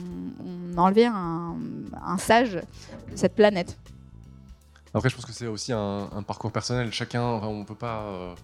[0.77, 1.57] enlevait un,
[2.19, 3.77] sage de cette planète.
[4.95, 6.93] Après, je pense que c'est aussi un, parcours personnel.
[6.93, 8.03] Chacun, enfin, on peut pas.
[8.03, 8.35] Euh,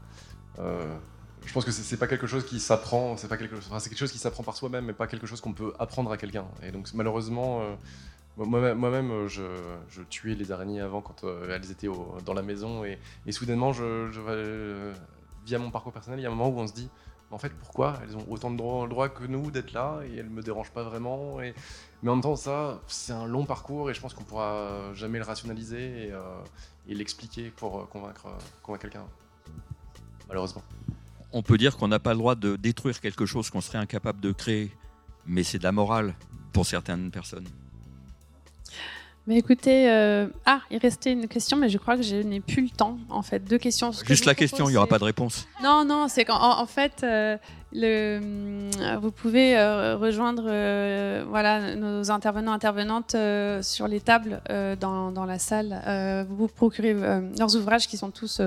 [0.58, 0.96] euh,
[1.44, 3.16] je pense que c'est pas quelque chose qui s'apprend.
[3.16, 5.52] C'est pas quelque, enfin, quelque chose qui s'apprend par soi-même, mais pas quelque chose qu'on
[5.52, 6.46] peut apprendre à quelqu'un.
[6.62, 7.60] Et donc, malheureusement.
[7.62, 7.74] Euh,
[8.38, 11.88] moi-même, moi je, tuais les araignées avant quand elles étaient
[12.22, 12.98] dans la maison et,
[13.32, 13.72] soudainement,
[15.46, 16.90] via mon parcours personnel, il y a un moment où on se dit
[17.36, 20.30] en fait, pourquoi Elles ont autant de droits droit que nous d'être là et elles
[20.30, 21.36] me dérangent pas vraiment.
[21.36, 25.18] Mais en même temps, ça, c'est un long parcours et je pense qu'on pourra jamais
[25.18, 26.22] le rationaliser et, euh,
[26.88, 28.28] et l'expliquer pour convaincre,
[28.62, 29.04] convaincre quelqu'un.
[30.28, 30.62] Malheureusement.
[31.30, 34.22] On peut dire qu'on n'a pas le droit de détruire quelque chose qu'on serait incapable
[34.22, 34.74] de créer,
[35.26, 36.14] mais c'est de la morale
[36.54, 37.48] pour certaines personnes.
[39.27, 40.28] Mais écoutez, euh...
[40.44, 42.98] ah, il restait une question, mais je crois que je n'ai plus le temps.
[43.09, 43.93] En fait, deux questions.
[43.93, 45.48] Ce Juste la question, il n'y aura pas de réponse.
[45.62, 47.36] Non, non, c'est qu'en en fait, euh,
[47.73, 48.20] le,
[49.01, 54.40] vous pouvez euh, rejoindre euh, voilà, nos intervenants intervenantes euh, sur les tables
[54.81, 56.27] dans, dans, la salle.
[56.28, 58.40] vous vous procurez leurs ouvrages qui sont tous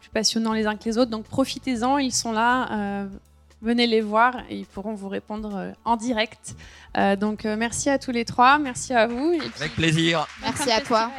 [0.00, 1.10] plus passionnants les uns que les autres.
[1.10, 3.08] Donc profitez-en, ils sont là
[3.62, 6.54] venez les voir et ils pourront vous répondre en direct.
[6.96, 9.32] Euh, donc euh, merci à tous les trois, merci à vous.
[9.32, 10.26] Et Avec plaisir.
[10.42, 11.10] Merci à toi.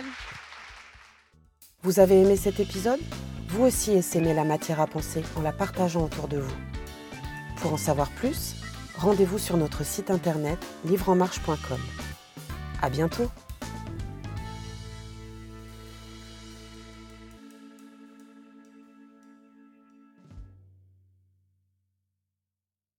[1.82, 3.00] Vous avez aimé cet épisode?
[3.48, 6.56] Vous aussi essaimez la matière à penser en la partageant autour de vous.
[7.62, 8.56] Pour en savoir plus,
[8.98, 11.80] rendez-vous sur notre site internet livreenmarche.com.
[12.82, 13.30] À bientôt